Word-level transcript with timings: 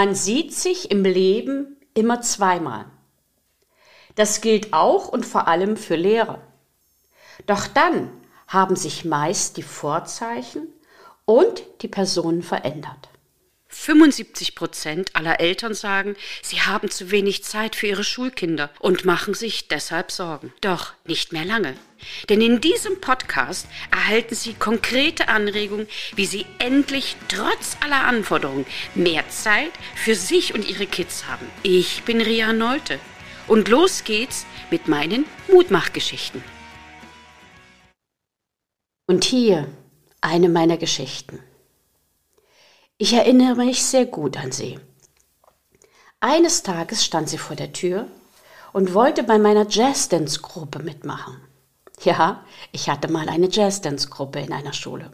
Man 0.00 0.14
sieht 0.14 0.54
sich 0.54 0.92
im 0.92 1.02
Leben 1.02 1.76
immer 1.92 2.20
zweimal. 2.20 2.84
Das 4.14 4.40
gilt 4.40 4.72
auch 4.72 5.08
und 5.08 5.26
vor 5.26 5.48
allem 5.48 5.76
für 5.76 5.96
Lehrer. 5.96 6.40
Doch 7.46 7.66
dann 7.66 8.08
haben 8.46 8.76
sich 8.76 9.04
meist 9.04 9.56
die 9.56 9.64
Vorzeichen 9.64 10.68
und 11.24 11.64
die 11.82 11.88
Personen 11.88 12.44
verändert. 12.44 13.08
75 13.68 14.54
Prozent 14.54 15.14
aller 15.14 15.40
Eltern 15.40 15.74
sagen, 15.74 16.16
sie 16.42 16.62
haben 16.62 16.90
zu 16.90 17.10
wenig 17.10 17.44
Zeit 17.44 17.76
für 17.76 17.86
ihre 17.86 18.04
Schulkinder 18.04 18.70
und 18.78 19.04
machen 19.04 19.34
sich 19.34 19.68
deshalb 19.68 20.10
Sorgen. 20.10 20.52
Doch 20.62 20.94
nicht 21.04 21.32
mehr 21.32 21.44
lange. 21.44 21.74
Denn 22.28 22.40
in 22.40 22.60
diesem 22.60 23.00
Podcast 23.00 23.66
erhalten 23.90 24.34
Sie 24.34 24.54
konkrete 24.54 25.28
Anregungen, 25.28 25.88
wie 26.14 26.26
Sie 26.26 26.46
endlich 26.58 27.16
trotz 27.28 27.76
aller 27.80 28.04
Anforderungen 28.04 28.66
mehr 28.94 29.28
Zeit 29.28 29.72
für 29.94 30.14
sich 30.14 30.54
und 30.54 30.68
Ihre 30.68 30.86
Kids 30.86 31.26
haben. 31.26 31.46
Ich 31.62 32.04
bin 32.04 32.20
Ria 32.20 32.52
Neute 32.52 32.98
und 33.48 33.68
los 33.68 34.04
geht's 34.04 34.46
mit 34.70 34.88
meinen 34.88 35.24
Mutmachgeschichten. 35.52 36.42
Und 39.06 39.24
hier 39.24 39.68
eine 40.20 40.48
meiner 40.48 40.76
Geschichten. 40.76 41.42
Ich 43.00 43.12
erinnere 43.12 43.54
mich 43.54 43.84
sehr 43.84 44.06
gut 44.06 44.36
an 44.36 44.50
sie. 44.50 44.80
Eines 46.18 46.64
Tages 46.64 47.04
stand 47.04 47.28
sie 47.28 47.38
vor 47.38 47.54
der 47.54 47.72
Tür 47.72 48.08
und 48.72 48.92
wollte 48.92 49.22
bei 49.22 49.38
meiner 49.38 49.68
Jazzdance-Gruppe 49.68 50.80
mitmachen. 50.80 51.40
Ja, 52.02 52.44
ich 52.72 52.88
hatte 52.88 53.06
mal 53.06 53.28
eine 53.28 53.48
Jazzdance-Gruppe 53.48 54.40
in 54.40 54.52
einer 54.52 54.72
Schule. 54.72 55.12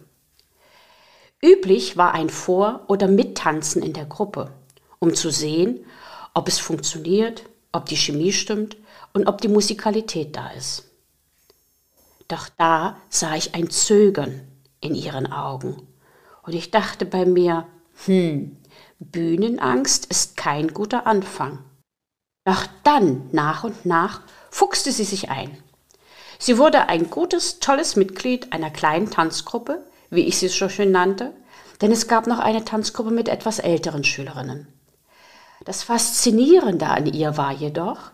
Üblich 1.43 1.99
war 1.99 2.15
ein 2.15 2.31
Vor- 2.31 2.87
oder 2.89 3.07
Mittanzen 3.07 3.83
in 3.83 3.93
der 3.93 4.07
Gruppe, 4.07 4.51
um 4.99 5.15
zu 5.15 5.29
sehen, 5.29 5.85
ob 6.33 6.49
es 6.49 6.59
funktioniert, 6.59 7.45
ob 7.71 7.85
die 7.85 7.99
Chemie 7.99 8.33
stimmt 8.33 8.79
und 9.13 9.27
ob 9.27 9.43
die 9.43 9.49
Musikalität 9.49 10.35
da 10.35 10.49
ist. 10.53 10.85
Doch 12.29 12.49
da 12.57 12.97
sah 13.11 13.37
ich 13.37 13.55
ein 13.55 13.69
Zögern 13.69 14.49
in 14.81 14.95
ihren 14.95 15.31
Augen 15.31 15.87
und 16.45 16.55
ich 16.55 16.71
dachte 16.71 17.05
bei 17.05 17.27
mir, 17.27 17.67
hm, 18.07 18.57
Bühnenangst 18.99 20.07
ist 20.07 20.37
kein 20.37 20.75
guter 20.75 21.07
Anfang. 21.07 21.59
Doch 22.45 22.67
dann, 22.83 23.29
nach 23.33 23.65
und 23.65 23.87
nach, 23.87 24.21
fuchste 24.51 24.93
sie 24.93 25.05
sich 25.05 25.31
ein. 25.31 25.57
Sie 26.39 26.59
wurde 26.59 26.89
ein 26.89 27.11
gutes, 27.11 27.59
tolles 27.59 27.97
Mitglied 27.97 28.53
einer 28.53 28.71
kleinen 28.71 29.11
Tanzgruppe, 29.11 29.85
wie 30.11 30.23
ich 30.23 30.39
sie 30.39 30.49
so 30.49 30.69
schön 30.69 30.91
nannte, 30.91 31.33
denn 31.81 31.91
es 31.91 32.07
gab 32.07 32.27
noch 32.27 32.39
eine 32.39 32.65
Tanzgruppe 32.65 33.11
mit 33.11 33.29
etwas 33.29 33.59
älteren 33.59 34.05
Schülerinnen. 34.05 34.69
Das 35.65 35.83
Faszinierende 35.83 36.87
an 36.87 37.07
ihr 37.07 37.37
war 37.37 37.53
jedoch, 37.53 38.11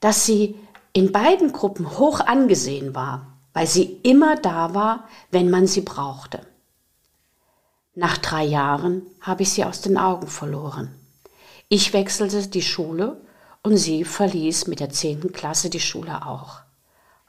dass 0.00 0.26
sie 0.26 0.56
in 0.92 1.12
beiden 1.12 1.52
Gruppen 1.52 1.98
hoch 1.98 2.20
angesehen 2.20 2.94
war, 2.94 3.26
weil 3.54 3.66
sie 3.66 4.00
immer 4.02 4.36
da 4.36 4.74
war, 4.74 5.08
wenn 5.30 5.50
man 5.50 5.66
sie 5.66 5.80
brauchte. 5.80 6.40
Nach 7.98 8.18
drei 8.18 8.44
Jahren 8.44 9.06
habe 9.22 9.42
ich 9.42 9.52
sie 9.52 9.64
aus 9.64 9.80
den 9.80 9.96
Augen 9.96 10.26
verloren. 10.26 10.94
Ich 11.70 11.94
wechselte 11.94 12.46
die 12.46 12.60
Schule 12.60 13.18
und 13.62 13.78
sie 13.78 14.04
verließ 14.04 14.66
mit 14.66 14.80
der 14.80 14.90
zehnten 14.90 15.32
Klasse 15.32 15.70
die 15.70 15.80
Schule 15.80 16.26
auch. 16.26 16.60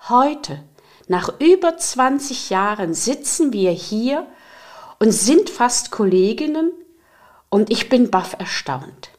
Heute, 0.10 0.62
nach 1.08 1.30
über 1.40 1.78
20 1.78 2.50
Jahren, 2.50 2.94
sitzen 2.94 3.54
wir 3.54 3.72
hier 3.72 4.28
und 5.00 5.14
sind 5.14 5.50
fast 5.50 5.90
Kolleginnen 5.90 6.74
und 7.48 7.72
ich 7.72 7.88
bin 7.88 8.12
baff 8.12 8.36
erstaunt. 8.38 9.12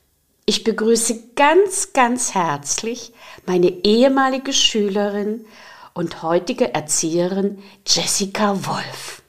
Ich 0.44 0.64
begrüße 0.64 1.30
ganz, 1.34 1.94
ganz 1.94 2.34
herzlich 2.34 3.14
meine 3.46 3.70
ehemalige 3.84 4.52
Schülerin 4.52 5.46
und 5.94 6.22
heutige 6.22 6.74
Erzieherin 6.74 7.62
Jessica 7.86 8.66
Wolf. 8.66 9.22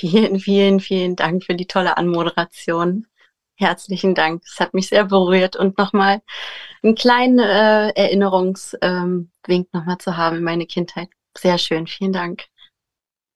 Vielen, 0.00 0.40
vielen, 0.40 0.80
vielen 0.80 1.14
Dank 1.14 1.44
für 1.44 1.54
die 1.54 1.66
tolle 1.66 1.98
Anmoderation. 1.98 3.06
Herzlichen 3.56 4.14
Dank. 4.14 4.42
Es 4.46 4.58
hat 4.58 4.72
mich 4.72 4.88
sehr 4.88 5.04
berührt 5.04 5.56
und 5.56 5.76
nochmal 5.76 6.22
einen 6.82 6.94
kleinen 6.94 7.38
äh, 7.38 7.90
Erinnerungswink 7.90 8.78
ähm, 8.80 9.66
nochmal 9.72 9.98
zu 9.98 10.16
haben 10.16 10.38
in 10.38 10.42
meine 10.42 10.64
Kindheit. 10.64 11.10
Sehr 11.36 11.58
schön. 11.58 11.86
Vielen 11.86 12.14
Dank. 12.14 12.46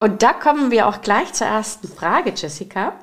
Und 0.00 0.22
da 0.22 0.32
kommen 0.32 0.70
wir 0.70 0.88
auch 0.88 1.02
gleich 1.02 1.34
zur 1.34 1.48
ersten 1.48 1.86
Frage, 1.86 2.32
Jessica. 2.34 2.98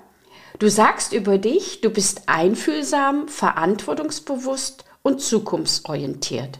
Du 0.57 0.67
sagst 0.67 1.13
über 1.13 1.37
dich, 1.37 1.81
du 1.81 1.91
bist 1.91 2.23
einfühlsam, 2.25 3.27
verantwortungsbewusst 3.27 4.85
und 5.03 5.21
zukunftsorientiert. 5.21 6.57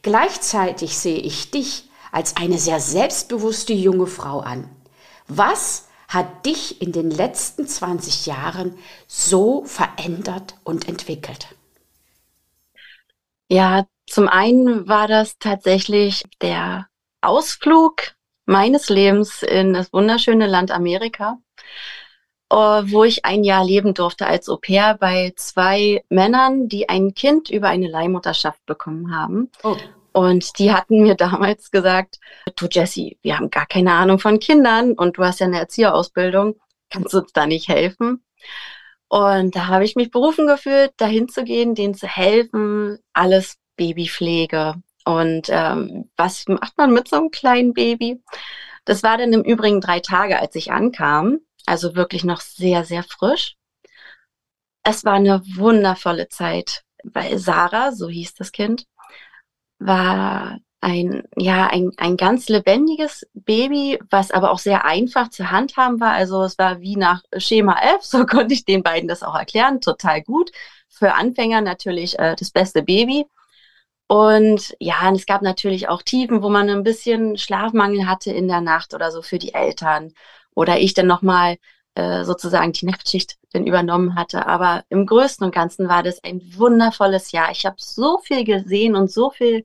Gleichzeitig 0.00 0.96
sehe 0.96 1.18
ich 1.18 1.50
dich 1.50 1.90
als 2.12 2.36
eine 2.38 2.56
sehr 2.56 2.80
selbstbewusste 2.80 3.74
junge 3.74 4.06
Frau 4.06 4.40
an. 4.40 4.70
Was 5.28 5.89
hat 6.10 6.44
dich 6.44 6.82
in 6.82 6.90
den 6.90 7.10
letzten 7.10 7.66
20 7.66 8.26
Jahren 8.26 8.76
so 9.06 9.64
verändert 9.64 10.56
und 10.64 10.88
entwickelt? 10.88 11.54
Ja, 13.48 13.86
zum 14.08 14.28
einen 14.28 14.88
war 14.88 15.06
das 15.06 15.38
tatsächlich 15.38 16.24
der 16.42 16.88
Ausflug 17.20 18.14
meines 18.44 18.88
Lebens 18.88 19.44
in 19.44 19.72
das 19.72 19.92
wunderschöne 19.92 20.48
Land 20.48 20.72
Amerika, 20.72 21.38
äh, 22.50 22.56
wo 22.56 23.04
ich 23.04 23.24
ein 23.24 23.44
Jahr 23.44 23.64
leben 23.64 23.94
durfte 23.94 24.26
als 24.26 24.48
Au 24.48 24.56
pair 24.56 24.96
bei 24.98 25.32
zwei 25.36 26.02
Männern, 26.08 26.68
die 26.68 26.88
ein 26.88 27.14
Kind 27.14 27.50
über 27.50 27.68
eine 27.68 27.88
Leihmutterschaft 27.88 28.64
bekommen 28.66 29.14
haben. 29.14 29.50
Oh. 29.62 29.76
Und 30.12 30.58
die 30.58 30.72
hatten 30.72 31.02
mir 31.02 31.14
damals 31.16 31.70
gesagt, 31.70 32.18
du 32.56 32.66
Jessie, 32.70 33.18
wir 33.22 33.36
haben 33.36 33.50
gar 33.50 33.66
keine 33.66 33.92
Ahnung 33.92 34.18
von 34.18 34.38
Kindern 34.38 34.92
und 34.92 35.18
du 35.18 35.24
hast 35.24 35.40
ja 35.40 35.46
eine 35.46 35.58
Erzieherausbildung, 35.58 36.56
kannst 36.90 37.14
du 37.14 37.18
uns 37.18 37.32
da 37.32 37.46
nicht 37.46 37.68
helfen? 37.68 38.24
Und 39.08 39.56
da 39.56 39.66
habe 39.66 39.84
ich 39.84 39.96
mich 39.96 40.10
berufen 40.10 40.46
gefühlt, 40.46 40.92
dahin 40.96 41.28
zu 41.28 41.42
gehen, 41.42 41.74
denen 41.74 41.94
zu 41.94 42.06
helfen, 42.06 42.98
alles 43.12 43.58
Babypflege. 43.76 44.74
Und 45.04 45.48
ähm, 45.50 46.10
was 46.16 46.46
macht 46.46 46.78
man 46.78 46.92
mit 46.92 47.08
so 47.08 47.16
einem 47.16 47.30
kleinen 47.30 47.74
Baby? 47.74 48.22
Das 48.84 49.02
war 49.02 49.18
dann 49.18 49.32
im 49.32 49.42
Übrigen 49.42 49.80
drei 49.80 50.00
Tage, 50.00 50.38
als 50.38 50.54
ich 50.54 50.70
ankam, 50.70 51.40
also 51.66 51.96
wirklich 51.96 52.24
noch 52.24 52.40
sehr, 52.40 52.84
sehr 52.84 53.02
frisch. 53.02 53.56
Es 54.82 55.04
war 55.04 55.14
eine 55.14 55.42
wundervolle 55.56 56.28
Zeit, 56.28 56.82
weil 57.02 57.38
Sarah, 57.38 57.92
so 57.92 58.08
hieß 58.08 58.34
das 58.34 58.52
Kind, 58.52 58.86
war 59.80 60.60
ein, 60.80 61.24
ja, 61.36 61.66
ein, 61.66 61.90
ein 61.98 62.16
ganz 62.16 62.48
lebendiges 62.48 63.26
Baby, 63.34 63.98
was 64.10 64.30
aber 64.30 64.50
auch 64.50 64.58
sehr 64.58 64.84
einfach 64.84 65.28
zu 65.30 65.50
handhaben 65.50 66.00
war. 66.00 66.12
Also 66.12 66.42
es 66.44 66.58
war 66.58 66.80
wie 66.80 66.96
nach 66.96 67.22
Schema 67.36 67.78
F, 67.96 68.02
so 68.04 68.24
konnte 68.26 68.54
ich 68.54 68.64
den 68.64 68.82
beiden 68.82 69.08
das 69.08 69.22
auch 69.22 69.34
erklären, 69.34 69.80
total 69.80 70.22
gut. 70.22 70.50
Für 70.88 71.14
Anfänger 71.14 71.60
natürlich 71.60 72.18
äh, 72.18 72.36
das 72.38 72.50
beste 72.50 72.82
Baby. 72.82 73.26
Und 74.06 74.74
ja, 74.80 75.08
und 75.08 75.14
es 75.14 75.26
gab 75.26 75.42
natürlich 75.42 75.88
auch 75.88 76.02
Tiefen, 76.02 76.42
wo 76.42 76.48
man 76.48 76.68
ein 76.68 76.82
bisschen 76.82 77.36
Schlafmangel 77.38 78.06
hatte 78.08 78.32
in 78.32 78.48
der 78.48 78.60
Nacht 78.60 78.92
oder 78.94 79.10
so 79.12 79.22
für 79.22 79.38
die 79.38 79.54
Eltern. 79.54 80.12
Oder 80.54 80.78
ich 80.80 80.94
dann 80.94 81.06
nochmal 81.06 81.58
äh, 81.94 82.24
sozusagen 82.24 82.72
die 82.72 82.86
Nachtschicht 82.86 83.36
dann 83.52 83.66
übernommen 83.66 84.14
hatte. 84.14 84.46
Aber 84.46 84.84
im 84.88 85.06
Größten 85.06 85.44
und 85.44 85.54
Ganzen 85.54 85.88
war 85.88 86.02
das 86.02 86.22
ein 86.22 86.40
wundervolles 86.56 87.32
Jahr. 87.32 87.50
Ich 87.50 87.66
habe 87.66 87.76
so 87.78 88.18
viel 88.18 88.44
gesehen 88.44 88.94
und 88.94 89.10
so 89.10 89.30
viel 89.30 89.64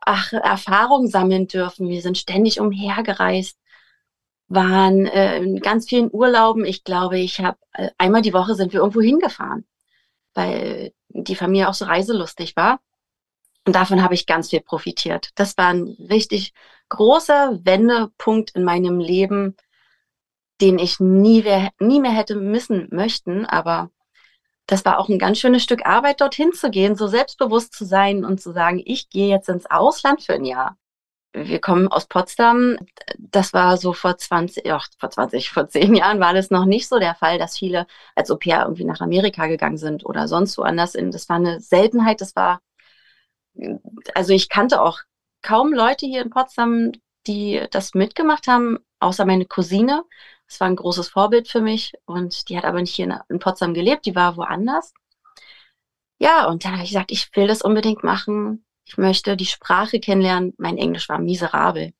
ach, 0.00 0.32
Erfahrung 0.32 1.08
sammeln 1.08 1.46
dürfen. 1.48 1.88
Wir 1.88 2.02
sind 2.02 2.18
ständig 2.18 2.60
umhergereist, 2.60 3.58
waren 4.48 5.06
äh, 5.06 5.38
in 5.38 5.60
ganz 5.60 5.88
vielen 5.88 6.10
Urlauben. 6.12 6.64
Ich 6.64 6.84
glaube, 6.84 7.18
ich 7.18 7.40
habe 7.40 7.58
äh, 7.72 7.90
einmal 7.98 8.22
die 8.22 8.34
Woche 8.34 8.54
sind 8.54 8.72
wir 8.72 8.80
irgendwo 8.80 9.00
hingefahren, 9.00 9.66
weil 10.34 10.92
die 11.08 11.36
Familie 11.36 11.68
auch 11.68 11.74
so 11.74 11.84
reiselustig 11.86 12.56
war. 12.56 12.80
Und 13.66 13.74
davon 13.76 14.02
habe 14.02 14.14
ich 14.14 14.26
ganz 14.26 14.50
viel 14.50 14.60
profitiert. 14.60 15.30
Das 15.36 15.56
war 15.56 15.68
ein 15.68 15.96
richtig 16.10 16.52
großer 16.90 17.60
Wendepunkt 17.64 18.50
in 18.52 18.64
meinem 18.64 18.98
Leben, 19.00 19.56
den 20.60 20.78
ich 20.78 21.00
nie 21.00 21.42
mehr, 21.42 21.70
nie 21.78 22.00
mehr 22.00 22.12
hätte 22.12 22.36
missen 22.36 22.88
möchten. 22.90 23.44
Aber 23.46 23.90
das 24.66 24.84
war 24.84 24.98
auch 24.98 25.08
ein 25.08 25.18
ganz 25.18 25.38
schönes 25.38 25.62
Stück 25.62 25.86
Arbeit, 25.86 26.20
dorthin 26.20 26.52
zu 26.52 26.70
gehen, 26.70 26.96
so 26.96 27.06
selbstbewusst 27.06 27.74
zu 27.74 27.84
sein 27.84 28.24
und 28.24 28.40
zu 28.40 28.52
sagen, 28.52 28.82
ich 28.84 29.10
gehe 29.10 29.28
jetzt 29.28 29.48
ins 29.48 29.70
Ausland 29.70 30.22
für 30.22 30.34
ein 30.34 30.44
Jahr. 30.44 30.78
Wir 31.36 31.60
kommen 31.60 31.88
aus 31.88 32.06
Potsdam. 32.06 32.78
Das 33.18 33.52
war 33.52 33.76
so 33.76 33.92
vor 33.92 34.16
20, 34.16 34.70
ach, 34.72 34.86
vor 34.98 35.10
20, 35.10 35.50
vor 35.50 35.68
10 35.68 35.94
Jahren 35.96 36.20
war 36.20 36.32
das 36.32 36.50
noch 36.50 36.64
nicht 36.64 36.88
so 36.88 37.00
der 37.00 37.16
Fall, 37.16 37.38
dass 37.38 37.58
viele 37.58 37.86
als 38.14 38.30
Au 38.30 38.36
pair 38.36 38.62
irgendwie 38.62 38.84
nach 38.84 39.00
Amerika 39.00 39.46
gegangen 39.48 39.76
sind 39.76 40.06
oder 40.06 40.28
sonst 40.28 40.56
woanders. 40.58 40.92
Das 40.92 41.28
war 41.28 41.36
eine 41.36 41.60
Seltenheit. 41.60 42.20
Das 42.20 42.36
war, 42.36 42.60
also 44.14 44.32
ich 44.32 44.48
kannte 44.48 44.80
auch 44.80 45.00
kaum 45.42 45.72
Leute 45.72 46.06
hier 46.06 46.22
in 46.22 46.30
Potsdam, 46.30 46.92
die 47.26 47.66
das 47.70 47.94
mitgemacht 47.94 48.46
haben, 48.46 48.78
außer 49.00 49.24
meine 49.24 49.46
Cousine 49.46 50.04
Das 50.46 50.60
war 50.60 50.68
ein 50.68 50.76
großes 50.76 51.08
Vorbild 51.08 51.48
für 51.48 51.60
mich 51.60 51.94
und 52.04 52.48
die 52.48 52.56
hat 52.56 52.64
aber 52.64 52.80
nicht 52.80 52.94
hier 52.94 53.24
in 53.28 53.38
Potsdam 53.38 53.74
gelebt, 53.74 54.06
die 54.06 54.14
war 54.14 54.36
woanders. 54.36 54.92
Ja, 56.18 56.46
und 56.46 56.64
dann 56.64 56.72
habe 56.72 56.84
ich 56.84 56.90
gesagt, 56.90 57.10
ich 57.10 57.34
will 57.34 57.46
das 57.46 57.62
unbedingt 57.62 58.04
machen. 58.04 58.64
Ich 58.84 58.96
möchte 58.98 59.36
die 59.36 59.46
Sprache 59.46 60.00
kennenlernen. 60.00 60.54
Mein 60.58 60.78
Englisch 60.78 61.08
war 61.08 61.18
miserabel. 61.18 61.92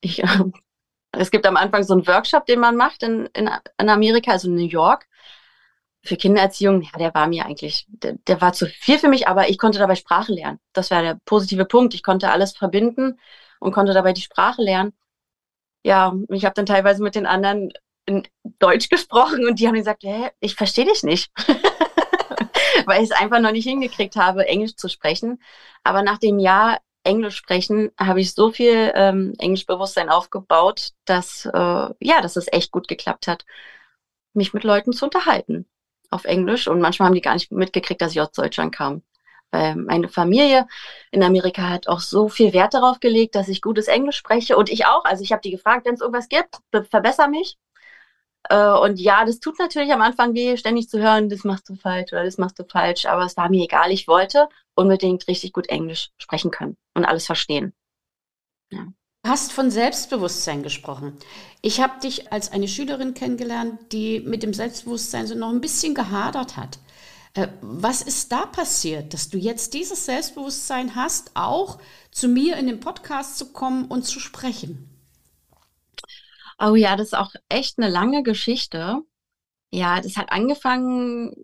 Ich, 0.00 0.22
äh, 0.22 0.26
es 1.12 1.30
gibt 1.30 1.46
am 1.46 1.56
Anfang 1.56 1.82
so 1.82 1.94
einen 1.94 2.06
Workshop, 2.06 2.46
den 2.46 2.60
man 2.60 2.76
macht 2.76 3.02
in, 3.02 3.26
in, 3.34 3.50
in 3.78 3.88
Amerika, 3.88 4.32
also 4.32 4.48
in 4.48 4.54
New 4.56 4.68
York 4.68 5.06
für 6.02 6.16
Kindererziehung, 6.16 6.82
ja, 6.82 6.90
der 6.98 7.14
war 7.14 7.26
mir 7.26 7.44
eigentlich, 7.46 7.86
der, 7.88 8.14
der, 8.26 8.40
war 8.40 8.52
zu 8.52 8.66
viel 8.66 8.98
für 8.98 9.08
mich, 9.08 9.28
aber 9.28 9.48
ich 9.50 9.58
konnte 9.58 9.78
dabei 9.78 9.96
Sprache 9.96 10.32
lernen. 10.32 10.58
Das 10.72 10.90
war 10.90 11.02
der 11.02 11.18
positive 11.24 11.66
Punkt. 11.66 11.94
Ich 11.94 12.02
konnte 12.02 12.30
alles 12.30 12.56
verbinden 12.56 13.18
und 13.58 13.72
konnte 13.72 13.92
dabei 13.92 14.12
die 14.12 14.22
Sprache 14.22 14.62
lernen. 14.62 14.92
Ja, 15.82 16.14
ich 16.28 16.44
habe 16.44 16.54
dann 16.54 16.66
teilweise 16.66 17.02
mit 17.02 17.14
den 17.14 17.26
anderen 17.26 17.72
in 18.06 18.26
Deutsch 18.58 18.88
gesprochen 18.88 19.46
und 19.46 19.60
die 19.60 19.66
haben 19.66 19.74
gesagt, 19.74 20.02
hä, 20.02 20.30
ich 20.40 20.54
verstehe 20.54 20.84
dich 20.86 21.02
nicht. 21.02 21.30
Weil 22.86 23.02
ich 23.02 23.10
es 23.10 23.16
einfach 23.16 23.40
noch 23.40 23.52
nicht 23.52 23.64
hingekriegt 23.64 24.16
habe, 24.16 24.46
Englisch 24.46 24.76
zu 24.76 24.88
sprechen. 24.88 25.40
Aber 25.84 26.02
nach 26.02 26.18
dem 26.18 26.38
Jahr 26.38 26.80
Englisch 27.04 27.36
sprechen 27.36 27.90
habe 27.98 28.20
ich 28.20 28.34
so 28.34 28.50
viel 28.50 28.92
ähm, 28.94 29.34
Englischbewusstsein 29.38 30.10
aufgebaut, 30.10 30.92
dass 31.06 31.46
äh, 31.46 31.50
ja, 31.54 32.20
dass 32.22 32.36
es 32.36 32.52
echt 32.52 32.72
gut 32.72 32.88
geklappt 32.88 33.26
hat, 33.26 33.44
mich 34.34 34.52
mit 34.52 34.64
Leuten 34.64 34.92
zu 34.92 35.06
unterhalten 35.06 35.66
auf 36.10 36.24
Englisch 36.24 36.68
und 36.68 36.80
manchmal 36.80 37.06
haben 37.06 37.14
die 37.14 37.20
gar 37.20 37.34
nicht 37.34 37.52
mitgekriegt, 37.52 38.02
dass 38.02 38.12
ich 38.12 38.20
aus 38.20 38.32
Deutschland 38.32 38.74
kam. 38.74 39.02
Meine 39.52 40.08
Familie 40.08 40.66
in 41.10 41.22
Amerika 41.22 41.68
hat 41.68 41.88
auch 41.88 42.00
so 42.00 42.28
viel 42.28 42.52
Wert 42.52 42.74
darauf 42.74 43.00
gelegt, 43.00 43.34
dass 43.34 43.48
ich 43.48 43.60
gutes 43.62 43.88
Englisch 43.88 44.16
spreche 44.16 44.56
und 44.56 44.70
ich 44.70 44.86
auch. 44.86 45.04
Also 45.04 45.24
ich 45.24 45.32
habe 45.32 45.42
die 45.42 45.50
gefragt, 45.50 45.86
wenn 45.86 45.94
es 45.94 46.00
irgendwas 46.00 46.28
gibt, 46.28 46.58
verbessere 46.90 47.28
mich. 47.28 47.58
Äh, 48.48 48.70
und 48.70 49.00
ja, 49.00 49.24
das 49.24 49.40
tut 49.40 49.58
natürlich 49.58 49.92
am 49.92 50.02
Anfang 50.02 50.34
weh, 50.34 50.56
ständig 50.56 50.88
zu 50.88 50.98
hören, 51.00 51.28
das 51.28 51.44
machst 51.44 51.68
du 51.68 51.74
falsch 51.74 52.12
oder 52.12 52.24
das 52.24 52.38
machst 52.38 52.58
du 52.58 52.64
falsch. 52.64 53.06
Aber 53.06 53.24
es 53.24 53.36
war 53.36 53.50
mir 53.50 53.64
egal. 53.64 53.90
Ich 53.90 54.08
wollte 54.08 54.48
unbedingt 54.74 55.26
richtig 55.28 55.52
gut 55.52 55.68
Englisch 55.68 56.10
sprechen 56.18 56.50
können 56.50 56.76
und 56.94 57.04
alles 57.04 57.26
verstehen. 57.26 57.74
Ja 58.70 58.86
hast 59.26 59.52
von 59.52 59.70
Selbstbewusstsein 59.70 60.62
gesprochen. 60.62 61.16
Ich 61.62 61.80
habe 61.80 62.00
dich 62.00 62.32
als 62.32 62.52
eine 62.52 62.68
Schülerin 62.68 63.14
kennengelernt, 63.14 63.92
die 63.92 64.20
mit 64.20 64.42
dem 64.42 64.54
Selbstbewusstsein 64.54 65.26
so 65.26 65.34
noch 65.34 65.50
ein 65.50 65.60
bisschen 65.60 65.94
gehadert 65.94 66.56
hat. 66.56 66.78
Äh, 67.34 67.48
was 67.60 68.02
ist 68.02 68.32
da 68.32 68.46
passiert, 68.46 69.14
dass 69.14 69.28
du 69.28 69.38
jetzt 69.38 69.74
dieses 69.74 70.06
Selbstbewusstsein 70.06 70.94
hast, 70.96 71.30
auch 71.34 71.78
zu 72.10 72.28
mir 72.28 72.56
in 72.56 72.66
den 72.66 72.80
Podcast 72.80 73.38
zu 73.38 73.52
kommen 73.52 73.86
und 73.86 74.04
zu 74.04 74.20
sprechen? 74.20 74.88
Oh 76.58 76.74
ja, 76.74 76.96
das 76.96 77.08
ist 77.08 77.14
auch 77.14 77.32
echt 77.48 77.78
eine 77.78 77.88
lange 77.88 78.22
Geschichte. 78.22 79.00
Ja, 79.70 80.00
das 80.00 80.16
hat 80.16 80.32
angefangen, 80.32 81.34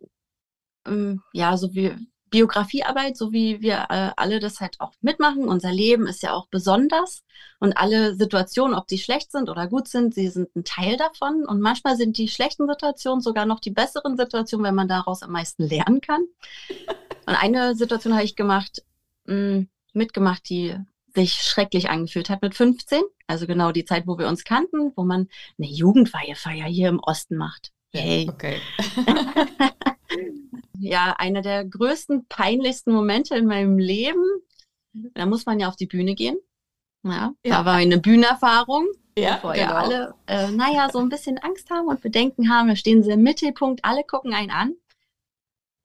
ähm, 0.86 1.22
ja, 1.32 1.56
so 1.56 1.74
wie 1.74 1.96
Biografiearbeit, 2.30 3.16
so 3.16 3.32
wie 3.32 3.60
wir 3.60 3.86
äh, 3.88 4.10
alle 4.16 4.40
das 4.40 4.60
halt 4.60 4.80
auch 4.80 4.92
mitmachen. 5.00 5.48
Unser 5.48 5.72
Leben 5.72 6.06
ist 6.06 6.22
ja 6.22 6.32
auch 6.32 6.48
besonders 6.48 7.22
und 7.60 7.76
alle 7.76 8.16
Situationen, 8.16 8.76
ob 8.76 8.88
sie 8.88 8.98
schlecht 8.98 9.30
sind 9.30 9.48
oder 9.48 9.68
gut 9.68 9.88
sind, 9.88 10.14
sie 10.14 10.28
sind 10.28 10.54
ein 10.56 10.64
Teil 10.64 10.96
davon. 10.96 11.44
Und 11.46 11.60
manchmal 11.60 11.96
sind 11.96 12.18
die 12.18 12.28
schlechten 12.28 12.68
Situationen 12.68 13.20
sogar 13.20 13.46
noch 13.46 13.60
die 13.60 13.70
besseren 13.70 14.16
Situationen, 14.16 14.66
wenn 14.66 14.74
man 14.74 14.88
daraus 14.88 15.22
am 15.22 15.32
meisten 15.32 15.64
lernen 15.64 16.00
kann. 16.00 16.22
Und 17.26 17.34
eine 17.34 17.74
Situation 17.74 18.14
habe 18.14 18.24
ich 18.24 18.36
gemacht, 18.36 18.84
mh, 19.26 19.34
hm, 19.34 19.68
mitgemacht, 19.92 20.48
die 20.48 20.76
sich 21.14 21.34
schrecklich 21.34 21.88
angefühlt 21.88 22.28
hat 22.28 22.42
mit 22.42 22.54
15. 22.54 23.02
Also 23.26 23.46
genau 23.46 23.72
die 23.72 23.84
Zeit, 23.84 24.06
wo 24.06 24.18
wir 24.18 24.28
uns 24.28 24.44
kannten, 24.44 24.92
wo 24.94 25.04
man 25.04 25.28
eine 25.58 25.68
Jugendweihefeier 25.68 26.66
hier 26.66 26.88
im 26.88 27.00
Osten 27.00 27.36
macht. 27.36 27.72
Hey. 27.92 28.28
Okay. 28.30 28.60
ja, 30.80 31.14
einer 31.18 31.42
der 31.42 31.64
größten, 31.64 32.26
peinlichsten 32.28 32.92
Momente 32.92 33.36
in 33.36 33.46
meinem 33.46 33.78
Leben. 33.78 34.24
Da 35.14 35.26
muss 35.26 35.46
man 35.46 35.60
ja 35.60 35.68
auf 35.68 35.76
die 35.76 35.86
Bühne 35.86 36.14
gehen. 36.14 36.36
Ja, 37.04 37.32
ja. 37.44 37.58
da 37.58 37.64
war 37.64 37.74
eine 37.74 37.98
Bühnenerfahrung, 37.98 38.88
ja, 39.16 39.34
bevor 39.34 39.52
genau. 39.52 39.66
ja 39.66 39.74
alle, 39.76 40.14
äh, 40.26 40.50
naja, 40.50 40.88
so 40.90 40.98
ein 40.98 41.08
bisschen 41.08 41.38
Angst 41.38 41.70
haben 41.70 41.86
und 41.86 42.00
Bedenken 42.00 42.50
haben. 42.50 42.68
Da 42.68 42.76
stehen 42.76 43.02
sie 43.02 43.12
im 43.12 43.22
Mittelpunkt, 43.22 43.84
alle 43.84 44.02
gucken 44.02 44.34
einen 44.34 44.50
an. 44.50 44.74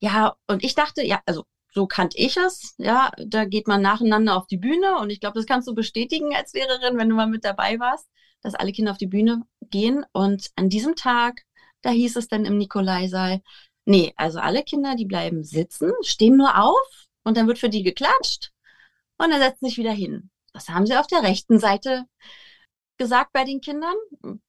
Ja, 0.00 0.36
und 0.48 0.64
ich 0.64 0.74
dachte, 0.74 1.06
ja, 1.06 1.20
also 1.26 1.44
so 1.72 1.86
kannte 1.86 2.18
ich 2.18 2.36
es. 2.36 2.74
Ja, 2.78 3.12
da 3.18 3.44
geht 3.44 3.68
man 3.68 3.82
nacheinander 3.82 4.36
auf 4.36 4.46
die 4.46 4.56
Bühne 4.56 4.98
und 4.98 5.10
ich 5.10 5.20
glaube, 5.20 5.38
das 5.38 5.46
kannst 5.46 5.68
du 5.68 5.74
bestätigen 5.74 6.34
als 6.34 6.52
Lehrerin, 6.52 6.98
wenn 6.98 7.08
du 7.08 7.14
mal 7.14 7.26
mit 7.26 7.44
dabei 7.44 7.78
warst, 7.78 8.08
dass 8.42 8.54
alle 8.54 8.72
Kinder 8.72 8.90
auf 8.90 8.98
die 8.98 9.06
Bühne 9.06 9.42
gehen. 9.70 10.04
Und 10.12 10.50
an 10.56 10.68
diesem 10.68 10.96
Tag, 10.96 11.42
da 11.82 11.90
hieß 11.90 12.16
es 12.16 12.28
dann 12.28 12.44
im 12.44 12.58
Nikolaisaal, 12.58 13.42
Nee, 13.84 14.12
also 14.16 14.38
alle 14.38 14.62
Kinder, 14.62 14.94
die 14.94 15.06
bleiben 15.06 15.42
sitzen, 15.44 15.92
stehen 16.02 16.36
nur 16.36 16.56
auf 16.56 17.06
und 17.24 17.36
dann 17.36 17.46
wird 17.48 17.58
für 17.58 17.68
die 17.68 17.82
geklatscht 17.82 18.52
und 19.18 19.30
dann 19.30 19.40
setzen 19.40 19.66
sich 19.66 19.78
wieder 19.78 19.92
hin. 19.92 20.30
Das 20.52 20.68
haben 20.68 20.86
sie 20.86 20.96
auf 20.96 21.06
der 21.06 21.22
rechten 21.22 21.58
Seite 21.58 22.04
gesagt 22.98 23.32
bei 23.32 23.44
den 23.44 23.60
Kindern. 23.60 23.94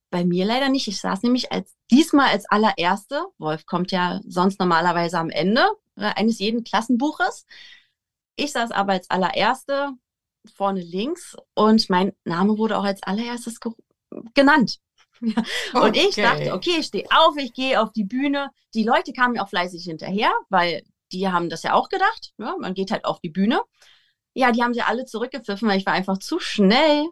Bei 0.09 0.23
mir 0.25 0.45
leider 0.45 0.69
nicht. 0.69 0.87
Ich 0.87 0.99
saß 0.99 1.23
nämlich 1.23 1.51
als 1.51 1.75
diesmal 1.89 2.29
als 2.29 2.45
allererste. 2.49 3.25
Wolf 3.39 3.65
kommt 3.65 3.91
ja 3.91 4.21
sonst 4.27 4.59
normalerweise 4.59 5.17
am 5.17 5.29
Ende 5.29 5.65
äh, 5.95 6.11
eines 6.15 6.39
jeden 6.39 6.63
Klassenbuches. 6.63 7.45
Ich 8.35 8.51
saß 8.51 8.71
aber 8.71 8.93
als 8.93 9.09
allererste 9.09 9.93
vorne 10.55 10.81
links 10.81 11.35
und 11.55 11.89
mein 11.89 12.13
Name 12.25 12.57
wurde 12.57 12.77
auch 12.77 12.83
als 12.83 13.01
allererstes 13.03 13.59
genannt. 14.33 14.79
Und 15.73 15.81
okay. 15.81 16.07
ich 16.09 16.15
dachte, 16.15 16.53
okay, 16.53 16.77
ich 16.79 16.87
stehe 16.87 17.05
auf, 17.11 17.35
ich 17.37 17.53
gehe 17.53 17.81
auf 17.81 17.91
die 17.93 18.03
Bühne. 18.03 18.49
Die 18.73 18.83
Leute 18.83 19.13
kamen 19.13 19.33
mir 19.33 19.43
auch 19.43 19.49
fleißig 19.49 19.83
hinterher, 19.83 20.31
weil 20.49 20.83
die 21.11 21.29
haben 21.29 21.49
das 21.49 21.63
ja 21.63 21.73
auch 21.73 21.89
gedacht. 21.89 22.33
Ja, 22.37 22.55
man 22.59 22.73
geht 22.73 22.91
halt 22.91 23.05
auf 23.05 23.19
die 23.19 23.29
Bühne. 23.29 23.61
Ja, 24.33 24.51
die 24.51 24.63
haben 24.63 24.73
sie 24.73 24.81
alle 24.81 25.05
zurückgepfiffen, 25.05 25.67
weil 25.67 25.77
ich 25.77 25.85
war 25.85 25.93
einfach 25.93 26.17
zu 26.17 26.39
schnell 26.39 27.07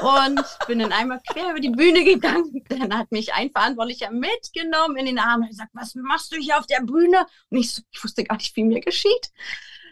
und 0.00 0.40
bin 0.66 0.78
dann 0.78 0.92
einmal 0.92 1.20
quer 1.28 1.50
über 1.50 1.60
die 1.60 1.70
Bühne 1.70 2.04
gegangen. 2.04 2.64
Dann 2.68 2.96
hat 2.96 3.12
mich 3.12 3.34
ein 3.34 3.50
Verantwortlicher 3.50 4.10
mitgenommen 4.10 4.96
in 4.96 5.06
den 5.06 5.18
Arm 5.18 5.42
und 5.42 5.48
gesagt, 5.48 5.70
was 5.74 5.94
machst 5.94 6.32
du 6.32 6.36
hier 6.36 6.58
auf 6.58 6.66
der 6.66 6.80
Bühne? 6.80 7.26
Und 7.50 7.58
ich, 7.58 7.74
so, 7.74 7.82
ich 7.90 8.02
wusste 8.02 8.24
gar 8.24 8.36
nicht, 8.36 8.56
wie 8.56 8.64
mir 8.64 8.80
geschieht. 8.80 9.30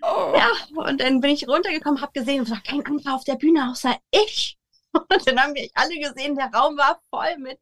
Oh. 0.03 0.32
Ja, 0.35 0.50
und 0.75 1.00
dann 1.00 1.21
bin 1.21 1.31
ich 1.31 1.47
runtergekommen, 1.47 2.00
habe 2.00 2.12
gesehen, 2.12 2.44
es 2.44 2.50
war 2.50 2.62
kein 2.62 2.85
anderer 2.87 3.15
auf 3.15 3.25
der 3.25 3.35
Bühne 3.35 3.71
außer 3.71 3.94
ich. 4.11 4.56
Und 4.93 5.27
dann 5.27 5.39
haben 5.41 5.55
wir 5.55 5.69
alle 5.75 5.99
gesehen, 5.99 6.37
der 6.37 6.53
Raum 6.53 6.77
war 6.77 7.01
voll 7.11 7.39
mit, 7.39 7.59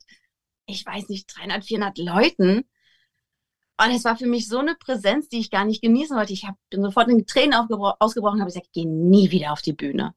ich 0.67 0.85
weiß 0.85 1.09
nicht, 1.09 1.27
300, 1.37 1.65
400 1.65 1.99
Leuten. 1.99 2.69
Und 3.81 3.91
es 3.91 4.05
war 4.05 4.17
für 4.17 4.27
mich 4.27 4.49
so 4.49 4.59
eine 4.59 4.75
Präsenz, 4.75 5.29
die 5.29 5.39
ich 5.39 5.51
gar 5.51 5.65
nicht 5.65 5.83
genießen 5.83 6.17
wollte. 6.17 6.33
Ich 6.33 6.45
hab, 6.45 6.57
bin 6.71 6.83
sofort 6.83 7.09
in 7.09 7.27
Tränen 7.27 7.55
ausgebrochen 7.55 8.35
und 8.35 8.41
habe 8.41 8.51
gesagt, 8.51 8.67
ich 8.67 8.73
gehe 8.73 8.89
nie 8.89 9.31
wieder 9.31 9.53
auf 9.53 9.63
die 9.63 9.73
Bühne. 9.73 10.15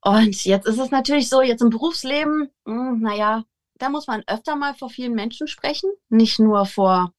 Und 0.00 0.44
jetzt 0.44 0.66
ist 0.66 0.78
es 0.78 0.90
natürlich 0.90 1.28
so, 1.28 1.42
jetzt 1.42 1.62
im 1.62 1.70
Berufsleben, 1.70 2.50
mh, 2.64 2.90
hm, 2.90 3.00
naja, 3.00 3.44
da 3.74 3.88
muss 3.88 4.08
man 4.08 4.24
öfter 4.26 4.56
mal 4.56 4.74
vor 4.74 4.90
vielen 4.90 5.14
Menschen 5.14 5.46
sprechen, 5.46 5.90
nicht 6.08 6.40
nur 6.40 6.66
vor, 6.66 7.14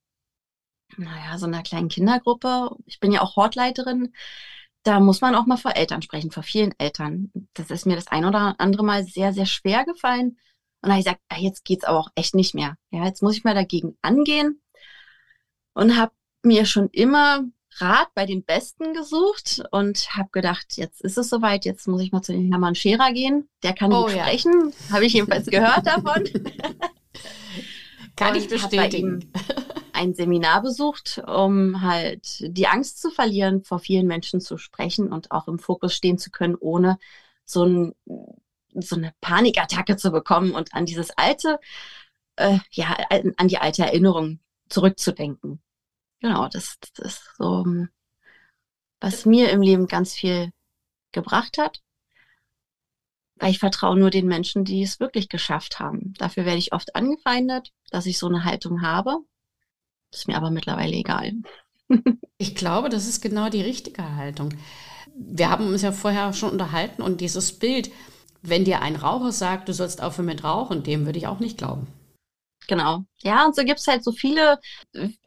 naja, 0.97 1.37
so 1.37 1.45
einer 1.45 1.63
kleinen 1.63 1.87
Kindergruppe. 1.87 2.71
Ich 2.85 2.99
bin 2.99 3.13
ja 3.13 3.21
auch 3.21 3.37
Hortleiterin 3.37 4.13
da 4.83 4.99
muss 4.99 5.21
man 5.21 5.35
auch 5.35 5.45
mal 5.45 5.57
vor 5.57 5.75
Eltern 5.75 6.01
sprechen, 6.01 6.31
vor 6.31 6.43
vielen 6.43 6.73
Eltern. 6.77 7.31
Das 7.53 7.71
ist 7.71 7.85
mir 7.85 7.95
das 7.95 8.07
ein 8.07 8.25
oder 8.25 8.55
andere 8.59 8.83
Mal 8.83 9.05
sehr, 9.05 9.33
sehr 9.33 9.45
schwer 9.45 9.85
gefallen. 9.85 10.37
Und 10.81 10.89
da 10.89 10.91
habe 10.91 10.99
ich 10.99 11.05
gesagt, 11.05 11.21
ah, 11.29 11.39
jetzt 11.39 11.63
geht's 11.63 11.85
aber 11.85 11.99
auch 11.99 12.09
echt 12.15 12.35
nicht 12.35 12.53
mehr. 12.53 12.77
Ja, 12.91 13.05
jetzt 13.05 13.23
muss 13.23 13.37
ich 13.37 13.45
mal 13.45 13.55
dagegen 13.55 13.97
angehen 14.01 14.61
und 15.73 15.97
habe 15.97 16.11
mir 16.43 16.65
schon 16.65 16.89
immer 16.89 17.45
Rat 17.77 18.09
bei 18.13 18.25
den 18.25 18.43
Besten 18.43 18.93
gesucht 18.93 19.63
und 19.71 20.15
habe 20.15 20.29
gedacht, 20.31 20.75
jetzt 20.75 21.01
ist 21.01 21.17
es 21.17 21.29
soweit, 21.29 21.65
jetzt 21.65 21.87
muss 21.87 22.01
ich 22.01 22.11
mal 22.11 22.21
zu 22.21 22.33
den 22.33 22.51
Hermann 22.51 22.75
Scherer 22.75 23.11
gehen. 23.13 23.49
Der 23.63 23.73
kann 23.73 23.91
oh, 23.91 24.03
gut 24.03 24.13
ja. 24.13 24.25
sprechen, 24.25 24.73
habe 24.91 25.05
ich 25.05 25.13
jedenfalls 25.13 25.47
gehört 25.47 25.87
davon. 25.87 26.23
kann 28.15 28.35
und 28.35 28.37
ich 28.37 28.47
bestätigen 28.47 29.31
ein 30.03 30.13
Seminar 30.13 30.61
besucht, 30.61 31.21
um 31.27 31.81
halt 31.81 32.37
die 32.41 32.67
Angst 32.67 33.01
zu 33.01 33.09
verlieren, 33.09 33.63
vor 33.63 33.79
vielen 33.79 34.07
Menschen 34.07 34.41
zu 34.41 34.57
sprechen 34.57 35.11
und 35.11 35.31
auch 35.31 35.47
im 35.47 35.59
Fokus 35.59 35.93
stehen 35.95 36.17
zu 36.17 36.29
können, 36.31 36.55
ohne 36.55 36.99
so, 37.45 37.63
ein, 37.65 37.95
so 38.75 38.95
eine 38.95 39.13
Panikattacke 39.21 39.97
zu 39.97 40.11
bekommen 40.11 40.51
und 40.51 40.73
an 40.73 40.85
dieses 40.85 41.11
alte, 41.17 41.59
äh, 42.35 42.59
ja, 42.71 42.97
an 43.37 43.47
die 43.47 43.57
alte 43.57 43.83
Erinnerung 43.83 44.39
zurückzudenken. 44.69 45.61
Genau, 46.19 46.47
das, 46.47 46.77
das 46.95 47.15
ist 47.15 47.29
so, 47.37 47.65
was 48.99 49.25
mir 49.25 49.49
im 49.49 49.61
Leben 49.61 49.87
ganz 49.87 50.13
viel 50.13 50.51
gebracht 51.11 51.57
hat. 51.57 51.81
Weil 53.35 53.51
ich 53.51 53.59
vertraue 53.59 53.97
nur 53.97 54.09
den 54.09 54.27
Menschen, 54.27 54.63
die 54.63 54.83
es 54.83 54.99
wirklich 54.99 55.27
geschafft 55.27 55.79
haben. 55.79 56.13
Dafür 56.17 56.45
werde 56.45 56.59
ich 56.59 56.71
oft 56.71 56.95
angefeindet, 56.95 57.73
dass 57.89 58.05
ich 58.05 58.17
so 58.17 58.27
eine 58.27 58.45
Haltung 58.45 58.81
habe. 58.81 59.17
Ist 60.13 60.27
mir 60.27 60.37
aber 60.37 60.51
mittlerweile 60.51 60.93
egal. 60.93 61.33
ich 62.37 62.55
glaube, 62.55 62.89
das 62.89 63.07
ist 63.07 63.21
genau 63.21 63.49
die 63.49 63.61
richtige 63.61 64.15
Haltung. 64.15 64.53
Wir 65.15 65.49
haben 65.49 65.67
uns 65.67 65.81
ja 65.81 65.91
vorher 65.91 66.33
schon 66.33 66.51
unterhalten 66.51 67.01
und 67.01 67.21
dieses 67.21 67.59
Bild, 67.59 67.91
Wenn 68.45 68.65
dir 68.65 68.81
ein 68.81 68.97
Raucher 68.97 69.31
sagt, 69.31 69.69
du 69.69 69.73
sollst 69.73 70.01
aufhören 70.03 70.25
mit 70.27 70.43
Rauchen, 70.43 70.83
dem 70.83 71.05
würde 71.05 71.17
ich 71.17 71.27
auch 71.27 71.39
nicht 71.39 71.57
glauben. 71.57 71.87
Genau. 72.67 73.03
Ja, 73.21 73.45
und 73.45 73.55
so 73.55 73.63
gibt 73.63 73.79
es 73.79 73.87
halt 73.87 74.03
so 74.03 74.11
viele, 74.11 74.59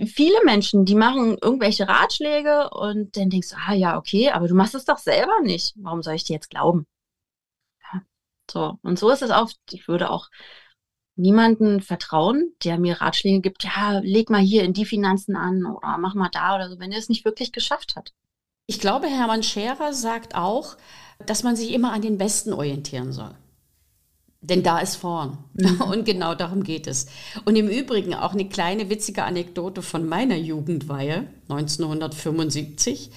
viele 0.07 0.38
Menschen, 0.45 0.85
die 0.87 0.95
machen 0.95 1.37
irgendwelche 1.43 1.87
Ratschläge 1.88 2.71
und 2.71 3.16
dann 3.16 3.31
denkst 3.31 3.50
du, 3.50 3.57
ah 3.57 3.75
ja, 3.75 3.99
okay, 3.99 4.31
aber 4.31 4.49
du 4.49 4.55
machst 4.55 4.75
es 4.75 4.85
doch 4.87 4.99
selber 4.99 5.40
nicht. 5.43 5.75
Warum 5.76 6.02
soll 6.02 6.14
ich 6.14 6.25
dir 6.25 6.35
jetzt 6.35 6.50
glauben? 6.50 6.87
Ja, 7.93 8.02
so, 8.50 8.78
und 8.83 8.99
so 8.99 9.11
ist 9.11 9.23
es 9.23 9.31
oft. 9.31 9.59
Ich 9.73 9.88
würde 9.88 10.11
auch 10.11 10.28
niemanden 11.16 11.80
vertrauen, 11.80 12.52
der 12.62 12.78
mir 12.78 13.00
Ratschläge 13.00 13.40
gibt, 13.40 13.64
ja, 13.64 13.99
leg 14.02 14.30
mal 14.30 14.40
hier 14.40 14.62
in 14.62 14.73
die 14.73 14.85
Finanzen 14.85 15.37
an 15.37 15.64
oder 15.64 15.99
mach 15.99 16.14
mal 16.14 16.28
da 16.30 16.54
oder 16.54 16.70
so, 16.70 16.78
wenn 16.78 16.92
er 16.92 16.99
es 16.99 17.08
nicht 17.08 17.25
wirklich 17.25 17.52
geschafft 17.52 17.96
hat. 17.96 18.12
Ich 18.66 18.80
glaube, 18.80 19.06
Hermann 19.06 19.42
Scherer 19.42 19.92
sagt 19.92 20.35
auch, 20.35 20.76
dass 21.25 21.42
man 21.42 21.56
sich 21.56 21.73
immer 21.73 21.92
an 21.92 22.02
den 22.02 22.18
Besten 22.18 22.52
orientieren 22.52 23.12
soll. 23.12 23.35
Denn 24.40 24.62
da 24.62 24.78
ist 24.78 24.96
vorn. 24.96 25.38
Mhm. 25.54 25.80
Und 25.90 26.04
genau 26.04 26.35
darum 26.35 26.62
geht 26.62 26.87
es. 26.87 27.06
Und 27.44 27.56
im 27.56 27.68
Übrigen 27.68 28.14
auch 28.14 28.32
eine 28.32 28.49
kleine 28.49 28.90
witzige 28.90 29.25
Anekdote 29.25 29.82
von 29.82 30.06
meiner 30.06 30.37
Jugendweihe 30.37 31.26
1975. 31.49 33.11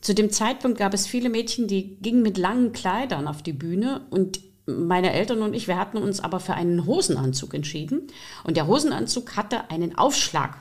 Zu 0.00 0.14
dem 0.14 0.30
Zeitpunkt 0.30 0.78
gab 0.78 0.94
es 0.94 1.06
viele 1.06 1.28
Mädchen, 1.28 1.66
die 1.66 1.96
gingen 1.96 2.22
mit 2.22 2.38
langen 2.38 2.72
Kleidern 2.72 3.28
auf 3.28 3.42
die 3.42 3.52
Bühne 3.52 4.06
und 4.10 4.40
meine 4.66 5.12
Eltern 5.12 5.42
und 5.42 5.54
ich, 5.54 5.68
wir 5.68 5.78
hatten 5.78 5.98
uns 5.98 6.20
aber 6.20 6.40
für 6.40 6.54
einen 6.54 6.86
Hosenanzug 6.86 7.54
entschieden. 7.54 8.06
Und 8.44 8.56
der 8.56 8.66
Hosenanzug 8.66 9.36
hatte 9.36 9.70
einen 9.70 9.96
Aufschlag 9.96 10.56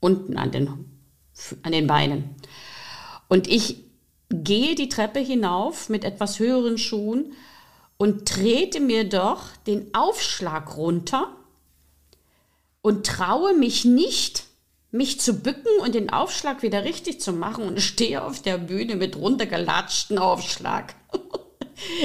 unten 0.00 0.36
an 0.36 0.50
den, 0.50 0.68
an 1.62 1.72
den 1.72 1.86
Beinen. 1.86 2.34
Und 3.28 3.46
ich 3.46 3.84
gehe 4.30 4.74
die 4.74 4.88
Treppe 4.88 5.20
hinauf 5.20 5.88
mit 5.88 6.04
etwas 6.04 6.38
höheren 6.38 6.78
Schuhen 6.78 7.32
und 7.96 8.26
trete 8.26 8.80
mir 8.80 9.08
doch 9.08 9.42
den 9.66 9.94
Aufschlag 9.94 10.76
runter 10.76 11.36
und 12.82 13.06
traue 13.06 13.54
mich 13.54 13.84
nicht, 13.84 14.44
mich 14.90 15.20
zu 15.20 15.34
bücken 15.34 15.70
und 15.82 15.94
den 15.94 16.10
Aufschlag 16.10 16.62
wieder 16.62 16.84
richtig 16.84 17.20
zu 17.20 17.32
machen 17.32 17.64
und 17.64 17.80
stehe 17.80 18.24
auf 18.24 18.40
der 18.42 18.58
Bühne 18.58 18.96
mit 18.96 19.16
runtergelatschten 19.16 20.18
Aufschlag. 20.18 20.94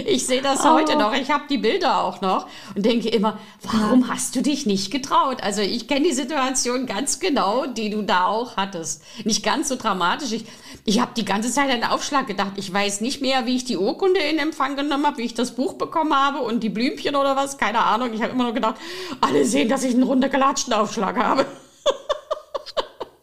Ich 0.05 0.25
sehe 0.25 0.41
das 0.41 0.62
oh. 0.62 0.72
heute 0.72 0.98
noch. 0.98 1.13
Ich 1.13 1.32
habe 1.32 1.46
die 1.50 1.58
Bilder 1.58 2.03
auch 2.03 2.22
noch 2.22 2.48
und 2.75 2.86
denke 2.86 3.10
immer, 3.10 3.39
warum 3.63 4.10
hast 4.10 4.36
du 4.36 4.41
dich 4.41 4.65
nicht 4.65 4.91
getraut? 4.91 5.44
Also 5.44 5.62
ich 5.62 5.88
kenne 5.88 6.08
die 6.08 6.13
Situation 6.13 6.86
ganz 6.86 7.20
genau, 7.20 7.65
die 7.65 7.89
du 7.89 8.01
da 8.01 8.25
auch 8.25 8.58
hattest. 8.58 9.03
Nicht 9.24 9.44
ganz 9.44 9.70
so 9.70 9.75
dramatisch. 9.75 10.32
Ich, 10.32 10.46
ich 10.86 11.00
habe 11.00 11.12
die 11.15 11.25
ganze 11.25 11.51
Zeit 11.51 11.70
an 11.70 11.82
den 11.82 11.89
Aufschlag 11.89 12.27
gedacht. 12.27 12.53
Ich 12.55 12.72
weiß 12.72 13.01
nicht 13.01 13.22
mehr, 13.22 13.46
wie 13.46 13.55
ich 13.55 13.65
die 13.65 13.77
Urkunde 13.77 14.20
in 14.20 14.38
Empfang 14.38 14.75
genommen 14.75 15.05
habe, 15.05 15.17
wie 15.17 15.25
ich 15.25 15.34
das 15.34 15.55
Buch 15.55 15.74
bekommen 15.74 16.13
habe 16.13 16.39
und 16.39 16.63
die 16.63 16.70
Blümchen 16.70 17.15
oder 17.15 17.36
was. 17.36 17.58
Keine 17.58 17.79
Ahnung. 17.79 18.13
Ich 18.13 18.22
habe 18.22 18.32
immer 18.32 18.44
nur 18.46 18.53
gedacht, 18.53 18.75
alle 19.22 19.46
sehen, 19.46 19.70
dass 19.70 19.84
ich 19.84 19.94
einen 19.94 20.03
runtergelatschten 20.03 20.74
Aufschlag 20.74 21.17
habe. 21.17 21.46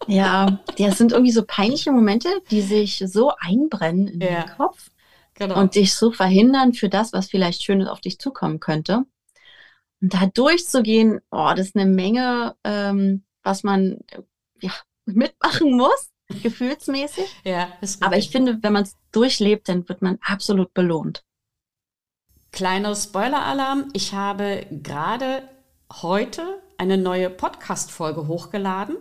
Ja, 0.07 0.59
das 0.79 0.99
sind 0.99 1.13
irgendwie 1.13 1.33
so 1.33 1.45
peinliche 1.47 1.93
Momente, 1.93 2.29
die 2.51 2.61
sich 2.61 3.03
so 3.07 3.33
einbrennen 3.39 4.09
in 4.09 4.21
ja. 4.21 4.43
den 4.43 4.57
Kopf. 4.57 4.91
Genau. 5.35 5.59
Und 5.59 5.75
dich 5.75 5.95
so 5.95 6.13
verhindern 6.13 6.75
für 6.75 6.89
das, 6.89 7.13
was 7.13 7.29
vielleicht 7.29 7.63
Schönes 7.63 7.89
auf 7.89 8.01
dich 8.01 8.19
zukommen 8.19 8.61
könnte. 8.61 9.05
Und 10.01 10.15
da 10.15 10.27
durchzugehen, 10.27 11.21
oh, 11.31 11.53
das 11.57 11.69
ist 11.69 11.77
eine 11.77 11.91
Menge, 11.91 12.57
ähm, 12.65 13.25
was 13.43 13.63
man 13.63 13.99
ja, 14.61 14.73
mitmachen 15.07 15.73
muss, 15.77 16.11
gefühlsmäßig. 16.43 17.25
ja, 17.45 17.69
Aber 18.01 18.17
ich 18.17 18.31
finde, 18.31 18.59
wenn 18.63 18.73
man 18.73 18.85
es 18.85 18.97
durchlebt, 19.13 19.69
dann 19.69 19.89
wird 19.89 20.03
man 20.03 20.19
absolut 20.23 20.75
belohnt. 20.75 21.25
Kleiner 22.51 22.95
Spoiler-Alarm. 22.95 23.89
Ich 23.95 24.13
habe 24.13 24.67
gerade 24.71 25.49
heute 26.03 26.61
eine 26.77 26.99
neue 26.99 27.31
Podcast-Folge 27.31 28.27
hochgeladen. 28.27 28.97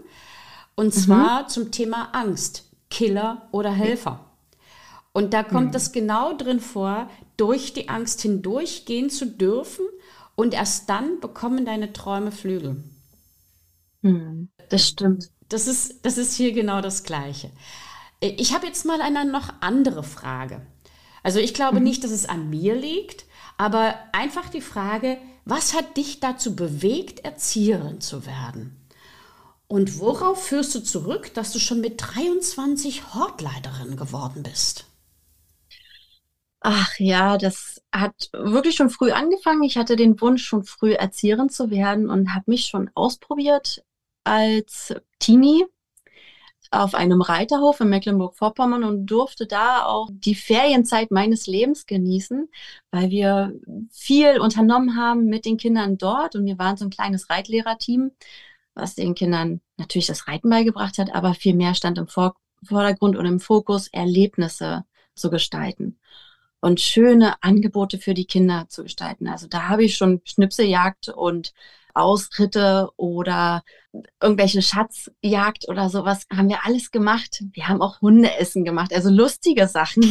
Und 0.76 0.88
mhm. 0.96 1.00
zwar 1.00 1.48
zum 1.48 1.72
Thema 1.72 2.10
Angst. 2.14 2.70
Killer 2.90 3.48
oder 3.52 3.72
Helfer. 3.72 4.31
Und 5.14 5.34
da 5.34 5.44
kommt 5.44 5.72
mhm. 5.72 5.76
es 5.76 5.92
genau 5.92 6.34
drin 6.34 6.60
vor, 6.60 7.10
durch 7.38 7.74
die 7.74 7.90
Angst 7.90 8.22
hindurchgehen 8.22 9.10
zu 9.10 9.26
dürfen 9.26 9.86
und 10.36 10.54
erst 10.54 10.90
dann 10.90 11.20
bekommen 11.20 11.66
deine 11.66 11.92
Träume 11.92 12.32
Flügel. 12.32 12.84
Mhm. 14.02 14.50
Das 14.70 14.88
stimmt. 14.88 15.30
Das 15.50 15.68
ist, 15.68 16.06
das 16.06 16.18
ist 16.18 16.36
hier 16.36 16.54
genau 16.54 16.82
das 16.82 17.04
Gleiche. 17.04 17.52
Ich 18.22 18.54
habe 18.54 18.68
jetzt 18.68 18.86
mal 18.86 19.02
eine 19.02 19.30
noch 19.30 19.52
andere 19.60 20.04
Frage. 20.04 20.66
Also 21.24 21.40
ich 21.40 21.54
glaube 21.54 21.80
mhm. 21.80 21.84
nicht, 21.84 22.04
dass 22.04 22.12
es 22.12 22.28
an 22.28 22.50
mir 22.50 22.76
liegt, 22.76 23.26
aber 23.58 23.96
einfach 24.14 24.50
die 24.50 24.62
Frage, 24.62 25.18
was 25.44 25.74
hat 25.74 25.98
dich 25.98 26.20
dazu 26.20 26.56
bewegt, 26.56 27.20
Erzieherin 27.20 28.00
zu 28.00 28.26
werden? 28.26 28.78
Und 29.68 30.00
worauf 30.00 30.44
führst 30.46 30.76
du 30.76 30.80
zurück, 30.82 31.34
dass 31.34 31.52
du 31.52 31.60
schon 31.60 31.82
mit 31.82 31.96
23 31.98 33.14
Hortleiterin 33.14 33.96
geworden 33.96 34.44
bist? 34.44 34.86
Ach 36.64 37.00
ja, 37.00 37.38
das 37.38 37.82
hat 37.92 38.30
wirklich 38.34 38.76
schon 38.76 38.92
früh 38.92 39.12
angefangen. 39.12 39.64
Ich 39.64 39.78
hatte 39.78 39.96
den 39.96 40.22
Wunsch, 40.22 40.46
schon 40.46 40.64
früh 40.64 40.94
Erzieherin 40.94 41.50
zu 41.50 41.72
werden 41.72 42.10
und 42.10 42.36
habe 42.36 42.46
mich 42.48 42.66
schon 42.66 42.92
ausprobiert 42.94 43.84
als 44.24 44.94
Teenie 45.20 45.66
auf 46.70 46.94
einem 46.94 47.22
Reiterhof 47.22 47.80
in 47.82 47.90
Mecklenburg-Vorpommern 47.90 48.84
und 48.84 49.08
durfte 49.08 49.48
da 49.48 49.86
auch 49.86 50.08
die 50.12 50.36
Ferienzeit 50.36 51.10
meines 51.12 51.48
Lebens 51.48 51.88
genießen, 51.88 52.48
weil 52.92 53.10
wir 53.10 53.54
viel 53.92 54.40
unternommen 54.40 54.96
haben 54.96 55.26
mit 55.26 55.46
den 55.46 55.58
Kindern 55.58 55.98
dort 55.98 56.36
und 56.36 56.46
wir 56.46 56.60
waren 56.60 56.78
so 56.78 56.86
ein 56.86 56.92
kleines 56.92 57.30
Reitlehrerteam, 57.30 58.12
was 58.76 58.96
den 58.96 59.16
Kindern 59.16 59.62
natürlich 59.78 60.08
das 60.08 60.28
Reiten 60.28 60.50
beigebracht 60.50 61.00
hat, 61.00 61.14
aber 61.14 61.34
viel 61.34 61.56
mehr 61.56 61.74
stand 61.74 61.98
im 61.98 62.08
Vordergrund 62.08 63.18
und 63.18 63.26
im 63.26 63.40
Fokus, 63.40 63.88
Erlebnisse 63.88 64.86
zu 65.16 65.30
gestalten 65.32 66.00
und 66.62 66.80
schöne 66.80 67.42
Angebote 67.42 67.98
für 67.98 68.14
die 68.14 68.26
Kinder 68.26 68.68
zu 68.70 68.84
gestalten. 68.84 69.28
Also 69.28 69.48
da 69.48 69.68
habe 69.68 69.84
ich 69.84 69.98
schon 69.98 70.22
Schnipseljagd 70.24 71.10
und 71.10 71.54
Ausritte 71.94 72.90
oder 72.96 73.64
irgendwelche 74.22 74.62
Schatzjagd 74.62 75.68
oder 75.68 75.90
sowas 75.90 76.26
haben 76.32 76.50
wir 76.50 76.66
alles 76.66 76.92
gemacht. 76.92 77.44
Wir 77.52 77.68
haben 77.68 77.82
auch 77.82 78.02
Hundeessen 78.02 78.64
gemacht, 78.64 78.94
also 78.94 79.10
lustige 79.10 79.68
Sachen. 79.68 80.02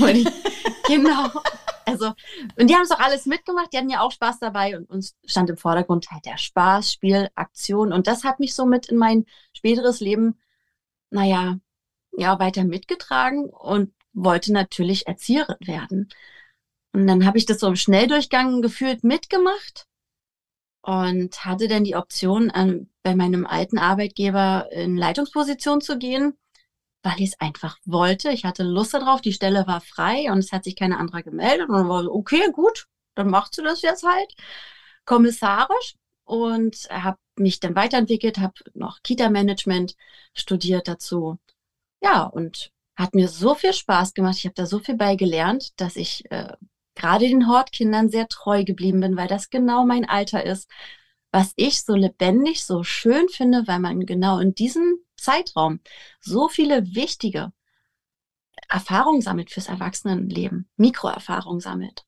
genau. 0.87 1.29
Also, 1.87 2.13
und 2.57 2.71
die 2.71 2.75
haben 2.75 2.83
es 2.83 2.93
auch 2.93 3.01
alles 3.01 3.27
mitgemacht, 3.27 3.73
die 3.73 3.79
hatten 3.79 3.91
ja 3.91 4.01
auch 4.01 4.13
Spaß 4.13 4.39
dabei 4.39 4.77
und 4.77 4.89
uns 4.89 5.17
stand 5.25 5.51
im 5.51 5.57
Vordergrund 5.57 6.09
halt 6.13 6.25
der 6.25 6.37
Spaß, 6.37 6.93
Spiel, 6.93 7.31
Aktion. 7.35 7.93
Und 7.93 8.07
das 8.07 8.23
hat 8.23 8.39
mich 8.39 8.55
somit 8.55 8.89
in 8.89 8.97
mein 8.97 9.27
späteres 9.53 9.99
Leben, 9.99 10.39
naja, 11.11 11.59
ja, 12.13 12.39
weiter 12.39 12.63
mitgetragen 12.63 13.47
und 13.47 13.93
wollte 14.13 14.53
natürlich 14.53 15.09
Erzieherin 15.09 15.57
werden. 15.61 16.11
Und 16.93 17.07
dann 17.07 17.25
habe 17.25 17.39
ich 17.39 17.47
das 17.47 17.61
so 17.61 17.69
im 17.69 17.77
Schnelldurchgang 17.77 18.63
gefühlt 18.63 19.05
mitgemacht 19.05 19.87
und 20.83 21.45
hatte 21.45 21.69
dann 21.69 21.85
die 21.85 21.97
Option, 21.97 22.51
ähm, 22.55 22.91
bei 23.03 23.15
meinem 23.15 23.47
alten 23.47 23.79
Arbeitgeber 23.79 24.69
in 24.73 24.97
Leitungsposition 24.97 25.81
zu 25.81 25.99
gehen, 25.99 26.37
weil 27.03 27.15
ich 27.19 27.31
es 27.31 27.41
einfach 27.41 27.79
wollte. 27.85 28.31
Ich 28.31 28.45
hatte 28.45 28.63
Lust 28.63 28.95
darauf, 28.95 29.21
die 29.21 29.33
Stelle 29.33 29.67
war 29.67 29.81
frei 29.81 30.31
und 30.31 30.39
es 30.39 30.53
hat 30.53 30.65
sich 30.65 30.77
keine 30.77 30.99
andere 30.99 31.23
gemeldet. 31.23 31.69
Und 31.69 31.77
dann 31.77 31.89
war 31.89 32.03
so, 32.03 32.13
okay, 32.13 32.51
gut, 32.53 32.87
dann 33.15 33.31
machst 33.31 33.57
du 33.59 33.63
das 33.63 33.83
jetzt 33.83 34.05
halt 34.05 34.35
kommissarisch 35.05 35.95
und 36.25 36.89
habe 36.91 37.19
mich 37.37 37.61
dann 37.61 37.75
weiterentwickelt, 37.75 38.39
habe 38.39 38.55
noch 38.75 39.03
Kita-Management 39.03 39.97
studiert 40.35 40.89
dazu. 40.89 41.39
Ja, 42.03 42.25
und 42.25 42.71
hat 42.97 43.15
mir 43.15 43.29
so 43.29 43.55
viel 43.55 43.73
Spaß 43.73 44.15
gemacht. 44.15 44.37
Ich 44.39 44.45
habe 44.45 44.55
da 44.55 44.67
so 44.67 44.79
viel 44.79 44.97
bei 44.97 45.17
gelernt, 45.17 45.81
dass 45.81 45.97
ich 45.97 46.31
äh, 46.31 46.53
gerade 47.01 47.27
den 47.27 47.49
Hortkindern 47.49 48.11
sehr 48.11 48.29
treu 48.29 48.65
geblieben 48.65 49.01
bin, 49.01 49.17
weil 49.17 49.29
das 49.29 49.51
genau 49.51 49.85
mein 49.85 50.09
Alter 50.09 50.45
ist, 50.45 50.71
was 51.33 51.53
ich 51.57 51.83
so 51.83 51.95
lebendig, 51.95 52.65
so 52.65 52.83
schön 52.83 53.29
finde, 53.29 53.67
weil 53.67 53.79
man 53.79 54.05
genau 54.07 54.39
in 54.39 54.55
diesem 54.55 54.99
Zeitraum 55.17 55.81
so 56.21 56.49
viele 56.49 56.95
wichtige 56.95 57.53
Erfahrungen 58.69 59.23
sammelt 59.23 59.51
fürs 59.51 59.69
Erwachsenenleben, 59.69 60.69
Mikroerfahrungen 60.77 61.61
sammelt. 61.61 62.05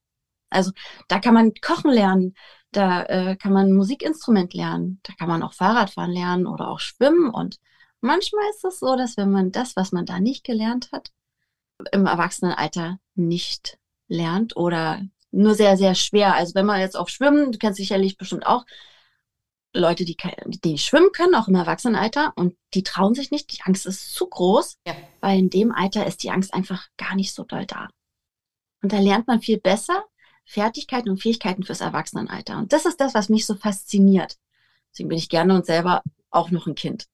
Also 0.49 0.71
da 1.07 1.19
kann 1.19 1.33
man 1.33 1.53
kochen 1.61 1.91
lernen, 1.91 2.35
da 2.71 3.03
äh, 3.03 3.35
kann 3.35 3.53
man 3.53 3.73
Musikinstrument 3.73 4.53
lernen, 4.53 4.99
da 5.03 5.13
kann 5.13 5.27
man 5.27 5.43
auch 5.43 5.53
Fahrradfahren 5.53 6.11
lernen 6.11 6.45
oder 6.45 6.69
auch 6.69 6.79
schwimmen. 6.79 7.29
Und 7.29 7.59
manchmal 8.01 8.49
ist 8.51 8.63
es 8.63 8.79
so, 8.79 8.95
dass 8.95 9.17
wenn 9.17 9.31
man 9.31 9.51
das, 9.51 9.75
was 9.75 9.91
man 9.91 10.05
da 10.05 10.19
nicht 10.19 10.43
gelernt 10.43 10.91
hat, 10.91 11.11
im 11.91 12.05
Erwachsenenalter 12.05 12.99
nicht 13.15 13.79
lernt 14.07 14.55
oder 14.57 15.01
nur 15.31 15.55
sehr, 15.55 15.77
sehr 15.77 15.95
schwer. 15.95 16.35
Also 16.35 16.55
wenn 16.55 16.65
man 16.65 16.79
jetzt 16.79 16.95
auf 16.95 17.09
Schwimmen, 17.09 17.51
du 17.51 17.57
kennst 17.57 17.77
sicherlich 17.77 18.17
bestimmt 18.17 18.45
auch 18.45 18.65
Leute, 19.75 20.05
die, 20.05 20.15
die 20.63 20.77
schwimmen 20.77 21.11
können, 21.11 21.33
auch 21.33 21.47
im 21.47 21.55
Erwachsenenalter, 21.55 22.33
und 22.35 22.55
die 22.75 22.83
trauen 22.83 23.15
sich 23.15 23.31
nicht. 23.31 23.51
Die 23.51 23.61
Angst 23.63 23.87
ist 23.87 24.13
zu 24.13 24.27
groß, 24.27 24.77
ja. 24.85 24.95
weil 25.19 25.39
in 25.39 25.49
dem 25.49 25.71
Alter 25.71 26.05
ist 26.05 26.21
die 26.21 26.29
Angst 26.29 26.53
einfach 26.53 26.87
gar 26.97 27.15
nicht 27.15 27.33
so 27.33 27.43
doll 27.43 27.65
da. 27.65 27.89
Und 28.83 28.93
da 28.93 28.99
lernt 28.99 29.27
man 29.27 29.41
viel 29.41 29.59
besser, 29.59 30.05
Fertigkeiten 30.45 31.09
und 31.09 31.21
Fähigkeiten 31.21 31.63
fürs 31.63 31.81
Erwachsenenalter. 31.81 32.57
Und 32.57 32.71
das 32.71 32.85
ist 32.85 32.99
das, 32.99 33.15
was 33.15 33.29
mich 33.29 33.47
so 33.47 33.55
fasziniert. 33.55 34.37
Deswegen 34.91 35.09
bin 35.09 35.17
ich 35.17 35.29
gerne 35.29 35.55
und 35.55 35.65
selber 35.65 36.03
auch 36.29 36.51
noch 36.51 36.67
ein 36.67 36.75
Kind. 36.75 37.07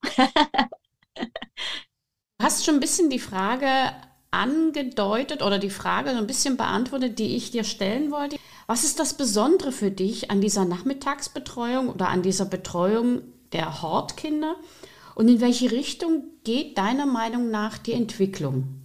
du 1.16 1.26
hast 2.42 2.66
schon 2.66 2.76
ein 2.76 2.82
bisschen 2.82 3.10
die 3.10 3.20
Frage 3.20 3.94
angedeutet 4.32 5.42
oder 5.42 5.60
die 5.60 5.70
Frage 5.70 6.12
so 6.12 6.18
ein 6.18 6.28
bisschen 6.28 6.58
beantwortet, 6.58 7.20
die 7.20 7.36
ich 7.36 7.52
dir 7.52 7.64
stellen 7.64 8.12
wollte. 8.12 8.38
Was 8.68 8.84
ist 8.84 9.00
das 9.00 9.16
Besondere 9.16 9.72
für 9.72 9.92
dich 9.92 10.30
an 10.30 10.42
dieser 10.42 10.66
Nachmittagsbetreuung 10.66 11.90
oder 11.90 12.10
an 12.10 12.22
dieser 12.22 12.46
Betreuung 12.46 13.22
der 13.52 13.82
Hortkinder? 13.82 14.56
Und 15.16 15.28
in 15.28 15.42
welche 15.42 15.72
Richtung 15.72 16.24
geht 16.44 16.78
deiner 16.78 17.06
Meinung 17.06 17.50
nach 17.50 17.78
die 17.78 17.94
Entwicklung? 17.94 18.80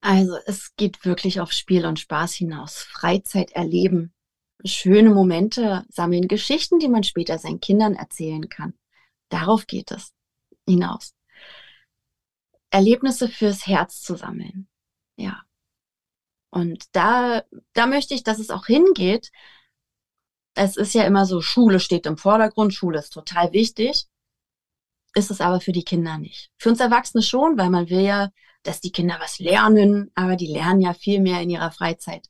Also 0.00 0.36
es 0.44 0.76
geht 0.76 1.04
wirklich 1.06 1.40
auf 1.40 1.50
Spiel 1.50 1.86
und 1.86 1.98
Spaß 1.98 2.34
hinaus. 2.34 2.76
Freizeit 2.76 3.52
erleben, 3.52 4.12
schöne 4.64 5.10
Momente 5.10 5.84
sammeln, 5.88 6.28
Geschichten, 6.28 6.78
die 6.78 6.88
man 6.88 7.04
später 7.04 7.38
seinen 7.38 7.60
Kindern 7.60 7.94
erzählen 7.94 8.48
kann. 8.50 8.74
Darauf 9.30 9.66
geht 9.66 9.90
es 9.90 10.12
hinaus. 10.68 11.14
Erlebnisse 12.74 13.28
fürs 13.28 13.66
Herz 13.66 14.02
zu 14.02 14.16
sammeln. 14.16 14.68
Ja. 15.16 15.42
Und 16.50 16.84
da, 16.92 17.42
da 17.72 17.86
möchte 17.86 18.14
ich, 18.14 18.22
dass 18.22 18.38
es 18.38 18.50
auch 18.50 18.66
hingeht. 18.66 19.30
Es 20.54 20.76
ist 20.76 20.94
ja 20.94 21.04
immer 21.04 21.26
so, 21.26 21.40
Schule 21.40 21.80
steht 21.80 22.06
im 22.06 22.16
Vordergrund, 22.16 22.74
Schule 22.74 22.98
ist 22.98 23.12
total 23.12 23.52
wichtig 23.52 24.06
ist 25.14 25.30
es 25.30 25.40
aber 25.40 25.60
für 25.60 25.72
die 25.72 25.84
Kinder 25.84 26.18
nicht. 26.18 26.50
Für 26.58 26.70
uns 26.70 26.80
Erwachsene 26.80 27.22
schon, 27.22 27.56
weil 27.56 27.70
man 27.70 27.88
will 27.88 28.00
ja, 28.00 28.30
dass 28.62 28.80
die 28.80 28.92
Kinder 28.92 29.16
was 29.20 29.38
lernen, 29.38 30.10
aber 30.14 30.36
die 30.36 30.46
lernen 30.46 30.80
ja 30.80 30.92
viel 30.92 31.20
mehr 31.20 31.40
in 31.40 31.50
ihrer 31.50 31.70
Freizeit 31.70 32.28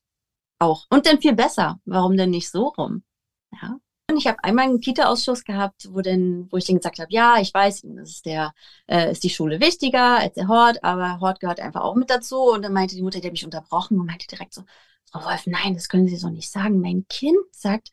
auch. 0.58 0.86
Und 0.90 1.06
dann 1.06 1.20
viel 1.20 1.34
besser. 1.34 1.80
Warum 1.84 2.16
denn 2.16 2.30
nicht 2.30 2.50
so 2.50 2.68
rum? 2.68 3.04
Ja. 3.52 3.78
Ich 4.16 4.26
habe 4.26 4.42
einmal 4.42 4.66
einen 4.66 4.80
Kita-Ausschuss 4.80 5.44
gehabt, 5.44 5.88
wo 5.92 6.00
denn, 6.00 6.48
wo 6.50 6.56
ich 6.56 6.64
dann 6.64 6.76
gesagt 6.76 6.98
habe, 6.98 7.12
ja, 7.12 7.36
ich 7.40 7.52
weiß, 7.52 7.84
ist 7.84 8.26
der, 8.26 8.54
äh, 8.86 9.12
ist 9.12 9.24
die 9.24 9.30
Schule 9.30 9.60
wichtiger 9.60 10.18
als 10.18 10.34
der 10.34 10.48
Hort, 10.48 10.82
aber 10.82 11.20
Hort 11.20 11.40
gehört 11.40 11.60
einfach 11.60 11.82
auch 11.82 11.94
mit 11.94 12.10
dazu. 12.10 12.38
Und 12.38 12.62
dann 12.62 12.72
meinte 12.72 12.94
die 12.94 13.02
Mutter, 13.02 13.20
die 13.20 13.26
hat 13.26 13.32
mich 13.32 13.44
unterbrochen 13.44 13.98
und 13.98 14.06
meinte 14.06 14.26
direkt 14.26 14.54
so, 14.54 14.62
Frau 15.10 15.24
Wolf, 15.24 15.46
nein, 15.46 15.74
das 15.74 15.88
können 15.88 16.08
Sie 16.08 16.16
so 16.16 16.28
nicht 16.28 16.50
sagen. 16.50 16.80
Mein 16.80 17.06
Kind 17.08 17.38
sagt, 17.52 17.90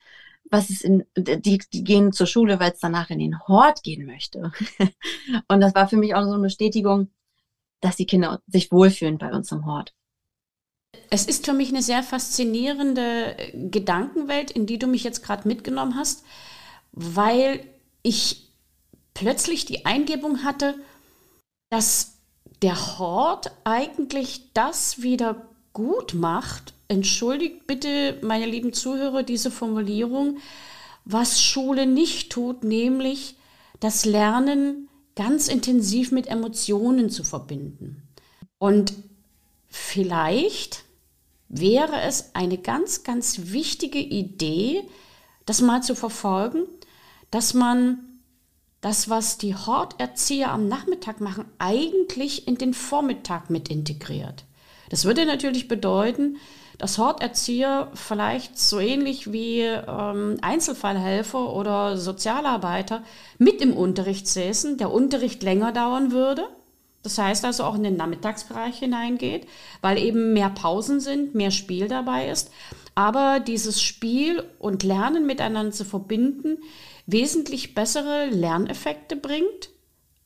was 0.49 0.69
ist 0.69 0.83
in, 0.83 1.05
die, 1.15 1.59
die 1.71 1.83
gehen 1.83 2.11
zur 2.11 2.27
Schule, 2.27 2.59
weil 2.59 2.71
es 2.71 2.79
danach 2.79 3.09
in 3.09 3.19
den 3.19 3.39
Hort 3.47 3.83
gehen 3.83 4.05
möchte. 4.05 4.51
und 5.47 5.61
das 5.61 5.75
war 5.75 5.87
für 5.87 5.97
mich 5.97 6.15
auch 6.15 6.23
so 6.23 6.33
eine 6.33 6.43
Bestätigung, 6.43 7.11
dass 7.79 7.95
die 7.95 8.05
Kinder 8.05 8.41
sich 8.47 8.71
wohlfühlen 8.71 9.17
bei 9.17 9.31
uns 9.31 9.51
im 9.51 9.65
Hort. 9.65 9.93
Es 11.09 11.25
ist 11.25 11.45
für 11.45 11.53
mich 11.53 11.69
eine 11.69 11.81
sehr 11.81 12.03
faszinierende 12.03 13.35
Gedankenwelt, 13.53 14.51
in 14.51 14.65
die 14.65 14.79
du 14.79 14.87
mich 14.87 15.03
jetzt 15.03 15.23
gerade 15.23 15.47
mitgenommen 15.47 15.95
hast, 15.95 16.23
weil 16.91 17.65
ich 18.01 18.49
plötzlich 19.13 19.65
die 19.65 19.85
Eingebung 19.85 20.43
hatte, 20.43 20.75
dass 21.69 22.17
der 22.61 22.97
Hort 22.97 23.51
eigentlich 23.63 24.53
das 24.53 25.01
wieder 25.01 25.47
gut 25.73 26.13
macht, 26.13 26.73
entschuldigt 26.87 27.67
bitte, 27.67 28.17
meine 28.21 28.45
lieben 28.45 28.73
Zuhörer, 28.73 29.23
diese 29.23 29.51
Formulierung, 29.51 30.37
was 31.05 31.41
Schule 31.41 31.87
nicht 31.87 32.31
tut, 32.31 32.63
nämlich 32.63 33.35
das 33.79 34.05
Lernen 34.05 34.89
ganz 35.15 35.47
intensiv 35.47 36.11
mit 36.11 36.27
Emotionen 36.27 37.09
zu 37.09 37.23
verbinden. 37.23 38.07
Und 38.59 38.93
vielleicht 39.71 40.83
wäre 41.49 42.01
es 42.01 42.35
eine 42.35 42.57
ganz, 42.57 43.03
ganz 43.03 43.51
wichtige 43.51 43.99
Idee, 43.99 44.83
das 45.45 45.61
mal 45.61 45.81
zu 45.81 45.95
verfolgen, 45.95 46.65
dass 47.31 47.53
man 47.53 47.99
das, 48.81 49.09
was 49.09 49.37
die 49.37 49.55
Horterzieher 49.55 50.51
am 50.51 50.67
Nachmittag 50.67 51.21
machen, 51.21 51.45
eigentlich 51.59 52.47
in 52.47 52.55
den 52.55 52.73
Vormittag 52.73 53.49
mit 53.49 53.69
integriert. 53.69 54.45
Das 54.89 55.05
würde 55.05 55.25
natürlich 55.25 55.67
bedeuten, 55.67 56.37
dass 56.77 56.97
Horterzieher 56.97 57.91
vielleicht 57.93 58.57
so 58.57 58.79
ähnlich 58.79 59.31
wie 59.31 59.59
ähm, 59.59 60.37
Einzelfallhelfer 60.41 61.53
oder 61.53 61.95
Sozialarbeiter 61.95 63.03
mit 63.37 63.61
im 63.61 63.77
Unterricht 63.77 64.27
säßen, 64.27 64.77
der 64.77 64.91
Unterricht 64.91 65.43
länger 65.43 65.71
dauern 65.71 66.11
würde. 66.11 66.47
Das 67.03 67.17
heißt 67.17 67.45
also 67.45 67.63
auch 67.63 67.75
in 67.75 67.83
den 67.83 67.97
Nachmittagsbereich 67.97 68.77
hineingeht, 68.77 69.47
weil 69.81 69.97
eben 69.97 70.33
mehr 70.33 70.49
Pausen 70.49 70.99
sind, 70.99 71.33
mehr 71.33 71.51
Spiel 71.51 71.87
dabei 71.87 72.29
ist. 72.29 72.51
Aber 72.93 73.39
dieses 73.39 73.81
Spiel 73.81 74.43
und 74.59 74.83
Lernen 74.83 75.25
miteinander 75.25 75.71
zu 75.71 75.85
verbinden, 75.85 76.59
wesentlich 77.07 77.73
bessere 77.73 78.27
Lerneffekte 78.27 79.15
bringt, 79.15 79.69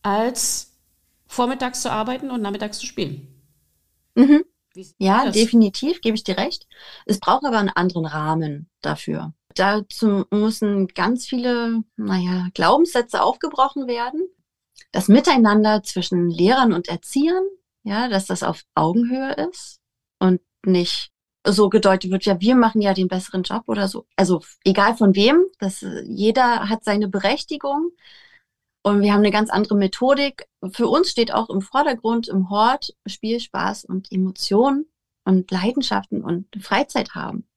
als 0.01 0.73
vormittags 1.27 1.81
zu 1.81 1.91
arbeiten 1.91 2.29
und 2.29 2.41
nachmittags 2.41 2.79
zu 2.79 2.85
spielen. 2.85 3.27
Mhm. 4.15 4.43
Ja, 4.97 5.29
definitiv, 5.31 6.01
gebe 6.01 6.15
ich 6.15 6.23
dir 6.23 6.37
recht. 6.37 6.67
Es 7.05 7.19
braucht 7.19 7.45
aber 7.45 7.57
einen 7.57 7.69
anderen 7.69 8.05
Rahmen 8.05 8.69
dafür. 8.81 9.33
Dazu 9.55 10.25
müssen 10.31 10.87
ganz 10.89 11.25
viele, 11.25 11.81
naja, 11.95 12.49
Glaubenssätze 12.53 13.21
aufgebrochen 13.21 13.87
werden. 13.87 14.27
Das 14.91 15.07
Miteinander 15.07 15.83
zwischen 15.83 16.29
Lehrern 16.29 16.73
und 16.73 16.87
Erziehern, 16.87 17.43
ja, 17.83 18.07
dass 18.09 18.25
das 18.25 18.43
auf 18.43 18.63
Augenhöhe 18.75 19.33
ist 19.49 19.79
und 20.19 20.41
nicht 20.65 21.11
so 21.45 21.69
gedeutet 21.69 22.11
wird, 22.11 22.25
ja, 22.25 22.41
wir 22.41 22.55
machen 22.55 22.81
ja 22.81 22.93
den 22.93 23.07
besseren 23.07 23.43
Job 23.43 23.63
oder 23.67 23.87
so. 23.87 24.05
Also 24.15 24.41
egal 24.63 24.95
von 24.95 25.15
wem, 25.15 25.45
das, 25.59 25.85
jeder 26.05 26.69
hat 26.69 26.83
seine 26.83 27.07
Berechtigung. 27.07 27.91
Und 28.81 29.01
wir 29.01 29.13
haben 29.13 29.19
eine 29.19 29.31
ganz 29.31 29.49
andere 29.49 29.75
Methodik. 29.75 30.47
Für 30.71 30.87
uns 30.87 31.09
steht 31.09 31.33
auch 31.33 31.49
im 31.49 31.61
Vordergrund 31.61 32.27
im 32.27 32.49
Hort 32.49 32.95
Spiel, 33.07 33.39
Spaß 33.39 33.85
und 33.85 34.11
Emotionen 34.11 34.85
und 35.23 35.49
Leidenschaften 35.49 36.23
und 36.23 36.47
Freizeit 36.61 37.15
haben. 37.15 37.47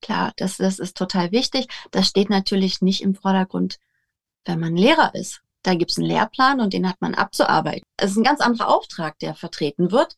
Klar, 0.00 0.32
das, 0.36 0.56
das 0.56 0.78
ist 0.78 0.96
total 0.96 1.30
wichtig. 1.30 1.68
Das 1.90 2.08
steht 2.08 2.30
natürlich 2.30 2.80
nicht 2.80 3.02
im 3.02 3.14
Vordergrund, 3.14 3.78
wenn 4.46 4.60
man 4.60 4.74
Lehrer 4.76 5.14
ist. 5.14 5.42
Da 5.62 5.74
gibt 5.74 5.92
es 5.92 5.98
einen 5.98 6.08
Lehrplan 6.08 6.60
und 6.60 6.72
den 6.72 6.88
hat 6.88 7.00
man 7.00 7.14
abzuarbeiten. 7.14 7.86
Es 7.96 8.12
ist 8.12 8.16
ein 8.16 8.24
ganz 8.24 8.40
anderer 8.40 8.68
Auftrag, 8.68 9.18
der 9.20 9.34
vertreten 9.34 9.92
wird. 9.92 10.16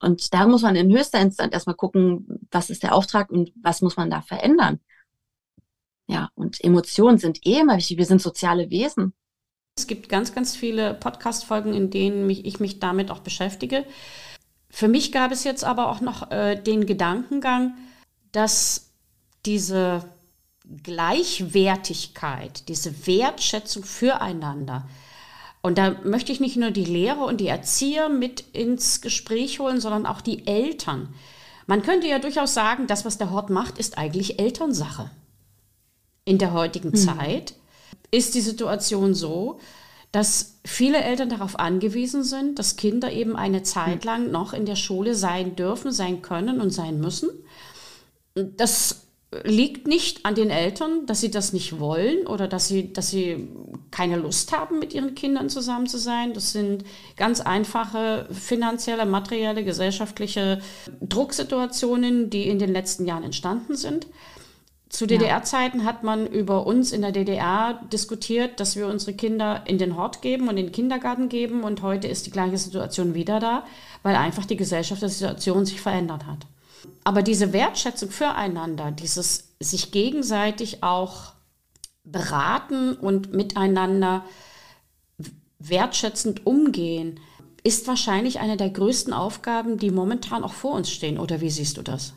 Und 0.00 0.34
da 0.34 0.46
muss 0.46 0.62
man 0.62 0.74
in 0.74 0.92
höchster 0.92 1.20
Instanz 1.20 1.54
erstmal 1.54 1.76
gucken, 1.76 2.46
was 2.50 2.70
ist 2.70 2.82
der 2.82 2.94
Auftrag 2.94 3.30
und 3.30 3.52
was 3.62 3.82
muss 3.82 3.96
man 3.96 4.10
da 4.10 4.20
verändern. 4.20 4.80
Ja, 6.08 6.30
und 6.34 6.62
Emotionen 6.62 7.18
sind 7.18 7.46
eh 7.46 7.60
immer 7.60 7.76
wichtig. 7.76 7.98
Wir 7.98 8.06
sind 8.06 8.20
soziale 8.20 8.70
Wesen. 8.70 9.14
Es 9.78 9.86
gibt 9.86 10.08
ganz, 10.08 10.34
ganz 10.34 10.56
viele 10.56 10.94
Podcast-Folgen, 10.94 11.72
in 11.72 11.90
denen 11.90 12.26
mich, 12.26 12.44
ich 12.44 12.60
mich 12.60 12.80
damit 12.80 13.10
auch 13.10 13.20
beschäftige. 13.20 13.86
Für 14.68 14.88
mich 14.88 15.12
gab 15.12 15.32
es 15.32 15.44
jetzt 15.44 15.64
aber 15.64 15.90
auch 15.90 16.00
noch 16.00 16.30
äh, 16.30 16.56
den 16.56 16.86
Gedankengang, 16.86 17.76
dass 18.32 18.90
diese 19.46 20.04
Gleichwertigkeit, 20.82 22.68
diese 22.68 23.06
Wertschätzung 23.06 23.84
füreinander, 23.84 24.86
und 25.62 25.78
da 25.78 25.96
möchte 26.02 26.32
ich 26.32 26.40
nicht 26.40 26.56
nur 26.56 26.72
die 26.72 26.84
Lehrer 26.84 27.24
und 27.24 27.40
die 27.40 27.46
Erzieher 27.46 28.08
mit 28.08 28.40
ins 28.52 29.00
Gespräch 29.00 29.60
holen, 29.60 29.80
sondern 29.80 30.06
auch 30.06 30.20
die 30.20 30.46
Eltern. 30.46 31.14
Man 31.68 31.82
könnte 31.82 32.08
ja 32.08 32.18
durchaus 32.18 32.52
sagen, 32.52 32.88
das, 32.88 33.04
was 33.04 33.16
der 33.16 33.30
Hort 33.30 33.48
macht, 33.48 33.78
ist 33.78 33.96
eigentlich 33.96 34.40
Elternsache. 34.40 35.10
In 36.24 36.38
der 36.38 36.52
heutigen 36.52 36.90
mhm. 36.90 36.96
Zeit 36.96 37.54
ist 38.10 38.34
die 38.34 38.40
Situation 38.40 39.14
so, 39.14 39.60
dass 40.10 40.58
viele 40.64 40.98
Eltern 40.98 41.30
darauf 41.30 41.58
angewiesen 41.58 42.24
sind, 42.24 42.58
dass 42.58 42.76
Kinder 42.76 43.12
eben 43.12 43.34
eine 43.34 43.62
Zeit 43.62 44.02
hm. 44.02 44.06
lang 44.06 44.30
noch 44.30 44.52
in 44.52 44.66
der 44.66 44.76
Schule 44.76 45.14
sein 45.14 45.56
dürfen, 45.56 45.90
sein 45.90 46.20
können 46.20 46.60
und 46.60 46.68
sein 46.68 47.00
müssen. 47.00 47.30
Das 48.34 49.01
liegt 49.44 49.86
nicht 49.86 50.26
an 50.26 50.34
den 50.34 50.50
Eltern, 50.50 51.06
dass 51.06 51.20
sie 51.20 51.30
das 51.30 51.52
nicht 51.52 51.80
wollen 51.80 52.26
oder 52.26 52.48
dass 52.48 52.68
sie, 52.68 52.92
dass 52.92 53.10
sie 53.10 53.48
keine 53.90 54.16
Lust 54.16 54.52
haben, 54.52 54.78
mit 54.78 54.92
ihren 54.92 55.14
Kindern 55.14 55.48
zusammen 55.48 55.86
zu 55.86 55.98
sein. 55.98 56.34
Das 56.34 56.52
sind 56.52 56.84
ganz 57.16 57.40
einfache 57.40 58.26
finanzielle, 58.30 59.06
materielle, 59.06 59.64
gesellschaftliche 59.64 60.60
Drucksituationen, 61.00 62.28
die 62.28 62.46
in 62.46 62.58
den 62.58 62.72
letzten 62.72 63.06
Jahren 63.06 63.24
entstanden 63.24 63.74
sind. 63.74 64.06
Zu 64.90 65.06
DDR-Zeiten 65.06 65.86
hat 65.86 66.02
man 66.04 66.26
über 66.26 66.66
uns 66.66 66.92
in 66.92 67.00
der 67.00 67.12
DDR 67.12 67.80
diskutiert, 67.90 68.60
dass 68.60 68.76
wir 68.76 68.86
unsere 68.86 69.14
Kinder 69.14 69.62
in 69.64 69.78
den 69.78 69.96
Hort 69.96 70.20
geben 70.20 70.48
und 70.48 70.58
in 70.58 70.66
den 70.66 70.72
Kindergarten 70.72 71.30
geben. 71.30 71.64
Und 71.64 71.80
heute 71.80 72.08
ist 72.08 72.26
die 72.26 72.30
gleiche 72.30 72.58
Situation 72.58 73.14
wieder 73.14 73.40
da, 73.40 73.64
weil 74.02 74.16
einfach 74.16 74.44
die 74.44 74.56
gesellschaftliche 74.56 75.14
Situation 75.14 75.64
sich 75.64 75.80
verändert 75.80 76.26
hat. 76.26 76.46
Aber 77.04 77.22
diese 77.22 77.52
Wertschätzung 77.52 78.10
füreinander, 78.10 78.90
dieses 78.90 79.54
sich 79.60 79.92
gegenseitig 79.92 80.82
auch 80.82 81.32
beraten 82.04 82.94
und 82.94 83.32
miteinander 83.32 84.24
wertschätzend 85.58 86.46
umgehen, 86.46 87.20
ist 87.64 87.86
wahrscheinlich 87.86 88.40
eine 88.40 88.56
der 88.56 88.70
größten 88.70 89.12
Aufgaben, 89.12 89.78
die 89.78 89.90
momentan 89.90 90.42
auch 90.42 90.52
vor 90.52 90.72
uns 90.72 90.90
stehen. 90.90 91.18
Oder 91.18 91.40
wie 91.40 91.50
siehst 91.50 91.76
du 91.76 91.82
das? 91.82 92.14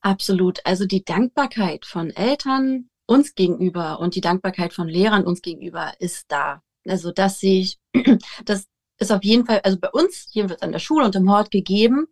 Absolut. 0.00 0.60
Also 0.64 0.86
die 0.86 1.04
Dankbarkeit 1.04 1.86
von 1.86 2.10
Eltern 2.10 2.90
uns 3.06 3.34
gegenüber 3.34 4.00
und 4.00 4.14
die 4.14 4.20
Dankbarkeit 4.20 4.74
von 4.74 4.88
Lehrern 4.88 5.24
uns 5.24 5.40
gegenüber 5.40 5.94
ist 5.98 6.26
da. 6.28 6.62
Also 6.86 7.12
das 7.12 7.40
sehe 7.40 7.60
ich, 7.60 7.78
das 8.44 8.66
ist 8.98 9.12
auf 9.12 9.24
jeden 9.24 9.46
Fall, 9.46 9.60
also 9.64 9.78
bei 9.78 9.90
uns, 9.90 10.26
hier 10.30 10.48
wird 10.48 10.60
es 10.60 10.62
an 10.62 10.72
der 10.72 10.78
Schule 10.78 11.04
und 11.04 11.14
im 11.14 11.30
Hort 11.30 11.50
gegeben, 11.50 12.06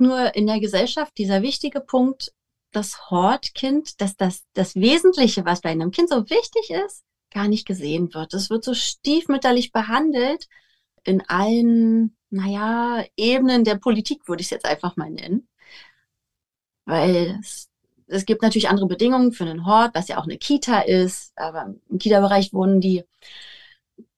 nur 0.00 0.34
in 0.34 0.46
der 0.46 0.60
Gesellschaft 0.60 1.16
dieser 1.18 1.42
wichtige 1.42 1.80
Punkt, 1.80 2.32
das 2.72 3.10
Hortkind, 3.10 4.00
dass 4.00 4.16
das, 4.16 4.44
das 4.54 4.74
Wesentliche, 4.76 5.44
was 5.44 5.60
bei 5.60 5.70
einem 5.70 5.90
Kind 5.90 6.08
so 6.08 6.28
wichtig 6.30 6.70
ist, 6.70 7.04
gar 7.30 7.48
nicht 7.48 7.66
gesehen 7.66 8.12
wird. 8.14 8.34
Es 8.34 8.50
wird 8.50 8.64
so 8.64 8.74
stiefmütterlich 8.74 9.72
behandelt 9.72 10.48
in 11.04 11.22
allen, 11.28 12.16
naja, 12.30 13.04
Ebenen 13.16 13.64
der 13.64 13.76
Politik, 13.76 14.28
würde 14.28 14.40
ich 14.40 14.46
es 14.46 14.50
jetzt 14.50 14.66
einfach 14.66 14.96
mal 14.96 15.10
nennen. 15.10 15.48
Weil 16.84 17.38
es, 17.40 17.68
es 18.06 18.26
gibt 18.26 18.42
natürlich 18.42 18.68
andere 18.68 18.86
Bedingungen 18.86 19.32
für 19.32 19.44
einen 19.44 19.66
Hort, 19.66 19.94
was 19.94 20.08
ja 20.08 20.18
auch 20.18 20.24
eine 20.24 20.38
Kita 20.38 20.80
ist, 20.80 21.32
aber 21.36 21.74
im 21.88 21.98
Kita-Bereich 21.98 22.50
die 22.50 22.80
die 22.80 23.04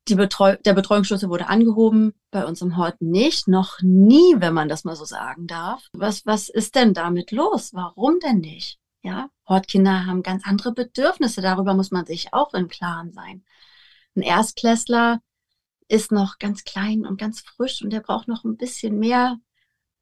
Betreu 0.05 0.57
der 0.57 0.75
Betreuungsschlüssel 0.75 1.29
wurde 1.29 1.49
angehoben, 1.49 2.12
bei 2.31 2.45
uns 2.45 2.61
im 2.61 2.77
Hort 2.77 3.01
nicht, 3.01 3.49
noch 3.49 3.81
nie, 3.83 4.35
wenn 4.38 4.53
man 4.53 4.69
das 4.69 4.85
mal 4.85 4.97
so 4.97 5.05
sagen 5.05 5.47
darf. 5.47 5.88
Was, 5.93 6.27
was 6.27 6.49
ist 6.49 6.75
denn 6.75 6.93
damit 6.93 7.31
los? 7.31 7.73
Warum 7.73 8.19
denn 8.19 8.38
nicht? 8.38 8.79
Ja, 9.03 9.31
Hortkinder 9.49 10.07
haben 10.07 10.23
ganz 10.23 10.45
andere 10.47 10.73
Bedürfnisse, 10.73 11.41
darüber 11.41 11.75
muss 11.75 11.91
man 11.91 12.07
sich 12.07 12.33
auch 12.33 12.55
im 12.55 12.69
Klaren 12.69 13.12
sein. 13.12 13.45
Ein 14.17 14.23
Erstklässler 14.23 15.21
ist 15.88 16.12
noch 16.12 16.38
ganz 16.38 16.65
klein 16.65 17.05
und 17.07 17.19
ganz 17.19 17.41
frisch 17.41 17.83
und 17.83 17.91
der 17.91 18.01
braucht 18.01 18.29
noch 18.29 18.45
ein 18.45 18.57
bisschen 18.57 18.99
mehr, 18.99 19.38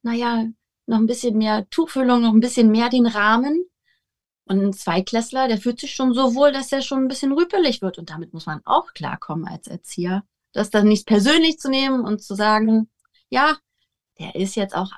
naja, 0.02 0.46
noch 0.86 0.98
ein 0.98 1.06
bisschen 1.06 1.38
mehr 1.38 1.68
Tuchfüllung, 1.70 2.22
noch 2.22 2.32
ein 2.32 2.40
bisschen 2.40 2.70
mehr 2.70 2.90
den 2.90 3.06
Rahmen. 3.06 3.64
Und 4.50 4.64
ein 4.64 4.72
Zweiklässler, 4.72 5.46
der 5.46 5.58
fühlt 5.58 5.78
sich 5.78 5.94
schon 5.94 6.12
so 6.12 6.34
wohl, 6.34 6.50
dass 6.50 6.72
er 6.72 6.82
schon 6.82 7.04
ein 7.04 7.08
bisschen 7.08 7.30
rüpelig 7.30 7.82
wird. 7.82 7.98
Und 7.98 8.10
damit 8.10 8.34
muss 8.34 8.46
man 8.46 8.60
auch 8.64 8.92
klarkommen 8.94 9.46
als 9.46 9.68
Erzieher. 9.68 10.24
Das 10.50 10.70
dann 10.70 10.88
nicht 10.88 11.06
persönlich 11.06 11.60
zu 11.60 11.70
nehmen 11.70 12.04
und 12.04 12.20
zu 12.20 12.34
sagen, 12.34 12.90
ja, 13.28 13.58
der 14.18 14.34
ist 14.34 14.56
jetzt 14.56 14.74
auch, 14.74 14.90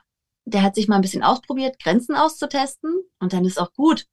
der 0.47 0.63
hat 0.63 0.75
sich 0.75 0.89
mal 0.89 0.95
ein 0.95 1.03
bisschen 1.03 1.23
ausprobiert, 1.23 1.79
Grenzen 1.79 2.17
auszutesten. 2.17 2.95
Und 3.19 3.35
dann 3.35 3.45
ist 3.45 3.61
auch 3.61 3.75
gut. 3.75 4.07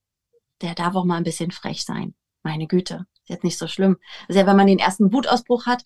Der 0.59 0.75
darf 0.75 0.93
auch 0.95 1.05
mal 1.05 1.15
ein 1.15 1.23
bisschen 1.23 1.51
frech 1.51 1.85
sein. 1.85 2.15
Meine 2.43 2.67
Güte, 2.67 3.05
ist 3.21 3.29
jetzt 3.29 3.45
nicht 3.45 3.57
so 3.57 3.67
schlimm. 3.67 3.95
Also 4.27 4.41
ja, 4.41 4.45
wenn 4.45 4.57
man 4.57 4.67
den 4.67 4.79
ersten 4.79 5.13
Wutausbruch 5.13 5.67
hat 5.67 5.85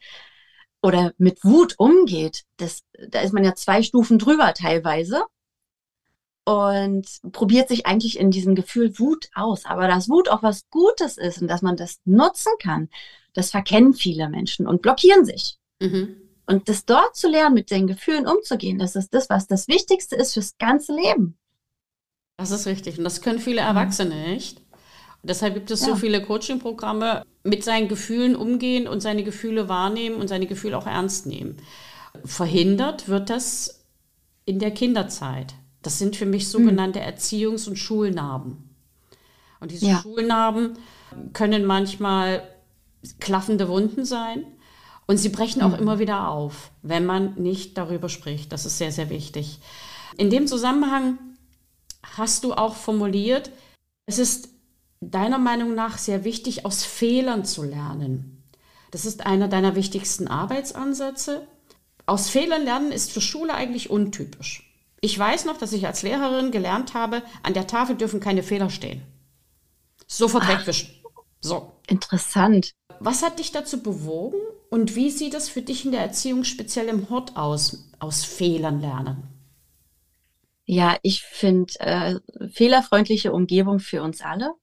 oder 0.82 1.13
mit 1.20 1.46
Wut 1.46 1.76
umgeht, 1.78 2.46
das, 2.58 2.82
da 3.08 3.20
ist 3.20 3.36
man 3.36 3.44
ja 3.44 3.54
zwei 3.54 3.84
Stufen 3.84 4.18
drüber 4.18 4.56
teilweise 4.56 5.26
und 6.45 7.06
probiert 7.32 7.69
sich 7.69 7.86
eigentlich 7.86 8.19
in 8.19 8.32
diesem 8.32 8.56
Gefühl 8.56 8.97
Wut 8.99 9.29
aus. 9.34 9.65
Aber 9.65 9.88
dass 9.88 10.10
Wut 10.10 10.29
auch 10.29 10.43
was 10.43 10.69
Gutes 10.69 11.17
ist 11.17 11.41
und 11.41 11.47
dass 11.47 11.62
man 11.62 11.77
das 11.77 11.99
nutzen 12.06 12.51
kann, 12.60 12.89
das 13.34 13.51
verkennen 13.51 13.93
viele 13.93 14.29
Menschen 14.29 14.67
und 14.67 14.82
blockieren 14.82 15.25
sich. 15.25 15.58
Mhm. 15.79 16.17
Und 16.45 16.67
das 16.67 16.86
dort 16.86 17.15
zu 17.15 17.29
lernen, 17.29 17.56
mit 17.56 17.71
den 17.71 17.88
Gefühlen 17.88 18.27
umzugehen, 18.27 18.77
das 18.77 18.95
ist 18.95 19.13
das, 19.13 19.29
was 19.29 19.47
das 19.47 19.67
Wichtigste 19.67 20.15
ist 20.15 20.34
fürs 20.34 20.58
ganze 20.58 20.93
Leben. 20.93 21.38
Das 22.38 22.51
ist 22.51 22.67
richtig. 22.67 22.97
Und 22.97 23.06
das 23.06 23.21
können 23.21 23.39
viele 23.39 23.62
mhm. 23.62 23.67
Erwachsene 23.67 24.15
mhm. 24.15 24.34
nicht. 24.34 24.58
Und 24.58 25.29
deshalb 25.29 25.53
gibt 25.53 25.71
es 25.71 25.82
ja. 25.82 25.88
so 25.88 25.95
viele 25.95 26.21
Coaching-Programme, 26.21 27.23
mit 27.43 27.63
seinen 27.63 27.88
Gefühlen 27.88 28.36
umgehen 28.36 28.88
und 28.88 29.01
seine 29.01 29.23
Gefühle 29.23 29.69
wahrnehmen 29.69 30.15
und 30.15 30.27
seine 30.27 30.47
Gefühle 30.47 30.77
auch 30.77 30.88
ernst 30.88 31.25
nehmen. 31.25 31.58
Verhindert 32.23 33.08
wird 33.08 33.29
das 33.29 33.86
in 34.45 34.60
der 34.60 34.71
Kinderzeit. 34.71 35.53
Das 35.84 36.00
sind 36.00 36.15
für 36.15 36.26
mich 36.26 36.48
sogenannte 36.48 37.00
hm. 37.00 37.13
Erziehungs- 37.13 37.67
und 37.67 37.78
Schulnarben. 37.78 38.69
Und 39.60 39.72
diese 39.72 39.88
ja. 39.88 40.02
Schulnarben 40.02 40.78
können 41.34 41.65
manchmal 41.65 42.43
klaffende 43.19 43.67
Wunden 43.67 44.06
sein. 44.06 44.46
Und 45.06 45.17
sie 45.17 45.30
brechen 45.30 45.62
auch 45.62 45.69
mhm. 45.76 45.80
immer 45.80 46.00
wieder 46.00 46.30
auf, 46.30 46.72
wenn 46.82 47.06
man 47.06 47.36
nicht 47.36 47.78
darüber 47.78 48.10
spricht. 48.10 48.52
Das 48.52 48.65
ist 48.65 48.78
sehr, 48.78 48.91
sehr 48.91 49.10
wichtig. 49.10 49.60
In 50.17 50.30
dem 50.30 50.48
Zusammenhang 50.48 51.19
hast 52.15 52.43
du 52.43 52.54
auch 52.54 52.76
formuliert, 52.76 53.52
es 54.06 54.19
ist 54.19 54.50
deiner 55.02 55.39
Meinung 55.39 55.76
nach 55.76 55.98
sehr 55.98 56.24
wichtig, 56.24 56.65
aus 56.65 56.84
Fehlern 56.84 57.46
zu 57.46 57.63
lernen. 57.63 58.43
Das 58.91 59.06
ist 59.06 59.26
einer 59.26 59.48
deiner 59.48 59.76
wichtigsten 59.76 60.28
Arbeitsansätze. 60.28 61.48
Aus 62.06 62.30
Fehlern 62.30 62.63
lernen 62.63 62.91
ist 62.91 63.12
für 63.12 63.22
Schule 63.22 63.54
eigentlich 63.54 63.89
untypisch. 63.89 64.73
Ich 65.04 65.20
weiß 65.20 65.44
noch, 65.44 65.58
dass 65.58 65.74
ich 65.74 65.86
als 65.86 66.02
Lehrerin 66.02 66.52
gelernt 66.52 66.94
habe, 66.94 67.24
an 67.44 67.54
der 67.54 67.68
Tafel 67.68 67.98
dürfen 67.98 68.22
keine 68.22 68.42
Fehler 68.42 68.70
stehen. 68.70 69.02
Sofort 70.08 70.46
Ach, 70.48 70.60
wegwischen. 70.60 70.92
So. 71.42 71.74
Interessant. 71.88 72.72
Was 73.02 73.22
hat 73.22 73.38
dich 73.38 73.52
dazu 73.52 73.84
bewogen 73.84 74.39
und 74.70 74.96
wie 74.96 75.12
sieht 75.12 75.34
es 75.34 75.50
für 75.50 75.62
dich 75.62 75.84
in 75.84 75.92
der 75.92 76.00
Erziehung 76.00 76.46
speziell 76.46 76.88
im 76.88 77.10
Hort 77.10 77.36
aus, 77.36 77.89
aus 78.00 78.24
Fehlern 78.24 78.80
lernen? 78.80 79.24
Ja, 80.63 80.98
ich 81.02 81.24
finde 81.24 81.74
äh, 81.82 82.20
fehlerfreundliche 82.54 83.34
Umgebung 83.34 83.80
für 83.80 84.04
uns 84.04 84.22
alle, 84.22 84.54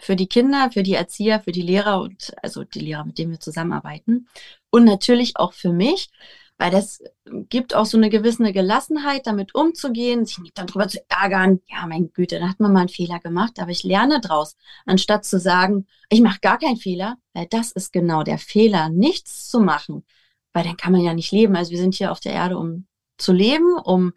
für 0.00 0.16
die 0.16 0.26
Kinder, 0.26 0.70
für 0.72 0.82
die 0.82 0.94
Erzieher, 0.94 1.40
für 1.40 1.52
die 1.52 1.60
Lehrer 1.60 2.00
und 2.00 2.32
also 2.42 2.64
die 2.64 2.80
Lehrer, 2.80 3.04
mit 3.04 3.18
denen 3.18 3.32
wir 3.32 3.40
zusammenarbeiten 3.40 4.26
und 4.70 4.84
natürlich 4.84 5.36
auch 5.36 5.52
für 5.52 5.70
mich, 5.70 6.08
weil 6.58 6.70
das 6.70 7.02
gibt 7.48 7.74
auch 7.74 7.86
so 7.86 7.96
eine 7.96 8.10
gewisse 8.10 8.52
Gelassenheit, 8.52 9.26
damit 9.26 9.54
umzugehen, 9.54 10.24
sich 10.24 10.38
nicht 10.38 10.56
darüber 10.56 10.86
zu 10.88 10.98
ärgern. 11.08 11.60
Ja, 11.66 11.86
mein 11.86 12.12
Güte, 12.12 12.38
da 12.38 12.48
hat 12.48 12.60
man 12.60 12.72
mal 12.72 12.80
einen 12.80 12.88
Fehler 12.88 13.18
gemacht, 13.18 13.58
aber 13.58 13.70
ich 13.70 13.82
lerne 13.82 14.20
draus, 14.20 14.56
anstatt 14.86 15.24
zu 15.24 15.40
sagen, 15.40 15.86
ich 16.08 16.20
mache 16.20 16.40
gar 16.40 16.58
keinen 16.58 16.76
Fehler, 16.76 17.16
weil 17.32 17.46
das 17.46 17.72
ist 17.72 17.92
genau 17.92 18.22
der 18.22 18.38
Fehler, 18.38 18.88
nichts 18.90 19.48
zu 19.48 19.60
machen, 19.60 20.04
weil 20.52 20.64
dann 20.64 20.76
kann 20.76 20.92
man 20.92 21.00
ja 21.00 21.14
nicht 21.14 21.32
leben. 21.32 21.56
Also 21.56 21.72
wir 21.72 21.78
sind 21.78 21.94
hier 21.94 22.12
auf 22.12 22.20
der 22.20 22.32
Erde, 22.32 22.58
um 22.58 22.86
zu 23.18 23.32
leben, 23.32 23.74
um 23.78 24.12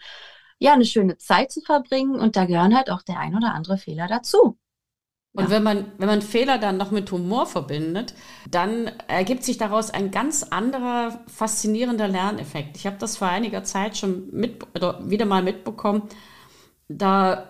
ja 0.59 0.73
eine 0.73 0.85
schöne 0.85 1.17
Zeit 1.17 1.51
zu 1.51 1.61
verbringen 1.61 2.15
und 2.19 2.35
da 2.35 2.45
gehören 2.45 2.75
halt 2.75 2.89
auch 2.89 3.01
der 3.01 3.19
ein 3.19 3.35
oder 3.35 3.53
andere 3.53 3.77
Fehler 3.77 4.07
dazu. 4.07 4.57
Und 5.35 5.45
ja. 5.45 5.49
wenn 5.49 5.63
man, 5.63 5.91
wenn 5.97 6.07
man 6.07 6.21
Fehler 6.21 6.57
dann 6.57 6.77
noch 6.77 6.91
mit 6.91 7.11
Humor 7.11 7.45
verbindet, 7.45 8.13
dann 8.49 8.87
ergibt 9.07 9.43
sich 9.43 9.57
daraus 9.57 9.89
ein 9.89 10.09
ganz 10.09 10.43
anderer, 10.43 11.19
faszinierender 11.27 12.07
Lerneffekt. 12.07 12.77
Ich 12.77 12.85
habe 12.85 12.97
das 12.99 13.17
vor 13.17 13.27
einiger 13.27 13.63
Zeit 13.63 13.97
schon 13.97 14.29
mit, 14.31 14.65
wieder 15.01 15.25
mal 15.25 15.43
mitbekommen. 15.43 16.03
Da 16.87 17.49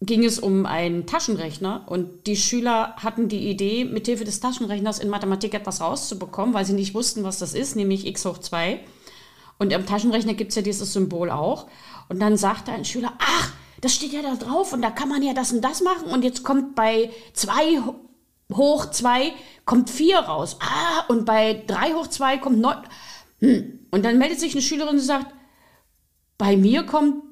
ging 0.00 0.24
es 0.24 0.38
um 0.38 0.66
einen 0.66 1.06
Taschenrechner 1.06 1.84
und 1.86 2.26
die 2.28 2.36
Schüler 2.36 2.94
hatten 2.96 3.28
die 3.28 3.48
Idee, 3.48 3.84
mithilfe 3.84 4.24
des 4.24 4.40
Taschenrechners 4.40 5.00
in 5.00 5.08
Mathematik 5.08 5.54
etwas 5.54 5.80
rauszubekommen, 5.80 6.54
weil 6.54 6.64
sie 6.64 6.74
nicht 6.74 6.94
wussten, 6.94 7.24
was 7.24 7.38
das 7.38 7.54
ist, 7.54 7.74
nämlich 7.74 8.06
x 8.06 8.24
hoch 8.24 8.38
2. 8.38 8.80
Und 9.58 9.72
im 9.72 9.86
Taschenrechner 9.86 10.34
gibt 10.34 10.50
es 10.50 10.56
ja 10.56 10.62
dieses 10.62 10.92
Symbol 10.92 11.30
auch. 11.30 11.66
Und 12.08 12.20
dann 12.20 12.36
sagte 12.36 12.72
ein 12.72 12.84
Schüler, 12.84 13.14
ach, 13.18 13.52
das 13.86 13.94
steht 13.94 14.12
ja 14.12 14.20
da 14.20 14.34
drauf 14.34 14.72
und 14.72 14.82
da 14.82 14.90
kann 14.90 15.08
man 15.08 15.22
ja 15.22 15.32
das 15.32 15.52
und 15.52 15.60
das 15.60 15.80
machen 15.80 16.08
und 16.08 16.24
jetzt 16.24 16.42
kommt 16.42 16.74
bei 16.74 17.12
2 17.34 17.80
hoch 18.52 18.90
2 18.90 19.32
kommt 19.64 19.90
4 19.90 20.18
raus. 20.18 20.56
Ah, 20.58 21.04
und 21.06 21.24
bei 21.24 21.62
3 21.68 21.94
hoch 21.94 22.08
2 22.08 22.38
kommt 22.38 22.58
9. 22.58 22.78
Hm. 23.38 23.86
Und 23.92 24.04
dann 24.04 24.18
meldet 24.18 24.40
sich 24.40 24.54
eine 24.54 24.62
Schülerin 24.62 24.96
und 24.96 25.00
sagt, 25.00 25.32
bei 26.36 26.56
mir 26.56 26.82
kommt, 26.82 27.22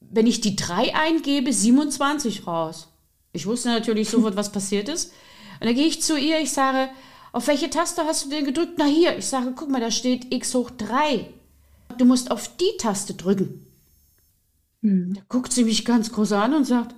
wenn 0.00 0.26
ich 0.26 0.42
die 0.42 0.54
3 0.54 0.94
eingebe, 0.94 1.50
27 1.50 2.46
raus. 2.46 2.88
Ich 3.32 3.46
wusste 3.46 3.70
natürlich 3.70 4.10
sofort, 4.10 4.36
was 4.36 4.52
passiert 4.52 4.90
ist. 4.90 5.14
Und 5.60 5.66
dann 5.68 5.74
gehe 5.74 5.86
ich 5.86 6.02
zu 6.02 6.18
ihr, 6.18 6.40
ich 6.40 6.52
sage, 6.52 6.90
auf 7.32 7.46
welche 7.46 7.70
Taste 7.70 8.04
hast 8.04 8.26
du 8.26 8.28
denn 8.28 8.44
gedrückt? 8.44 8.74
Na 8.76 8.84
hier, 8.84 9.16
ich 9.16 9.26
sage, 9.26 9.54
guck 9.56 9.70
mal, 9.70 9.80
da 9.80 9.90
steht 9.90 10.30
x 10.30 10.54
hoch 10.54 10.70
3. 10.76 11.32
Du 11.96 12.04
musst 12.04 12.30
auf 12.30 12.54
die 12.58 12.76
Taste 12.76 13.14
drücken. 13.14 13.63
Hm. 14.84 15.14
Da 15.14 15.22
guckt 15.28 15.52
sie 15.52 15.64
mich 15.64 15.84
ganz 15.86 16.12
groß 16.12 16.32
an 16.32 16.54
und 16.54 16.64
sagt, 16.64 16.94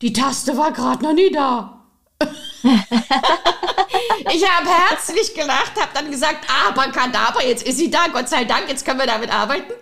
die 0.00 0.12
Taste 0.12 0.56
war 0.56 0.70
gerade 0.72 1.02
noch 1.02 1.12
nie 1.12 1.32
da. 1.32 1.84
ich 2.22 2.28
habe 4.48 4.68
herzlich 4.68 5.34
gelacht, 5.34 5.72
habe 5.78 5.90
dann 5.92 6.10
gesagt, 6.10 6.46
aber 6.68 6.84
Kadaver, 6.92 7.44
jetzt 7.44 7.66
ist 7.66 7.78
sie 7.78 7.90
da, 7.90 8.06
Gott 8.12 8.28
sei 8.28 8.44
Dank, 8.44 8.68
jetzt 8.68 8.84
können 8.84 9.00
wir 9.00 9.06
damit 9.06 9.34
arbeiten. 9.34 9.72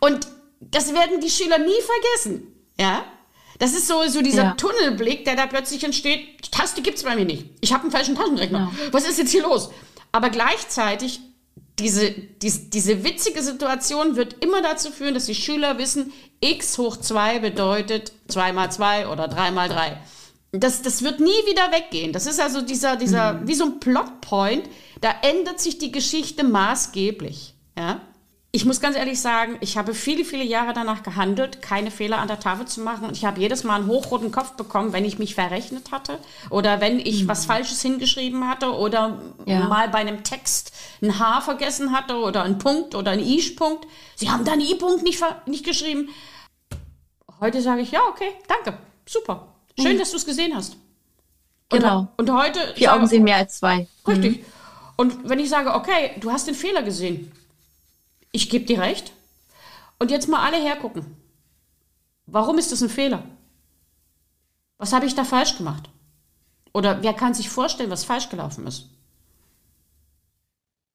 Und 0.00 0.26
das 0.60 0.92
werden 0.92 1.20
die 1.20 1.30
Schüler 1.30 1.58
nie 1.58 1.70
vergessen. 1.70 2.48
Ja, 2.80 3.04
das 3.60 3.72
ist 3.72 3.86
so, 3.86 4.02
so 4.08 4.20
dieser 4.20 4.42
ja. 4.42 4.54
Tunnelblick, 4.54 5.24
der 5.24 5.36
da 5.36 5.46
plötzlich 5.46 5.84
entsteht. 5.84 6.44
Die 6.44 6.50
Taste 6.50 6.82
gibt 6.82 6.98
es 6.98 7.04
bei 7.04 7.14
mir 7.14 7.24
nicht. 7.24 7.46
Ich 7.60 7.72
habe 7.72 7.84
einen 7.84 7.92
falschen 7.92 8.16
Taschenrechner. 8.16 8.72
Ja. 8.76 8.92
Was 8.92 9.08
ist 9.08 9.18
jetzt 9.18 9.30
hier 9.30 9.42
los? 9.42 9.70
Aber 10.10 10.30
gleichzeitig 10.30 11.20
diese, 11.78 12.10
diese, 12.10 12.60
diese 12.60 13.04
witzige 13.04 13.42
Situation 13.42 14.16
wird 14.16 14.44
immer 14.44 14.62
dazu 14.62 14.90
führen, 14.90 15.14
dass 15.14 15.26
die 15.26 15.34
Schüler 15.34 15.78
wissen, 15.78 16.12
x 16.40 16.78
hoch 16.78 16.96
2 16.96 17.40
bedeutet 17.40 18.12
2 18.28 18.52
mal 18.52 18.70
2 18.70 19.08
oder 19.08 19.28
3 19.28 19.50
mal 19.50 19.68
3. 19.68 19.98
Das, 20.52 20.82
das 20.82 21.02
wird 21.02 21.18
nie 21.18 21.30
wieder 21.30 21.72
weggehen. 21.72 22.12
Das 22.12 22.26
ist 22.26 22.40
also 22.40 22.60
dieser, 22.60 22.96
dieser 22.96 23.34
mhm. 23.34 23.48
wie 23.48 23.54
so 23.54 23.64
ein 23.64 23.80
Plotpoint, 23.80 24.68
da 25.00 25.12
ändert 25.22 25.60
sich 25.60 25.78
die 25.78 25.90
Geschichte 25.90 26.44
maßgeblich. 26.44 27.54
Ja? 27.76 28.00
Ich 28.54 28.64
muss 28.64 28.80
ganz 28.80 28.96
ehrlich 28.96 29.20
sagen, 29.20 29.56
ich 29.60 29.76
habe 29.76 29.94
viele, 29.94 30.24
viele 30.24 30.44
Jahre 30.44 30.72
danach 30.74 31.02
gehandelt, 31.02 31.60
keine 31.60 31.90
Fehler 31.90 32.18
an 32.18 32.28
der 32.28 32.38
Tafel 32.38 32.68
zu 32.68 32.82
machen. 32.82 33.08
Und 33.08 33.16
ich 33.16 33.24
habe 33.24 33.40
jedes 33.40 33.64
Mal 33.64 33.80
einen 33.80 33.88
hochroten 33.88 34.30
Kopf 34.30 34.52
bekommen, 34.52 34.92
wenn 34.92 35.04
ich 35.04 35.18
mich 35.18 35.34
verrechnet 35.34 35.90
hatte 35.90 36.20
oder 36.50 36.80
wenn 36.80 37.00
ich 37.00 37.24
mhm. 37.24 37.28
was 37.28 37.46
Falsches 37.46 37.82
hingeschrieben 37.82 38.48
hatte 38.48 38.72
oder 38.72 39.18
ja. 39.44 39.66
mal 39.66 39.88
bei 39.88 39.98
einem 39.98 40.22
Text 40.22 40.72
ein 41.02 41.18
H 41.18 41.40
vergessen 41.40 41.90
hatte 41.90 42.14
oder 42.14 42.44
einen 42.44 42.58
Punkt 42.58 42.94
oder 42.94 43.10
einen 43.10 43.26
I-Punkt. 43.26 43.88
Sie 44.14 44.30
haben 44.30 44.44
da 44.44 44.52
einen 44.52 44.60
I-Punkt 44.60 45.02
nicht, 45.02 45.20
nicht 45.46 45.66
geschrieben. 45.66 46.10
Heute 47.40 47.60
sage 47.60 47.80
ich, 47.80 47.90
ja, 47.90 48.02
okay, 48.08 48.34
danke, 48.46 48.78
super. 49.04 49.48
Schön, 49.76 49.96
mhm. 49.96 49.98
dass 49.98 50.12
du 50.12 50.16
es 50.16 50.26
gesehen 50.26 50.54
hast. 50.54 50.74
Und, 51.72 51.80
genau. 51.80 52.06
Und 52.16 52.30
heute. 52.30 52.60
Vier 52.76 52.86
sage, 52.86 52.98
Augen 53.00 53.08
sehen 53.08 53.24
mehr 53.24 53.36
als 53.38 53.58
zwei. 53.58 53.88
Richtig. 54.06 54.42
Mhm. 54.42 54.44
Und 54.94 55.28
wenn 55.28 55.40
ich 55.40 55.48
sage, 55.48 55.74
okay, 55.74 56.12
du 56.20 56.30
hast 56.30 56.46
den 56.46 56.54
Fehler 56.54 56.84
gesehen, 56.84 57.32
ich 58.34 58.50
gebe 58.50 58.64
dir 58.64 58.80
recht. 58.80 59.12
Und 59.98 60.10
jetzt 60.10 60.28
mal 60.28 60.44
alle 60.44 60.60
hergucken. 60.60 61.16
Warum 62.26 62.58
ist 62.58 62.72
das 62.72 62.82
ein 62.82 62.90
Fehler? 62.90 63.22
Was 64.76 64.92
habe 64.92 65.06
ich 65.06 65.14
da 65.14 65.24
falsch 65.24 65.56
gemacht? 65.56 65.88
Oder 66.72 67.02
wer 67.02 67.14
kann 67.14 67.32
sich 67.32 67.48
vorstellen, 67.48 67.90
was 67.90 68.04
falsch 68.04 68.28
gelaufen 68.30 68.66
ist? 68.66 68.90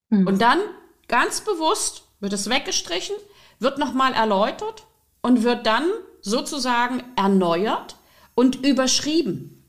Mhm. 0.10 0.28
Und 0.28 0.41
dann 0.41 0.60
ganz 1.08 1.41
bewusst 1.41 2.04
wird 2.19 2.34
es 2.34 2.49
weggestrichen, 2.49 3.15
wird 3.60 3.78
nochmal 3.78 4.13
erläutert 4.13 4.86
und 5.21 5.43
wird 5.43 5.65
dann 5.65 5.86
sozusagen 6.21 7.04
erneuert 7.15 7.95
und 8.36 8.65
überschrieben. 8.65 9.63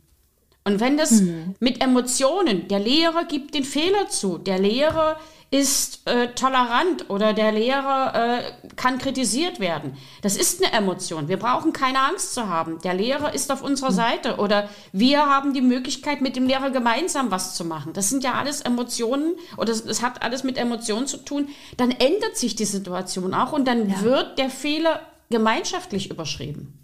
Und 0.64 0.80
wenn 0.80 0.96
das 0.96 1.20
mhm. 1.20 1.54
mit 1.60 1.80
Emotionen, 1.80 2.66
der 2.66 2.80
Lehrer 2.80 3.24
gibt 3.24 3.54
den 3.54 3.64
Fehler 3.64 4.08
zu, 4.08 4.38
der 4.38 4.58
Lehrer 4.58 5.20
ist 5.50 6.06
äh, 6.06 6.28
tolerant 6.34 7.10
oder 7.10 7.32
der 7.32 7.52
Lehrer 7.52 8.14
äh, 8.14 8.52
kann 8.76 8.98
kritisiert 8.98 9.60
werden. 9.60 9.96
Das 10.22 10.36
ist 10.36 10.62
eine 10.62 10.72
Emotion. 10.72 11.28
Wir 11.28 11.38
brauchen 11.38 11.72
keine 11.72 12.00
Angst 12.00 12.34
zu 12.34 12.48
haben. 12.48 12.80
Der 12.82 12.94
Lehrer 12.94 13.34
ist 13.34 13.52
auf 13.52 13.62
unserer. 13.62 13.90
Seite 13.90 14.36
oder 14.36 14.68
wir 14.92 15.26
haben 15.26 15.52
die 15.54 15.60
Möglichkeit, 15.60 16.20
mit 16.20 16.36
dem 16.36 16.46
Lehrer 16.46 16.70
gemeinsam 16.70 17.30
was 17.30 17.54
zu 17.54 17.64
machen. 17.64 17.92
Das 17.92 18.08
sind 18.08 18.24
ja 18.24 18.34
alles 18.34 18.60
Emotionen 18.60 19.34
oder 19.56 19.72
es 19.72 20.02
hat 20.02 20.22
alles 20.22 20.44
mit 20.44 20.56
Emotionen 20.56 21.06
zu 21.06 21.18
tun. 21.18 21.48
Dann 21.76 21.90
ändert 21.90 22.36
sich 22.36 22.56
die 22.56 22.64
Situation 22.64 23.34
auch 23.34 23.52
und 23.52 23.66
dann 23.66 23.90
ja. 23.90 24.02
wird 24.02 24.38
der 24.38 24.50
Fehler 24.50 25.02
gemeinschaftlich 25.30 26.10
überschrieben. 26.10 26.76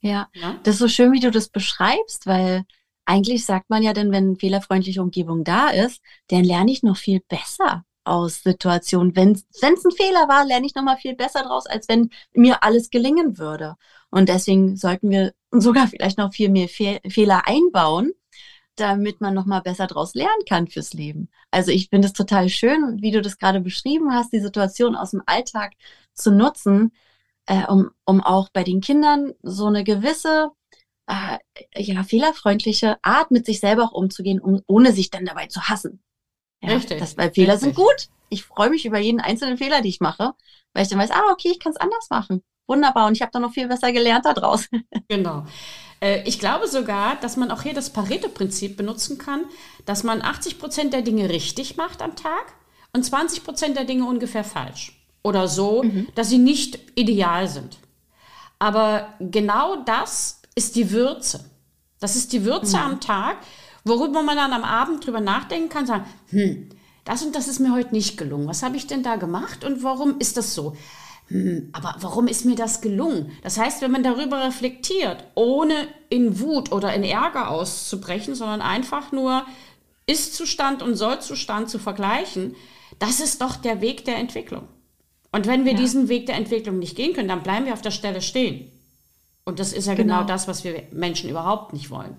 Ja. 0.00 0.28
ja, 0.34 0.56
das 0.64 0.74
ist 0.74 0.80
so 0.80 0.88
schön, 0.88 1.12
wie 1.12 1.20
du 1.20 1.30
das 1.30 1.48
beschreibst, 1.48 2.26
weil 2.26 2.64
eigentlich 3.04 3.44
sagt 3.44 3.70
man 3.70 3.82
ja 3.82 3.92
dann, 3.92 4.12
wenn 4.12 4.36
fehlerfreundliche 4.36 5.02
Umgebung 5.02 5.44
da 5.44 5.68
ist, 5.68 6.00
dann 6.28 6.44
lerne 6.44 6.70
ich 6.70 6.82
noch 6.82 6.96
viel 6.96 7.20
besser 7.28 7.84
aus 8.04 8.42
Situationen. 8.42 9.14
Wenn 9.16 9.32
es 9.32 9.44
ein 9.62 9.76
Fehler 9.92 10.28
war, 10.28 10.44
lerne 10.44 10.66
ich 10.66 10.74
noch 10.74 10.82
mal 10.82 10.96
viel 10.96 11.14
besser 11.14 11.42
draus, 11.42 11.66
als 11.66 11.88
wenn 11.88 12.10
mir 12.32 12.62
alles 12.62 12.90
gelingen 12.90 13.38
würde. 13.38 13.76
Und 14.10 14.28
deswegen 14.28 14.76
sollten 14.76 15.10
wir 15.10 15.32
sogar 15.50 15.88
vielleicht 15.88 16.18
noch 16.18 16.32
viel 16.32 16.48
mehr 16.48 16.68
Fe 16.68 17.00
Fehler 17.08 17.46
einbauen, 17.46 18.12
damit 18.76 19.20
man 19.20 19.34
noch 19.34 19.46
mal 19.46 19.60
besser 19.60 19.86
draus 19.86 20.14
lernen 20.14 20.44
kann 20.48 20.66
fürs 20.66 20.94
Leben. 20.94 21.28
Also 21.50 21.70
ich 21.70 21.88
finde 21.90 22.08
es 22.08 22.12
total 22.14 22.48
schön, 22.48 22.98
wie 23.00 23.10
du 23.10 23.20
das 23.22 23.38
gerade 23.38 23.60
beschrieben 23.60 24.12
hast, 24.14 24.32
die 24.32 24.40
Situation 24.40 24.96
aus 24.96 25.10
dem 25.10 25.22
Alltag 25.26 25.72
zu 26.14 26.30
nutzen, 26.32 26.92
äh, 27.46 27.66
um, 27.66 27.90
um 28.04 28.20
auch 28.20 28.48
bei 28.50 28.64
den 28.64 28.80
Kindern 28.80 29.32
so 29.42 29.66
eine 29.66 29.84
gewisse 29.84 30.50
äh, 31.12 31.82
ja, 31.82 32.02
fehlerfreundliche 32.02 32.96
Art 33.02 33.30
mit 33.30 33.46
sich 33.46 33.60
selber 33.60 33.84
auch 33.84 33.92
umzugehen, 33.92 34.40
um, 34.40 34.62
ohne 34.66 34.92
sich 34.92 35.10
dann 35.10 35.24
dabei 35.24 35.46
zu 35.46 35.62
hassen. 35.62 36.02
Ja, 36.62 36.74
Richtig. 36.74 36.98
Das, 36.98 37.16
weil 37.16 37.32
Fehler 37.32 37.54
Richtig. 37.54 37.74
sind 37.74 37.76
gut. 37.76 38.08
Ich 38.28 38.44
freue 38.44 38.70
mich 38.70 38.86
über 38.86 38.98
jeden 38.98 39.20
einzelnen 39.20 39.58
Fehler, 39.58 39.82
die 39.82 39.90
ich 39.90 40.00
mache, 40.00 40.32
weil 40.72 40.84
ich 40.84 40.88
dann 40.88 40.98
weiß, 40.98 41.10
ah, 41.10 41.32
okay, 41.32 41.50
ich 41.50 41.60
kann 41.60 41.72
es 41.72 41.80
anders 41.80 42.08
machen. 42.08 42.42
Wunderbar. 42.66 43.08
Und 43.08 43.16
ich 43.16 43.22
habe 43.22 43.32
dann 43.32 43.42
noch 43.42 43.52
viel 43.52 43.68
besser 43.68 43.92
gelernt 43.92 44.24
daraus. 44.24 44.68
Genau. 45.08 45.44
Äh, 46.00 46.26
ich 46.26 46.38
glaube 46.38 46.68
sogar, 46.68 47.16
dass 47.16 47.36
man 47.36 47.50
auch 47.50 47.62
hier 47.62 47.74
das 47.74 47.90
Pareto-Prinzip 47.90 48.78
benutzen 48.78 49.18
kann, 49.18 49.44
dass 49.84 50.04
man 50.04 50.22
80 50.22 50.58
Prozent 50.58 50.94
der 50.94 51.02
Dinge 51.02 51.28
richtig 51.28 51.76
macht 51.76 52.00
am 52.00 52.16
Tag 52.16 52.54
und 52.94 53.04
20 53.04 53.44
Prozent 53.44 53.76
der 53.76 53.84
Dinge 53.84 54.06
ungefähr 54.06 54.44
falsch. 54.44 55.04
Oder 55.22 55.48
so, 55.48 55.82
mhm. 55.82 56.08
dass 56.14 56.30
sie 56.30 56.38
nicht 56.38 56.78
ideal 56.94 57.48
sind. 57.48 57.76
Aber 58.58 59.12
genau 59.20 59.76
das 59.84 60.41
ist 60.54 60.76
die 60.76 60.90
Würze. 60.90 61.44
Das 62.00 62.16
ist 62.16 62.32
die 62.32 62.44
Würze 62.44 62.76
mhm. 62.76 62.82
am 62.82 63.00
Tag, 63.00 63.36
worüber 63.84 64.22
man 64.22 64.36
dann 64.36 64.52
am 64.52 64.64
Abend 64.64 65.06
drüber 65.06 65.20
nachdenken 65.20 65.68
kann, 65.68 65.86
sagen, 65.86 66.04
hm, 66.30 66.68
das 67.04 67.22
und 67.22 67.34
das 67.34 67.48
ist 67.48 67.60
mir 67.60 67.72
heute 67.72 67.92
nicht 67.92 68.16
gelungen. 68.16 68.48
Was 68.48 68.62
habe 68.62 68.76
ich 68.76 68.86
denn 68.86 69.02
da 69.02 69.16
gemacht 69.16 69.64
und 69.64 69.82
warum 69.82 70.18
ist 70.18 70.36
das 70.36 70.54
so? 70.54 70.76
Hm, 71.28 71.70
aber 71.72 71.96
warum 72.00 72.26
ist 72.26 72.44
mir 72.44 72.56
das 72.56 72.80
gelungen? 72.80 73.32
Das 73.42 73.58
heißt, 73.58 73.82
wenn 73.82 73.90
man 73.90 74.02
darüber 74.02 74.44
reflektiert, 74.44 75.24
ohne 75.34 75.74
in 76.08 76.40
Wut 76.40 76.72
oder 76.72 76.92
in 76.92 77.04
Ärger 77.04 77.50
auszubrechen, 77.50 78.34
sondern 78.34 78.60
einfach 78.60 79.12
nur 79.12 79.44
Ist-Zustand 80.06 80.82
und 80.82 80.96
Soll-Zustand 80.96 81.70
zu 81.70 81.78
vergleichen, 81.78 82.56
das 82.98 83.20
ist 83.20 83.40
doch 83.40 83.56
der 83.56 83.80
Weg 83.80 84.04
der 84.04 84.16
Entwicklung. 84.16 84.68
Und 85.30 85.46
wenn 85.46 85.64
wir 85.64 85.72
ja. 85.72 85.78
diesen 85.78 86.08
Weg 86.08 86.26
der 86.26 86.36
Entwicklung 86.36 86.78
nicht 86.78 86.96
gehen 86.96 87.14
können, 87.14 87.28
dann 87.28 87.42
bleiben 87.42 87.66
wir 87.66 87.72
auf 87.72 87.82
der 87.82 87.90
Stelle 87.92 88.20
stehen. 88.20 88.71
Und 89.44 89.58
das 89.58 89.72
ist 89.72 89.86
ja 89.86 89.94
genau. 89.94 90.18
genau 90.18 90.26
das, 90.26 90.46
was 90.48 90.64
wir 90.64 90.84
Menschen 90.92 91.28
überhaupt 91.28 91.72
nicht 91.72 91.90
wollen. 91.90 92.16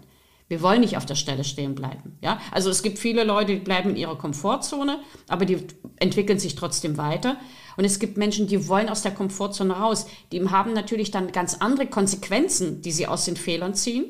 Wir 0.50 0.62
wollen 0.62 0.82
nicht 0.82 0.98
auf 0.98 1.06
der 1.06 1.16
Stelle 1.16 1.44
stehen 1.44 1.74
bleiben. 1.74 2.18
Ja? 2.22 2.40
Also 2.52 2.70
es 2.70 2.84
gibt 2.84 3.00
viele 3.00 3.24
Leute, 3.24 3.54
die 3.54 3.62
bleiben 3.62 3.92
in 3.92 3.96
ihrer 3.96 4.18
Komfortzone, 4.18 5.00
aber 5.28 5.46
die 5.46 5.66
entwickeln 5.98 6.38
sich 6.38 6.56
trotzdem 6.56 6.98
weiter. 6.98 7.38
Und 7.78 7.86
es 7.86 7.98
gibt 7.98 8.18
Menschen, 8.18 8.48
die 8.48 8.68
wollen 8.68 8.90
aus 8.90 9.02
der 9.02 9.14
Komfortzone 9.14 9.74
raus. 9.74 10.06
Die 10.32 10.48
haben 10.50 10.74
natürlich 10.74 11.12
dann 11.12 11.32
ganz 11.32 11.56
andere 11.56 11.88
Konsequenzen, 11.88 12.82
die 12.82 12.92
sie 12.92 13.08
aus 13.08 13.26
den 13.26 13.38
Fehlern 13.38 13.74
ziehen 13.74 14.06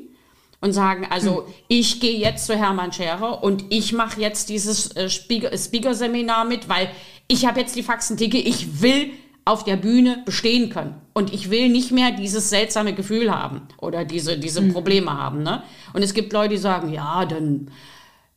und 0.60 0.72
sagen, 0.72 1.06
also 1.08 1.46
hm. 1.46 1.54
ich 1.68 2.00
gehe 2.00 2.18
jetzt 2.18 2.46
zu 2.46 2.56
Hermann 2.56 2.92
Scherer 2.92 3.42
und 3.42 3.66
ich 3.70 3.92
mache 3.92 4.20
jetzt 4.20 4.48
dieses 4.48 4.94
äh, 4.96 5.08
Speaker-Seminar 5.08 6.44
mit, 6.44 6.68
weil 6.68 6.90
ich 7.28 7.46
habe 7.46 7.60
jetzt 7.60 7.76
die 7.76 7.82
Faxen 7.82 8.16
dicke, 8.16 8.38
ich 8.38 8.82
will 8.82 9.12
auf 9.44 9.64
der 9.64 9.76
Bühne 9.76 10.22
bestehen 10.24 10.70
können. 10.70 10.94
Und 11.12 11.32
ich 11.32 11.50
will 11.50 11.68
nicht 11.68 11.90
mehr 11.92 12.12
dieses 12.12 12.50
seltsame 12.50 12.94
Gefühl 12.94 13.30
haben 13.30 13.62
oder 13.78 14.04
diese, 14.04 14.38
diese 14.38 14.60
mhm. 14.60 14.72
Probleme 14.72 15.12
haben. 15.12 15.42
Ne? 15.42 15.62
Und 15.92 16.02
es 16.02 16.14
gibt 16.14 16.32
Leute, 16.32 16.50
die 16.50 16.60
sagen, 16.60 16.92
ja, 16.92 17.24
dann 17.26 17.70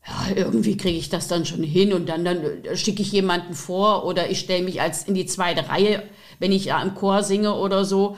ja, 0.06 0.36
irgendwie 0.36 0.78
kriege 0.78 0.98
ich 0.98 1.10
das 1.10 1.28
dann 1.28 1.46
schon 1.46 1.64
hin 1.64 1.94
und 1.94 2.08
dann, 2.08 2.24
dann 2.24 2.44
äh, 2.64 2.78
schicke 2.78 3.02
ich 3.02 3.12
jemanden 3.12 3.54
vor 3.54 4.06
oder 4.06 4.30
ich 4.30 4.40
stelle 4.40 4.64
mich 4.64 4.82
als 4.82 5.04
in 5.04 5.16
die 5.16 5.26
zweite 5.26 5.70
Reihe, 5.70 6.04
wenn 6.40 6.52
ich 6.52 6.66
ja 6.66 6.82
im 6.82 6.96
Chor 6.96 7.24
singe 7.24 7.56
oder 7.56 7.84
so, 7.84 8.16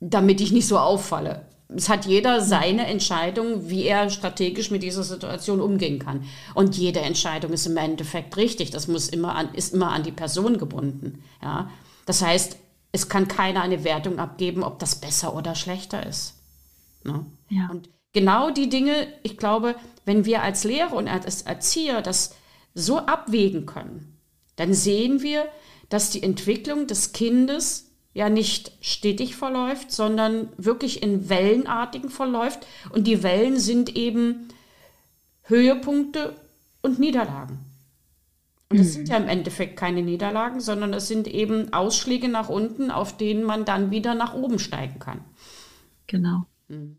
damit 0.00 0.40
ich 0.40 0.52
nicht 0.52 0.66
so 0.66 0.78
auffalle. 0.78 1.46
Es 1.74 1.88
hat 1.88 2.06
jeder 2.06 2.40
mhm. 2.40 2.44
seine 2.44 2.86
Entscheidung, 2.86 3.68
wie 3.68 3.84
er 3.84 4.10
strategisch 4.10 4.70
mit 4.70 4.82
dieser 4.82 5.02
Situation 5.02 5.60
umgehen 5.60 5.98
kann. 5.98 6.24
Und 6.54 6.76
jede 6.76 7.00
Entscheidung 7.00 7.52
ist 7.52 7.66
im 7.66 7.76
Endeffekt 7.76 8.36
richtig. 8.36 8.70
Das 8.70 8.88
muss 8.88 9.08
immer 9.08 9.34
an, 9.34 9.54
ist 9.54 9.74
immer 9.74 9.90
an 9.90 10.02
die 10.02 10.12
Person 10.12 10.58
gebunden. 10.58 11.22
Ja. 11.42 11.70
Das 12.06 12.22
heißt, 12.22 12.56
es 12.92 13.08
kann 13.08 13.28
keiner 13.28 13.62
eine 13.62 13.84
Wertung 13.84 14.18
abgeben, 14.18 14.62
ob 14.62 14.78
das 14.78 14.96
besser 14.96 15.34
oder 15.34 15.54
schlechter 15.54 16.06
ist. 16.06 16.34
Ne? 17.04 17.24
Ja. 17.48 17.68
Und 17.70 17.88
genau 18.12 18.50
die 18.50 18.68
Dinge, 18.68 19.08
ich 19.22 19.36
glaube, 19.36 19.74
wenn 20.04 20.24
wir 20.24 20.42
als 20.42 20.64
Lehrer 20.64 20.94
und 20.94 21.08
als 21.08 21.42
Erzieher 21.42 22.02
das 22.02 22.34
so 22.74 22.98
abwägen 22.98 23.66
können, 23.66 24.18
dann 24.56 24.74
sehen 24.74 25.22
wir, 25.22 25.46
dass 25.88 26.10
die 26.10 26.22
Entwicklung 26.22 26.86
des 26.86 27.12
Kindes 27.12 27.90
ja 28.14 28.28
nicht 28.28 28.72
stetig 28.80 29.36
verläuft, 29.36 29.90
sondern 29.90 30.48
wirklich 30.58 31.02
in 31.02 31.28
wellenartigen 31.28 32.10
verläuft. 32.10 32.66
Und 32.90 33.06
die 33.06 33.22
Wellen 33.22 33.58
sind 33.58 33.96
eben 33.96 34.48
Höhepunkte 35.42 36.36
und 36.82 36.98
Niederlagen. 36.98 37.71
Und 38.72 38.80
es 38.80 38.94
sind 38.94 39.08
ja 39.08 39.16
im 39.16 39.28
Endeffekt 39.28 39.76
keine 39.76 40.02
Niederlagen, 40.02 40.60
sondern 40.60 40.92
es 40.94 41.08
sind 41.08 41.28
eben 41.28 41.72
Ausschläge 41.72 42.28
nach 42.28 42.48
unten, 42.48 42.90
auf 42.90 43.16
denen 43.16 43.44
man 43.44 43.64
dann 43.64 43.90
wieder 43.90 44.14
nach 44.14 44.34
oben 44.34 44.58
steigen 44.58 44.98
kann. 44.98 45.24
Genau. 46.06 46.46
Mhm. 46.68 46.98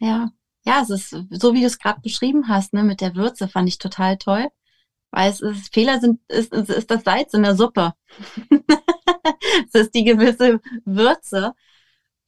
Ja, 0.00 0.30
ja, 0.64 0.82
es 0.82 0.90
ist 0.90 1.10
so, 1.30 1.54
wie 1.54 1.60
du 1.60 1.66
es 1.66 1.78
gerade 1.78 2.00
beschrieben 2.00 2.48
hast, 2.48 2.72
ne, 2.72 2.84
mit 2.84 3.00
der 3.00 3.14
Würze, 3.14 3.48
fand 3.48 3.68
ich 3.68 3.78
total 3.78 4.16
toll. 4.18 4.48
Weil 5.10 5.30
es 5.30 5.40
ist, 5.40 5.72
Fehler 5.72 6.00
sind, 6.00 6.20
ist, 6.28 6.52
ist, 6.52 6.68
ist 6.68 6.90
das 6.90 7.04
Salz 7.04 7.32
in 7.32 7.42
der 7.42 7.56
Suppe. 7.56 7.94
es 9.72 9.80
ist 9.80 9.94
die 9.94 10.04
gewisse 10.04 10.60
Würze, 10.84 11.54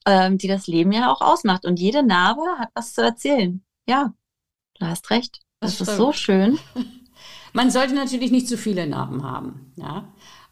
ähm, 0.05 0.37
die 0.37 0.47
das 0.47 0.67
Leben 0.67 0.91
ja 0.91 1.11
auch 1.11 1.21
ausmacht. 1.21 1.65
Und 1.65 1.79
jede 1.79 2.03
Narbe 2.03 2.41
hat 2.57 2.69
was 2.73 2.93
zu 2.93 3.01
erzählen. 3.01 3.63
Ja, 3.87 4.13
du 4.79 4.85
hast 4.85 5.11
recht. 5.11 5.41
Das, 5.59 5.77
das 5.77 5.89
ist 5.89 5.97
so 5.97 6.11
schön. 6.11 6.57
Man 7.53 7.71
sollte 7.71 7.93
natürlich 7.93 8.31
nicht 8.31 8.47
zu 8.47 8.57
viele 8.57 8.87
Narben 8.87 9.23
haben, 9.23 9.71
ja. 9.75 10.05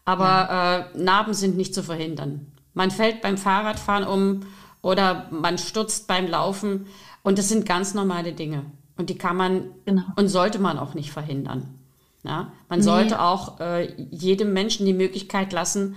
Aber 0.06 0.26
ja. 0.26 0.78
Äh, 0.78 0.98
Narben 0.98 1.34
sind 1.34 1.56
nicht 1.56 1.74
zu 1.74 1.84
verhindern. 1.84 2.52
Man 2.74 2.92
fällt 2.92 3.22
beim 3.22 3.38
Fahrradfahren 3.38 4.06
um 4.06 4.42
oder 4.82 5.28
man 5.32 5.58
stürzt 5.58 6.08
beim 6.08 6.28
Laufen 6.28 6.88
und 7.24 7.38
das 7.38 7.50
sind 7.50 7.66
ganz 7.66 7.94
normale 7.94 8.34
Dinge. 8.34 8.66
Und 8.98 9.10
die 9.10 9.18
kann 9.18 9.38
man 9.38 9.72
genau. 9.86 10.04
und 10.16 10.28
sollte 10.28 10.60
man 10.60 10.78
auch 10.78 10.94
nicht 10.94 11.12
verhindern. 11.12 11.80
Ja? 12.24 12.52
Man 12.68 12.80
nee. 12.80 12.86
sollte 12.86 13.22
auch 13.22 13.60
äh, 13.60 13.94
jedem 14.12 14.54
Menschen 14.54 14.86
die 14.86 14.94
Möglichkeit 14.94 15.54
lassen, 15.54 15.96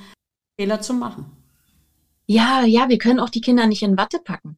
Fehler 0.58 0.80
zu 0.80 0.94
machen. 0.94 1.26
Ja, 2.26 2.64
ja, 2.64 2.88
wir 2.88 2.98
können 2.98 3.20
auch 3.20 3.30
die 3.30 3.40
Kinder 3.40 3.66
nicht 3.66 3.82
in 3.82 3.96
Watte 3.96 4.18
packen. 4.18 4.56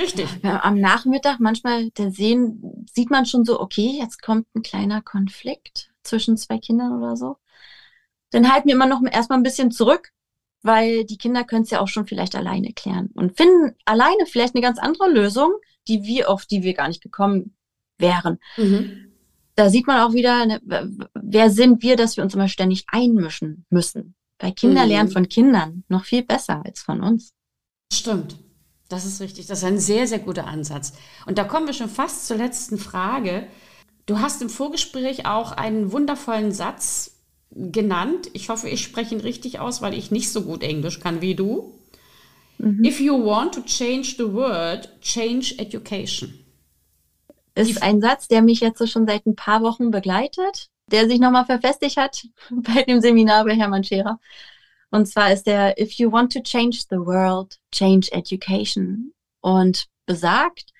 Richtig. 0.00 0.26
Ja, 0.42 0.62
am 0.64 0.80
Nachmittag 0.80 1.38
manchmal, 1.38 1.90
da 1.90 2.10
sehen, 2.10 2.86
sieht 2.92 3.10
man 3.10 3.26
schon 3.26 3.44
so, 3.44 3.60
okay, 3.60 3.98
jetzt 4.00 4.22
kommt 4.22 4.46
ein 4.54 4.62
kleiner 4.62 5.02
Konflikt 5.02 5.90
zwischen 6.02 6.36
zwei 6.36 6.58
Kindern 6.58 6.96
oder 6.96 7.16
so. 7.16 7.36
Dann 8.30 8.50
halten 8.50 8.68
wir 8.68 8.74
immer 8.74 8.86
noch 8.86 9.02
erstmal 9.10 9.38
ein 9.38 9.44
bisschen 9.44 9.70
zurück, 9.70 10.12
weil 10.62 11.04
die 11.04 11.18
Kinder 11.18 11.44
können 11.44 11.64
es 11.64 11.70
ja 11.70 11.80
auch 11.80 11.88
schon 11.88 12.06
vielleicht 12.06 12.34
alleine 12.34 12.72
klären 12.72 13.10
und 13.14 13.36
finden 13.36 13.76
alleine 13.84 14.26
vielleicht 14.26 14.54
eine 14.54 14.62
ganz 14.62 14.78
andere 14.78 15.10
Lösung, 15.10 15.52
die 15.88 16.04
wir 16.04 16.30
auf 16.30 16.46
die 16.46 16.62
wir 16.62 16.74
gar 16.74 16.88
nicht 16.88 17.02
gekommen 17.02 17.54
wären. 17.98 18.38
Mhm. 18.56 19.12
Da 19.54 19.68
sieht 19.68 19.86
man 19.86 20.00
auch 20.00 20.14
wieder, 20.14 20.46
ne, 20.46 20.60
wer 21.14 21.50
sind 21.50 21.82
wir, 21.82 21.96
dass 21.96 22.16
wir 22.16 22.24
uns 22.24 22.34
immer 22.34 22.48
ständig 22.48 22.84
einmischen 22.86 23.66
müssen. 23.68 24.14
Weil 24.38 24.52
Kinder 24.52 24.84
mhm. 24.84 24.88
lernen 24.88 25.10
von 25.10 25.28
Kindern 25.28 25.84
noch 25.88 26.04
viel 26.04 26.22
besser 26.22 26.62
als 26.64 26.80
von 26.80 27.02
uns. 27.02 27.34
Stimmt. 27.92 28.36
Das 28.92 29.06
ist 29.06 29.22
richtig. 29.22 29.46
Das 29.46 29.58
ist 29.60 29.64
ein 29.64 29.78
sehr, 29.78 30.06
sehr 30.06 30.18
guter 30.18 30.46
Ansatz. 30.46 30.92
Und 31.24 31.38
da 31.38 31.44
kommen 31.44 31.66
wir 31.66 31.72
schon 31.72 31.88
fast 31.88 32.26
zur 32.26 32.36
letzten 32.36 32.76
Frage. 32.76 33.46
Du 34.04 34.18
hast 34.18 34.42
im 34.42 34.50
Vorgespräch 34.50 35.24
auch 35.24 35.52
einen 35.52 35.92
wundervollen 35.92 36.52
Satz 36.52 37.22
genannt. 37.50 38.28
Ich 38.34 38.50
hoffe, 38.50 38.68
ich 38.68 38.82
spreche 38.82 39.14
ihn 39.14 39.22
richtig 39.22 39.60
aus, 39.60 39.80
weil 39.80 39.94
ich 39.94 40.10
nicht 40.10 40.30
so 40.30 40.42
gut 40.42 40.62
Englisch 40.62 41.00
kann 41.00 41.22
wie 41.22 41.34
du. 41.34 41.78
Mhm. 42.58 42.84
If 42.84 43.00
you 43.00 43.14
want 43.14 43.54
to 43.54 43.62
change 43.62 44.16
the 44.18 44.30
world, 44.30 44.90
change 45.00 45.54
education. 45.56 46.44
Ist 47.54 47.82
ein 47.82 48.02
Satz, 48.02 48.28
der 48.28 48.42
mich 48.42 48.60
jetzt 48.60 48.78
so 48.78 48.86
schon 48.86 49.06
seit 49.06 49.24
ein 49.24 49.36
paar 49.36 49.62
Wochen 49.62 49.90
begleitet, 49.90 50.68
der 50.88 51.08
sich 51.08 51.18
nochmal 51.18 51.46
verfestigt 51.46 51.96
hat 51.96 52.26
bei 52.50 52.82
dem 52.82 53.00
Seminar 53.00 53.44
bei 53.44 53.54
Hermann 53.54 53.84
Scherer. 53.84 54.20
Und 54.92 55.06
zwar 55.06 55.32
ist 55.32 55.48
der 55.48 55.80
If 55.80 55.94
you 55.94 56.12
want 56.12 56.32
to 56.34 56.40
change 56.40 56.84
the 56.88 56.98
world, 56.98 57.58
change 57.74 58.12
education. 58.12 59.12
Und 59.40 59.88
besagt, 60.06 60.72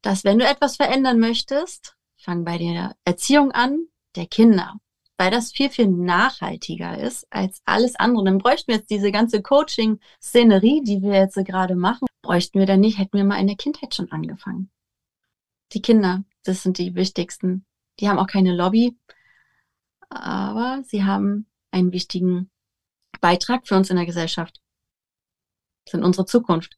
dass 0.00 0.24
wenn 0.24 0.38
du 0.38 0.46
etwas 0.46 0.76
verändern 0.76 1.18
möchtest, 1.18 1.96
fang 2.16 2.44
bei 2.44 2.56
der 2.56 2.96
Erziehung 3.04 3.52
an, 3.52 3.86
der 4.16 4.26
Kinder 4.26 4.80
weil 5.18 5.32
das 5.32 5.50
viel, 5.50 5.68
viel 5.68 5.88
nachhaltiger 5.88 6.96
ist 6.96 7.26
als 7.30 7.60
alles 7.64 7.96
andere. 7.96 8.24
Dann 8.24 8.38
bräuchten 8.38 8.68
wir 8.68 8.76
jetzt 8.76 8.90
diese 8.90 9.10
ganze 9.10 9.42
Coaching-Szenerie, 9.42 10.82
die 10.84 11.02
wir 11.02 11.14
jetzt 11.14 11.34
gerade 11.44 11.74
machen, 11.74 12.06
bräuchten 12.22 12.60
wir 12.60 12.66
dann 12.66 12.80
nicht, 12.80 12.98
hätten 12.98 13.18
wir 13.18 13.24
mal 13.24 13.40
in 13.40 13.48
der 13.48 13.56
Kindheit 13.56 13.94
schon 13.94 14.10
angefangen. 14.12 14.70
Die 15.72 15.82
Kinder, 15.82 16.22
das 16.44 16.62
sind 16.62 16.78
die 16.78 16.94
wichtigsten. 16.94 17.66
Die 17.98 18.08
haben 18.08 18.18
auch 18.18 18.28
keine 18.28 18.54
Lobby, 18.54 18.96
aber 20.08 20.82
sie 20.86 21.04
haben 21.04 21.46
einen 21.72 21.92
wichtigen 21.92 22.50
Beitrag 23.20 23.66
für 23.66 23.76
uns 23.76 23.90
in 23.90 23.96
der 23.96 24.06
Gesellschaft. 24.06 24.60
Das 25.84 25.92
sind 25.92 26.04
unsere 26.04 26.26
Zukunft. 26.26 26.76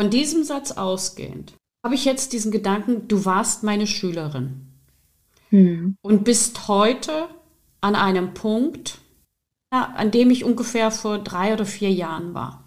Von 0.00 0.10
diesem 0.10 0.42
Satz 0.44 0.72
ausgehend 0.72 1.54
habe 1.84 1.94
ich 1.94 2.04
jetzt 2.04 2.32
diesen 2.32 2.52
Gedanken, 2.52 3.08
du 3.08 3.24
warst 3.24 3.62
meine 3.62 3.86
Schülerin. 3.86 4.68
Hm. 5.50 5.96
Und 6.02 6.24
bist 6.24 6.68
heute 6.68 7.28
an 7.80 7.94
einem 7.94 8.34
Punkt, 8.34 8.98
an 9.70 10.10
dem 10.10 10.30
ich 10.30 10.44
ungefähr 10.44 10.90
vor 10.90 11.18
drei 11.18 11.52
oder 11.52 11.66
vier 11.66 11.90
Jahren 11.90 12.34
war. 12.34 12.64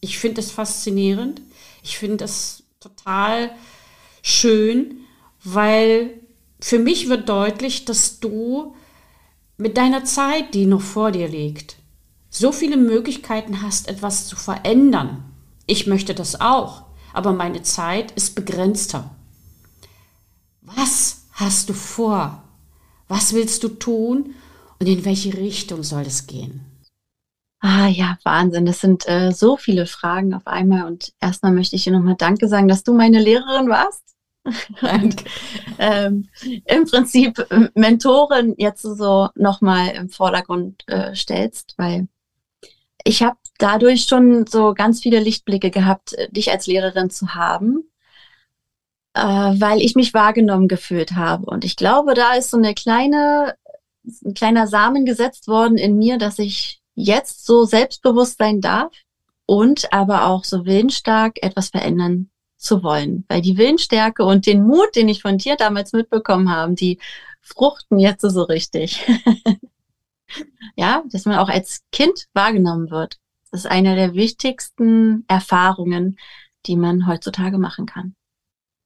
Ich 0.00 0.18
finde 0.18 0.40
es 0.40 0.50
faszinierend. 0.50 1.40
Ich 1.82 1.98
finde 1.98 2.24
es 2.24 2.64
total 2.80 3.54
schön, 4.22 5.04
weil 5.44 6.20
für 6.60 6.78
mich 6.78 7.08
wird 7.08 7.28
deutlich, 7.28 7.84
dass 7.84 8.20
du 8.20 8.74
mit 9.56 9.76
deiner 9.76 10.04
Zeit, 10.04 10.54
die 10.54 10.66
noch 10.66 10.80
vor 10.80 11.12
dir 11.12 11.28
liegt, 11.28 11.76
so 12.30 12.52
viele 12.52 12.76
Möglichkeiten 12.76 13.62
hast, 13.62 13.88
etwas 13.88 14.26
zu 14.26 14.36
verändern. 14.36 15.24
Ich 15.66 15.86
möchte 15.86 16.14
das 16.14 16.40
auch, 16.40 16.84
aber 17.12 17.32
meine 17.32 17.62
Zeit 17.62 18.10
ist 18.12 18.34
begrenzter. 18.34 19.10
Was 20.62 21.24
hast 21.32 21.68
du 21.68 21.74
vor? 21.74 22.42
Was 23.08 23.34
willst 23.34 23.62
du 23.62 23.68
tun 23.68 24.34
und 24.78 24.86
in 24.86 25.04
welche 25.04 25.34
Richtung 25.34 25.82
soll 25.82 26.02
es 26.02 26.26
gehen? 26.26 26.64
Ah 27.60 27.86
ja, 27.86 28.18
Wahnsinn. 28.24 28.66
Das 28.66 28.80
sind 28.80 29.08
äh, 29.08 29.30
so 29.32 29.56
viele 29.56 29.86
Fragen 29.86 30.34
auf 30.34 30.46
einmal. 30.46 30.84
Und 30.84 31.12
erstmal 31.20 31.52
möchte 31.52 31.76
ich 31.76 31.84
dir 31.84 31.92
nochmal 31.92 32.16
Danke 32.16 32.48
sagen, 32.48 32.66
dass 32.66 32.82
du 32.82 32.92
meine 32.92 33.20
Lehrerin 33.22 33.68
warst. 33.68 34.02
und, 34.82 35.24
ähm, 35.78 36.28
im 36.64 36.84
Prinzip 36.84 37.38
äh, 37.50 37.68
Mentorin 37.74 38.54
jetzt 38.58 38.82
so 38.82 39.28
nochmal 39.34 39.90
im 39.90 40.08
Vordergrund 40.08 40.82
äh, 40.88 41.14
stellst, 41.14 41.74
weil 41.76 42.08
ich 43.04 43.22
habe 43.22 43.36
dadurch 43.58 44.04
schon 44.04 44.46
so 44.46 44.74
ganz 44.74 45.00
viele 45.00 45.20
Lichtblicke 45.20 45.70
gehabt, 45.70 46.14
äh, 46.14 46.30
dich 46.30 46.50
als 46.50 46.66
Lehrerin 46.66 47.10
zu 47.10 47.34
haben 47.34 47.84
äh, 49.14 49.20
weil 49.20 49.80
ich 49.80 49.94
mich 49.94 50.14
wahrgenommen 50.14 50.68
gefühlt 50.68 51.12
habe. 51.12 51.46
Und 51.46 51.64
ich 51.64 51.76
glaube, 51.76 52.14
da 52.14 52.34
ist 52.34 52.50
so 52.50 52.56
eine 52.56 52.74
kleine, 52.74 53.54
ein 54.24 54.34
kleiner 54.34 54.66
Samen 54.66 55.04
gesetzt 55.04 55.48
worden 55.48 55.76
in 55.76 55.96
mir, 55.98 56.18
dass 56.18 56.38
ich 56.38 56.80
jetzt 56.94 57.46
so 57.46 57.64
selbstbewusst 57.64 58.38
sein 58.38 58.60
darf 58.60 58.92
und 59.46 59.92
aber 59.92 60.26
auch 60.26 60.44
so 60.44 60.64
willensstark 60.66 61.42
etwas 61.42 61.68
verändern 61.68 62.30
zu 62.62 62.82
wollen. 62.82 63.24
Weil 63.28 63.42
die 63.42 63.56
Willensstärke 63.56 64.24
und 64.24 64.46
den 64.46 64.62
Mut, 64.64 64.94
den 64.96 65.08
ich 65.08 65.22
von 65.22 65.38
dir 65.38 65.56
damals 65.56 65.92
mitbekommen 65.92 66.50
habe, 66.50 66.74
die 66.74 66.98
fruchten 67.40 67.98
jetzt 67.98 68.22
so 68.22 68.42
richtig. 68.42 69.04
ja, 70.76 71.02
dass 71.10 71.24
man 71.24 71.38
auch 71.38 71.48
als 71.48 71.82
Kind 71.92 72.28
wahrgenommen 72.32 72.90
wird. 72.90 73.18
Das 73.50 73.60
ist 73.60 73.70
eine 73.70 73.96
der 73.96 74.14
wichtigsten 74.14 75.24
Erfahrungen, 75.28 76.16
die 76.66 76.76
man 76.76 77.06
heutzutage 77.06 77.58
machen 77.58 77.86
kann. 77.86 78.14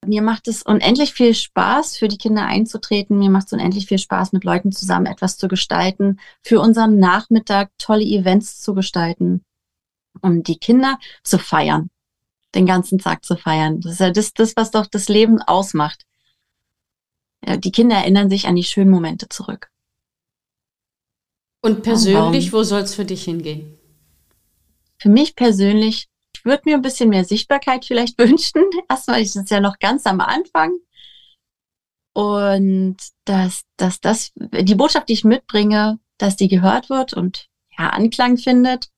Mir 0.05 0.23
macht 0.23 0.47
es 0.49 0.63
unendlich 0.63 1.13
viel 1.13 1.35
Spaß, 1.35 1.97
für 1.97 2.09
die 2.09 2.19
Kinder 2.19 2.47
einzutreten. 2.47 3.19
Mir 3.19 3.31
macht 3.31 3.47
es 3.47 3.53
unendlich 3.53 3.87
viel 3.87 3.99
Spaß, 3.99 4.33
mit 4.33 4.45
Leuten 4.45 4.73
zusammen 4.73 5.07
etwas 5.07 5.37
zu 5.37 5.49
gestalten, 5.49 6.19
für 6.43 6.61
unseren 6.61 6.99
Nachmittag 6.99 7.71
tolle 7.79 8.05
Events 8.05 8.61
zu 8.61 8.75
gestalten, 8.75 9.43
um 10.23 10.43
die 10.43 10.59
Kinder 10.59 10.99
zu 11.23 11.39
feiern, 11.39 11.91
den 12.55 12.67
ganzen 12.67 12.99
Tag 12.99 13.25
zu 13.25 13.37
feiern. 13.37 13.81
Das 13.81 13.93
ist 13.93 14.01
ja 14.01 14.11
das, 14.11 14.33
das 14.33 14.57
was 14.57 14.71
doch 14.71 14.87
das 14.87 15.09
Leben 15.09 15.41
ausmacht. 15.43 16.05
Ja, 17.45 17.57
die 17.57 17.73
Kinder 17.73 17.97
erinnern 17.97 18.31
sich 18.31 18.47
an 18.47 18.57
die 18.57 18.65
schönen 18.65 18.91
Momente 18.91 19.29
zurück. 19.29 19.71
Und 21.63 21.83
persönlich, 21.83 22.53
wo 22.53 22.63
soll 22.63 22.83
es 22.83 22.95
für 22.95 23.05
dich 23.05 23.25
hingehen? 23.25 23.79
Für 24.99 25.09
mich 25.09 25.35
persönlich 25.35 26.09
würde 26.45 26.63
mir 26.65 26.77
ein 26.77 26.83
bisschen 26.83 27.11
mehr 27.11 27.25
Sichtbarkeit 27.25 27.85
vielleicht 27.85 28.19
wünschen. 28.19 28.63
Erstmal 28.89 29.21
ist 29.21 29.37
es 29.37 29.51
ja 29.51 29.61
noch 29.61 29.79
ganz 29.79 30.07
am 30.07 30.21
Anfang. 30.21 30.79
Und 32.15 32.97
dass, 33.27 33.65
dass 33.77 34.01
das, 34.01 34.33
die 34.37 34.75
Botschaft, 34.75 35.11
die 35.11 35.13
ich 35.13 35.25
mitbringe, 35.25 35.99
dass 36.17 36.37
die 36.37 36.49
gehört 36.49 36.89
wird 36.89 37.13
und 37.13 37.49
ja, 37.77 37.91
Anklang 37.91 38.39
findet. 38.39 38.89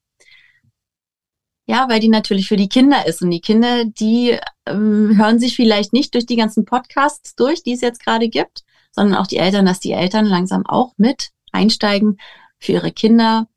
Ja, 1.69 1.87
weil 1.91 2.01
die 2.01 2.09
natürlich 2.09 2.49
für 2.49 2.57
die 2.57 2.71
Kinder 2.71 3.07
ist. 3.07 3.21
Und 3.21 3.31
die 3.31 3.43
Kinder, 3.43 3.85
die 3.85 4.39
ähm, 4.67 5.19
hören 5.19 5.39
sich 5.39 5.55
vielleicht 5.55 5.93
nicht 5.93 6.15
durch 6.15 6.25
die 6.25 6.37
ganzen 6.37 6.65
Podcasts 6.65 7.35
durch, 7.37 7.63
die 7.63 7.75
es 7.75 7.83
jetzt 7.83 8.03
gerade 8.03 8.29
gibt, 8.31 8.65
sondern 8.91 9.19
auch 9.19 9.27
die 9.27 9.37
Eltern, 9.37 9.67
dass 9.67 9.79
die 9.79 9.93
Eltern 9.93 10.25
langsam 10.25 10.65
auch 10.65 10.95
mit 10.97 11.29
einsteigen, 11.53 12.19
für 12.59 12.73
ihre 12.73 12.91
Kinder 12.91 13.49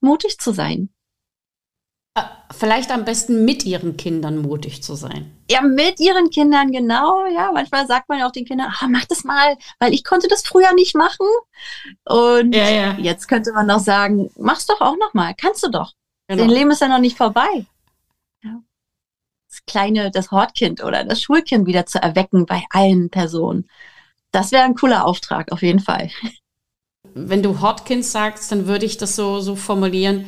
mutig 0.00 0.38
zu 0.38 0.52
sein. 0.52 0.88
Vielleicht 2.50 2.90
am 2.90 3.04
besten 3.04 3.44
mit 3.44 3.64
ihren 3.64 3.96
Kindern 3.96 4.38
mutig 4.38 4.82
zu 4.82 4.94
sein. 4.94 5.30
Ja, 5.50 5.60
mit 5.60 6.00
ihren 6.00 6.30
Kindern, 6.30 6.72
genau. 6.72 7.26
Ja, 7.26 7.52
manchmal 7.52 7.86
sagt 7.86 8.08
man 8.08 8.18
ja 8.18 8.26
auch 8.26 8.32
den 8.32 8.46
Kindern, 8.46 8.72
ah, 8.80 8.88
mach 8.88 9.04
das 9.04 9.24
mal, 9.24 9.56
weil 9.78 9.92
ich 9.92 10.02
konnte 10.04 10.26
das 10.26 10.42
früher 10.42 10.72
nicht 10.72 10.96
machen. 10.96 11.26
Und 12.06 12.54
ja, 12.54 12.70
ja. 12.70 12.96
jetzt 12.98 13.28
könnte 13.28 13.52
man 13.52 13.66
noch 13.66 13.80
sagen, 13.80 14.30
mach's 14.38 14.66
doch 14.66 14.80
auch 14.80 14.96
noch 14.96 15.12
mal, 15.12 15.34
kannst 15.36 15.62
du 15.62 15.70
doch. 15.70 15.92
Genau. 16.28 16.42
Dein 16.42 16.50
Leben 16.50 16.70
ist 16.70 16.80
ja 16.80 16.88
noch 16.88 17.00
nicht 17.00 17.16
vorbei. 17.16 17.66
Ja. 18.42 18.60
Das 19.48 19.64
kleine, 19.66 20.10
das 20.10 20.30
Hortkind 20.30 20.84
oder 20.84 21.04
das 21.04 21.22
Schulkind 21.22 21.66
wieder 21.66 21.86
zu 21.86 22.00
erwecken 22.00 22.46
bei 22.46 22.64
allen 22.70 23.10
Personen. 23.10 23.68
Das 24.30 24.52
wäre 24.52 24.64
ein 24.64 24.74
cooler 24.74 25.06
Auftrag, 25.06 25.50
auf 25.52 25.62
jeden 25.62 25.80
Fall. 25.80 26.10
Wenn 27.14 27.42
du 27.42 27.60
Hortkind 27.60 28.04
sagst, 28.04 28.52
dann 28.52 28.66
würde 28.66 28.84
ich 28.84 28.98
das 28.98 29.16
so, 29.16 29.40
so 29.40 29.56
formulieren, 29.56 30.26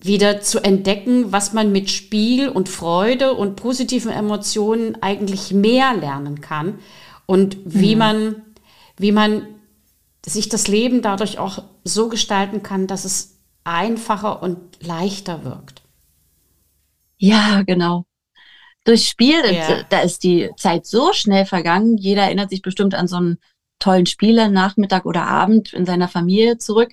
wieder 0.00 0.40
zu 0.40 0.60
entdecken, 0.60 1.32
was 1.32 1.52
man 1.52 1.72
mit 1.72 1.90
Spiel 1.90 2.48
und 2.48 2.68
Freude 2.68 3.34
und 3.34 3.56
positiven 3.56 4.10
Emotionen 4.10 5.02
eigentlich 5.02 5.52
mehr 5.52 5.94
lernen 5.94 6.40
kann 6.40 6.78
und 7.26 7.58
wie 7.64 7.94
mhm. 7.94 7.98
man, 7.98 8.42
wie 8.96 9.12
man 9.12 9.46
sich 10.24 10.48
das 10.48 10.68
Leben 10.68 11.02
dadurch 11.02 11.38
auch 11.38 11.62
so 11.84 12.08
gestalten 12.08 12.62
kann, 12.62 12.86
dass 12.86 13.04
es 13.04 13.37
einfacher 13.68 14.42
und 14.42 14.58
leichter 14.80 15.44
wirkt. 15.44 15.82
Ja, 17.18 17.62
genau. 17.62 18.06
Durch 18.84 19.08
Spiel, 19.08 19.42
ja. 19.52 19.82
da 19.90 20.00
ist 20.00 20.24
die 20.24 20.50
Zeit 20.56 20.86
so 20.86 21.12
schnell 21.12 21.44
vergangen. 21.44 21.98
Jeder 21.98 22.22
erinnert 22.22 22.50
sich 22.50 22.62
bestimmt 22.62 22.94
an 22.94 23.06
so 23.06 23.20
ein 23.20 23.38
tollen 23.78 24.06
Spiele, 24.06 24.50
Nachmittag 24.50 25.04
oder 25.04 25.26
Abend 25.26 25.72
in 25.72 25.84
seiner 25.84 26.08
Familie 26.08 26.58
zurück. 26.58 26.92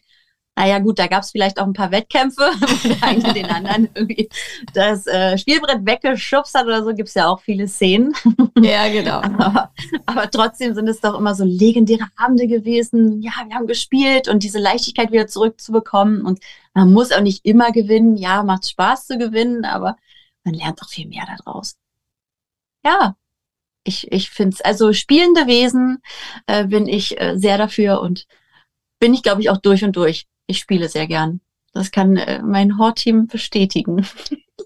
Naja 0.57 0.79
gut, 0.79 0.99
da 0.99 1.07
gab 1.07 1.23
es 1.23 1.31
vielleicht 1.31 1.59
auch 1.59 1.65
ein 1.65 1.73
paar 1.73 1.91
Wettkämpfe, 1.91 2.41
wo 2.59 2.87
der 2.87 3.03
eine 3.03 3.33
den 3.33 3.45
anderen 3.45 3.89
irgendwie 3.93 4.29
das 4.73 5.05
äh, 5.05 5.37
Spielbrett 5.37 5.85
weggeschubst 5.85 6.55
hat 6.55 6.65
oder 6.65 6.83
so, 6.83 6.93
gibt 6.93 7.09
es 7.09 7.15
ja 7.15 7.27
auch 7.27 7.41
viele 7.41 7.67
Szenen. 7.67 8.13
Ja, 8.59 8.87
genau. 8.87 9.17
aber, 9.37 9.73
aber 10.05 10.31
trotzdem 10.31 10.73
sind 10.73 10.87
es 10.87 11.01
doch 11.01 11.19
immer 11.19 11.35
so 11.35 11.43
legendäre 11.43 12.07
Abende 12.15 12.47
gewesen. 12.47 13.21
Ja, 13.21 13.31
wir 13.45 13.55
haben 13.55 13.67
gespielt 13.67 14.29
und 14.29 14.43
diese 14.43 14.59
Leichtigkeit 14.59 15.11
wieder 15.11 15.27
zurückzubekommen. 15.27 16.25
Und 16.25 16.39
man 16.73 16.93
muss 16.93 17.11
auch 17.11 17.21
nicht 17.21 17.45
immer 17.45 17.71
gewinnen. 17.73 18.15
Ja, 18.15 18.41
macht 18.43 18.69
Spaß 18.69 19.07
zu 19.07 19.17
gewinnen, 19.17 19.65
aber 19.65 19.97
man 20.45 20.53
lernt 20.53 20.81
doch 20.81 20.89
viel 20.89 21.07
mehr 21.07 21.25
daraus. 21.37 21.75
Ja, 22.85 23.17
ich, 23.83 24.11
ich 24.11 24.29
finde 24.29 24.55
es, 24.55 24.61
also 24.61 24.93
spielende 24.93 25.47
Wesen 25.47 26.01
äh, 26.47 26.65
bin 26.65 26.87
ich 26.87 27.19
äh, 27.19 27.37
sehr 27.37 27.57
dafür 27.57 27.99
und 27.99 28.25
bin 28.99 29.13
ich, 29.13 29.21
glaube 29.21 29.41
ich, 29.41 29.49
auch 29.49 29.57
durch 29.57 29.83
und 29.83 29.95
durch 29.95 30.27
ich 30.47 30.59
spiele 30.59 30.89
sehr 30.89 31.07
gern. 31.07 31.41
Das 31.73 31.91
kann 31.91 32.15
äh, 32.17 32.41
mein 32.41 32.77
Horteam 32.77 33.27
bestätigen. 33.27 34.05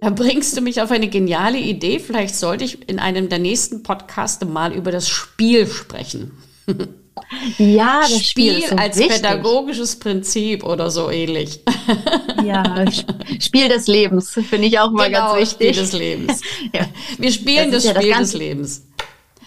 Da 0.01 0.11
bringst 0.11 0.55
du 0.55 0.61
mich 0.61 0.81
auf 0.81 0.91
eine 0.91 1.09
geniale 1.09 1.57
Idee. 1.57 1.99
Vielleicht 1.99 2.35
sollte 2.35 2.63
ich 2.63 2.87
in 2.87 2.99
einem 2.99 3.27
der 3.29 3.39
nächsten 3.39 3.81
Podcasts 3.83 4.45
mal 4.45 4.73
über 4.73 4.91
das 4.91 5.09
Spiel 5.09 5.65
sprechen. 5.67 6.31
Ja, 7.57 8.01
das 8.01 8.25
Spiel, 8.25 8.53
Spiel 8.53 8.69
so 8.69 8.75
als 8.75 8.97
wichtig. 8.97 9.15
pädagogisches 9.15 9.97
Prinzip 9.97 10.63
oder 10.63 10.89
so 10.89 11.09
ähnlich. 11.09 11.63
Ja, 12.45 12.85
Spiel 13.39 13.67
des 13.67 13.87
Lebens 13.87 14.31
finde 14.31 14.67
ich 14.67 14.79
auch 14.79 14.91
mal 14.91 15.07
genau, 15.07 15.35
ganz 15.35 15.41
wichtig. 15.41 15.75
Spiel 15.75 15.81
des 15.81 15.93
Lebens. 15.93 16.41
Ja. 16.73 16.87
Wir 17.17 17.31
spielen 17.31 17.71
das, 17.71 17.83
Das 17.83 17.85
ja 17.85 17.93
das 17.93 18.03
Spiel 18.03 18.17
des 18.17 18.33
Lebens. 18.33 18.88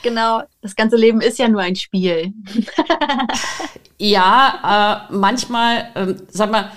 Genau, 0.02 0.42
das 0.60 0.74
ganze 0.74 0.96
Leben 0.96 1.20
ist 1.20 1.38
ja 1.38 1.48
nur 1.48 1.60
ein 1.60 1.76
Spiel. 1.76 2.32
Ja, 4.04 5.06
äh, 5.08 5.14
manchmal, 5.14 5.88
ähm, 5.94 6.16
sag 6.28 6.50
mal, 6.50 6.72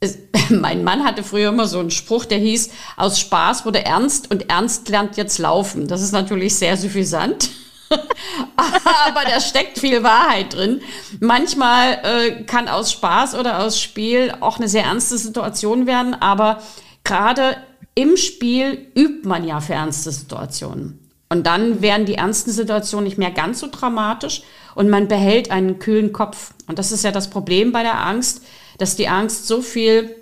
es, 0.00 0.18
mein 0.50 0.84
Mann 0.84 1.02
hatte 1.02 1.22
früher 1.22 1.48
immer 1.48 1.66
so 1.66 1.78
einen 1.78 1.90
Spruch, 1.90 2.26
der 2.26 2.36
hieß, 2.36 2.70
aus 2.98 3.18
Spaß 3.18 3.64
wurde 3.64 3.86
ernst 3.86 4.30
und 4.30 4.50
ernst 4.50 4.86
lernt 4.90 5.16
jetzt 5.16 5.38
laufen. 5.38 5.88
Das 5.88 6.02
ist 6.02 6.12
natürlich 6.12 6.54
sehr 6.56 6.76
suffisant. 6.76 7.48
Aber 8.56 9.22
da 9.24 9.40
steckt 9.40 9.78
viel 9.78 10.02
Wahrheit 10.02 10.52
drin. 10.52 10.82
Manchmal 11.20 12.00
äh, 12.02 12.42
kann 12.44 12.68
aus 12.68 12.92
Spaß 12.92 13.34
oder 13.34 13.60
aus 13.60 13.80
Spiel 13.80 14.34
auch 14.40 14.58
eine 14.58 14.68
sehr 14.68 14.84
ernste 14.84 15.16
Situation 15.16 15.86
werden, 15.86 16.14
aber 16.14 16.62
gerade 17.04 17.56
im 17.94 18.18
Spiel 18.18 18.90
übt 18.94 19.26
man 19.26 19.46
ja 19.46 19.60
für 19.60 19.74
ernste 19.74 20.10
Situationen. 20.10 21.01
Und 21.32 21.46
dann 21.46 21.80
werden 21.80 22.04
die 22.04 22.16
ernsten 22.16 22.50
Situationen 22.50 23.06
nicht 23.06 23.16
mehr 23.16 23.30
ganz 23.30 23.60
so 23.60 23.68
dramatisch 23.72 24.42
und 24.74 24.90
man 24.90 25.08
behält 25.08 25.50
einen 25.50 25.78
kühlen 25.78 26.12
Kopf. 26.12 26.52
Und 26.66 26.78
das 26.78 26.92
ist 26.92 27.04
ja 27.04 27.10
das 27.10 27.30
Problem 27.30 27.72
bei 27.72 27.82
der 27.82 28.04
Angst, 28.04 28.42
dass 28.76 28.96
die 28.96 29.08
Angst 29.08 29.46
so 29.46 29.62
viel 29.62 30.14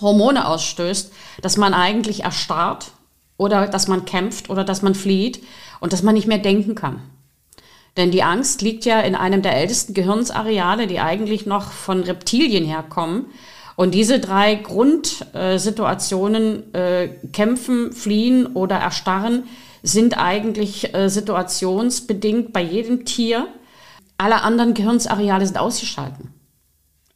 Hormone 0.00 0.46
ausstößt, 0.46 1.12
dass 1.42 1.56
man 1.56 1.74
eigentlich 1.74 2.22
erstarrt 2.22 2.92
oder 3.38 3.66
dass 3.66 3.88
man 3.88 4.04
kämpft 4.04 4.50
oder 4.50 4.62
dass 4.62 4.82
man 4.82 4.94
flieht 4.94 5.42
und 5.80 5.92
dass 5.92 6.04
man 6.04 6.14
nicht 6.14 6.28
mehr 6.28 6.38
denken 6.38 6.76
kann. 6.76 7.02
Denn 7.96 8.12
die 8.12 8.22
Angst 8.22 8.62
liegt 8.62 8.84
ja 8.84 9.00
in 9.00 9.16
einem 9.16 9.42
der 9.42 9.56
ältesten 9.56 9.94
Gehirnsareale, 9.94 10.86
die 10.86 11.00
eigentlich 11.00 11.44
noch 11.44 11.72
von 11.72 12.04
Reptilien 12.04 12.64
herkommen. 12.64 13.26
Und 13.74 13.94
diese 13.94 14.20
drei 14.20 14.54
Grundsituationen, 14.54 16.72
äh, 16.72 17.08
kämpfen, 17.32 17.92
fliehen 17.92 18.46
oder 18.46 18.76
erstarren, 18.76 19.48
sind 19.82 20.18
eigentlich 20.18 20.94
äh, 20.94 21.08
situationsbedingt 21.08 22.52
bei 22.52 22.62
jedem 22.62 23.04
Tier. 23.04 23.48
Alle 24.18 24.42
anderen 24.42 24.74
Gehirnsareale 24.74 25.46
sind 25.46 25.58
ausgeschalten. 25.58 26.34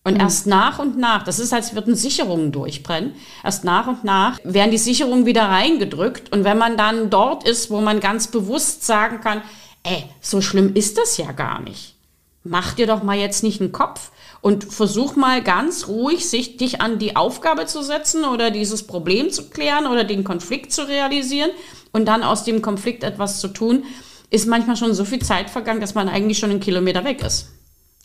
Und 0.07 0.17
erst 0.17 0.47
nach 0.47 0.79
und 0.79 0.99
nach, 0.99 1.23
das 1.23 1.39
ist, 1.39 1.55
als 1.55 1.75
würden 1.75 1.97
Sicherungen 1.97 2.53
durchbrennen, 2.53 3.15
erst 3.43 3.65
nach 3.65 3.87
und 3.87 4.05
nach 4.05 4.39
werden 4.45 4.71
die 4.71 4.79
Sicherungen 4.79 5.25
wieder 5.25 5.45
reingedrückt. 5.45 6.31
Und 6.31 6.45
wenn 6.45 6.59
man 6.59 6.77
dann 6.77 7.09
dort 7.09 7.49
ist, 7.49 7.71
wo 7.71 7.81
man 7.81 8.01
ganz 8.01 8.27
bewusst 8.27 8.85
sagen 8.85 9.21
kann, 9.23 9.41
ey, 9.83 10.05
so 10.21 10.43
schlimm 10.43 10.75
ist 10.75 10.99
das 10.99 11.17
ja 11.17 11.33
gar 11.33 11.61
nicht. 11.61 11.95
Mach 12.43 12.75
dir 12.75 12.87
doch 12.87 13.03
mal 13.03 13.17
jetzt 13.17 13.43
nicht 13.43 13.63
einen 13.63 13.73
Kopf 13.73 14.11
und 14.45 14.65
versuch 14.65 15.17
mal 15.17 15.43
ganz 15.43 15.89
ruhig, 15.89 16.29
sich 16.29 16.59
dich 16.59 16.83
an 16.83 16.99
die 16.99 17.17
Aufgabe 17.17 17.65
zu 17.65 17.83
setzen 17.83 18.27
oder 18.27 18.51
dieses 18.51 18.87
Problem 18.87 19.31
zu 19.31 19.49
klären 19.49 19.87
oder 19.87 20.05
den 20.05 20.23
Konflikt 20.23 20.71
zu 20.71 20.87
realisieren 20.87 21.49
und 21.93 22.05
dann 22.05 22.23
aus 22.23 22.45
dem 22.45 22.61
Konflikt 22.61 23.05
etwas 23.05 23.41
zu 23.41 23.49
tun, 23.49 23.85
ist 24.29 24.47
manchmal 24.47 24.77
schon 24.77 24.93
so 24.93 25.07
viel 25.07 25.21
Zeit 25.21 25.49
vergangen, 25.49 25.81
dass 25.81 25.95
man 25.95 26.11
eigentlich 26.11 26.39
schon 26.39 26.51
einen 26.51 26.61
Kilometer 26.61 27.07
weg 27.07 27.23
ist 27.25 27.53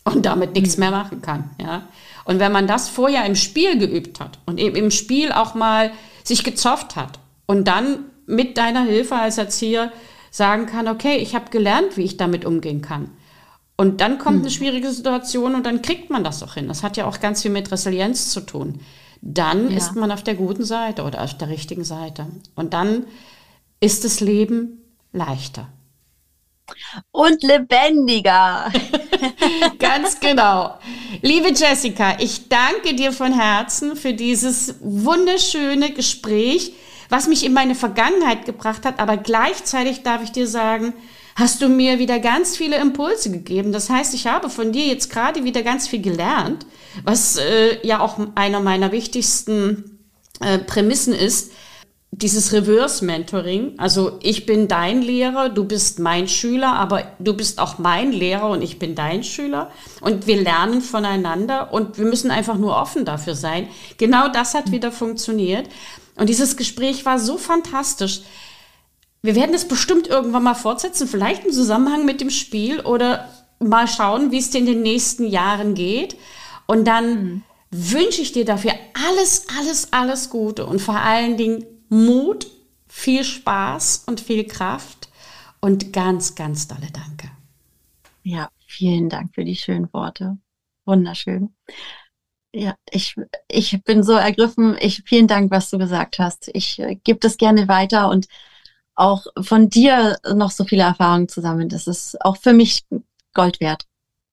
und 0.04 0.24
damit 0.24 0.54
nichts 0.54 0.78
mehr 0.78 0.90
machen 0.90 1.20
kann. 1.20 1.50
Ja? 1.60 1.88
Und 2.24 2.38
wenn 2.38 2.52
man 2.52 2.66
das 2.66 2.88
vorher 2.88 3.26
im 3.26 3.36
Spiel 3.36 3.76
geübt 3.76 4.18
hat 4.18 4.38
und 4.46 4.58
eben 4.58 4.76
im 4.76 4.90
Spiel 4.90 5.32
auch 5.32 5.54
mal 5.54 5.92
sich 6.24 6.42
gezofft 6.42 6.96
hat 6.96 7.18
und 7.44 7.68
dann 7.68 8.06
mit 8.24 8.56
deiner 8.56 8.84
Hilfe 8.84 9.16
als 9.16 9.36
Erzieher 9.36 9.92
sagen 10.30 10.64
kann, 10.64 10.88
okay, 10.88 11.18
ich 11.18 11.34
habe 11.34 11.50
gelernt, 11.50 11.98
wie 11.98 12.04
ich 12.04 12.16
damit 12.16 12.46
umgehen 12.46 12.80
kann. 12.80 13.10
Und 13.80 14.02
dann 14.02 14.18
kommt 14.18 14.40
eine 14.40 14.50
schwierige 14.50 14.92
Situation 14.92 15.54
und 15.54 15.64
dann 15.64 15.80
kriegt 15.80 16.10
man 16.10 16.22
das 16.22 16.42
auch 16.42 16.52
hin. 16.52 16.68
Das 16.68 16.82
hat 16.82 16.98
ja 16.98 17.06
auch 17.06 17.18
ganz 17.18 17.40
viel 17.40 17.50
mit 17.50 17.72
Resilienz 17.72 18.28
zu 18.30 18.42
tun. 18.42 18.78
Dann 19.22 19.70
Ja. 19.70 19.78
ist 19.78 19.96
man 19.96 20.12
auf 20.12 20.22
der 20.22 20.34
guten 20.34 20.64
Seite 20.64 21.02
oder 21.02 21.24
auf 21.24 21.38
der 21.38 21.48
richtigen 21.48 21.82
Seite. 21.84 22.26
Und 22.54 22.74
dann 22.74 23.06
ist 23.80 24.04
das 24.04 24.20
Leben 24.20 24.82
leichter. 25.14 25.70
Und 27.10 27.42
lebendiger. 27.42 28.70
Ganz 29.78 30.20
genau. 30.20 30.78
Liebe 31.22 31.48
Jessica, 31.54 32.18
ich 32.18 32.50
danke 32.50 32.94
dir 32.94 33.12
von 33.12 33.32
Herzen 33.32 33.96
für 33.96 34.12
dieses 34.12 34.74
wunderschöne 34.80 35.92
Gespräch, 35.92 36.74
was 37.08 37.28
mich 37.28 37.46
in 37.46 37.54
meine 37.54 37.74
Vergangenheit 37.74 38.44
gebracht 38.44 38.84
hat, 38.84 38.98
aber 39.00 39.16
gleichzeitig 39.16 40.02
darf 40.02 40.22
ich 40.22 40.32
dir 40.32 40.46
sagen, 40.46 40.92
hast 41.40 41.62
du 41.62 41.68
mir 41.68 41.98
wieder 41.98 42.20
ganz 42.20 42.56
viele 42.56 42.76
Impulse 42.76 43.30
gegeben. 43.30 43.72
Das 43.72 43.90
heißt, 43.90 44.14
ich 44.14 44.26
habe 44.26 44.50
von 44.50 44.72
dir 44.72 44.86
jetzt 44.86 45.10
gerade 45.10 45.42
wieder 45.42 45.62
ganz 45.62 45.88
viel 45.88 46.02
gelernt, 46.02 46.66
was 47.02 47.36
äh, 47.36 47.84
ja 47.84 48.00
auch 48.00 48.18
einer 48.34 48.60
meiner 48.60 48.92
wichtigsten 48.92 49.98
äh, 50.40 50.58
Prämissen 50.58 51.14
ist, 51.14 51.52
dieses 52.12 52.52
Reverse-Mentoring. 52.52 53.74
Also 53.78 54.18
ich 54.20 54.44
bin 54.44 54.68
dein 54.68 55.00
Lehrer, 55.00 55.48
du 55.48 55.64
bist 55.64 55.98
mein 55.98 56.28
Schüler, 56.28 56.74
aber 56.74 57.04
du 57.18 57.34
bist 57.34 57.58
auch 57.58 57.78
mein 57.78 58.12
Lehrer 58.12 58.50
und 58.50 58.62
ich 58.62 58.78
bin 58.78 58.94
dein 58.94 59.24
Schüler. 59.24 59.70
Und 60.00 60.26
wir 60.26 60.42
lernen 60.42 60.82
voneinander 60.82 61.72
und 61.72 61.98
wir 61.98 62.04
müssen 62.04 62.30
einfach 62.30 62.58
nur 62.58 62.76
offen 62.76 63.04
dafür 63.04 63.34
sein. 63.34 63.68
Genau 63.96 64.28
das 64.28 64.54
hat 64.54 64.72
wieder 64.72 64.92
funktioniert. 64.92 65.68
Und 66.16 66.28
dieses 66.28 66.56
Gespräch 66.56 67.06
war 67.06 67.18
so 67.18 67.38
fantastisch. 67.38 68.22
Wir 69.22 69.34
werden 69.34 69.54
es 69.54 69.68
bestimmt 69.68 70.06
irgendwann 70.06 70.42
mal 70.42 70.54
fortsetzen, 70.54 71.06
vielleicht 71.06 71.44
im 71.44 71.52
Zusammenhang 71.52 72.04
mit 72.06 72.20
dem 72.20 72.30
Spiel 72.30 72.80
oder 72.80 73.28
mal 73.58 73.86
schauen, 73.86 74.30
wie 74.30 74.38
es 74.38 74.50
dir 74.50 74.58
in 74.58 74.66
den 74.66 74.82
nächsten 74.82 75.26
Jahren 75.26 75.74
geht. 75.74 76.16
Und 76.66 76.86
dann 76.86 77.44
wünsche 77.70 78.22
ich 78.22 78.32
dir 78.32 78.44
dafür 78.44 78.72
alles, 79.08 79.46
alles, 79.58 79.92
alles 79.92 80.30
Gute 80.30 80.66
und 80.66 80.80
vor 80.80 80.96
allen 80.96 81.36
Dingen 81.36 81.64
Mut, 81.88 82.46
viel 82.88 83.24
Spaß 83.24 84.04
und 84.06 84.20
viel 84.20 84.44
Kraft 84.46 85.08
und 85.60 85.92
ganz, 85.92 86.34
ganz 86.34 86.66
dolle 86.66 86.88
Danke. 86.92 87.30
Ja, 88.22 88.48
vielen 88.66 89.08
Dank 89.08 89.34
für 89.34 89.44
die 89.44 89.56
schönen 89.56 89.92
Worte. 89.92 90.38
Wunderschön. 90.84 91.54
Ja, 92.52 92.74
ich, 92.90 93.14
ich 93.48 93.82
bin 93.84 94.02
so 94.02 94.12
ergriffen. 94.12 94.76
Ich, 94.80 95.02
vielen 95.06 95.28
Dank, 95.28 95.50
was 95.50 95.70
du 95.70 95.78
gesagt 95.78 96.18
hast. 96.18 96.50
Ich 96.52 96.78
äh, 96.80 96.96
gebe 96.96 97.20
das 97.20 97.36
gerne 97.36 97.68
weiter 97.68 98.08
und 98.08 98.26
auch 99.00 99.26
von 99.40 99.70
dir 99.70 100.18
noch 100.34 100.50
so 100.50 100.64
viele 100.64 100.82
Erfahrungen 100.82 101.28
zusammen. 101.28 101.68
Das 101.68 101.86
ist 101.86 102.20
auch 102.22 102.36
für 102.36 102.52
mich 102.52 102.84
Gold 103.32 103.60
wert. 103.60 103.86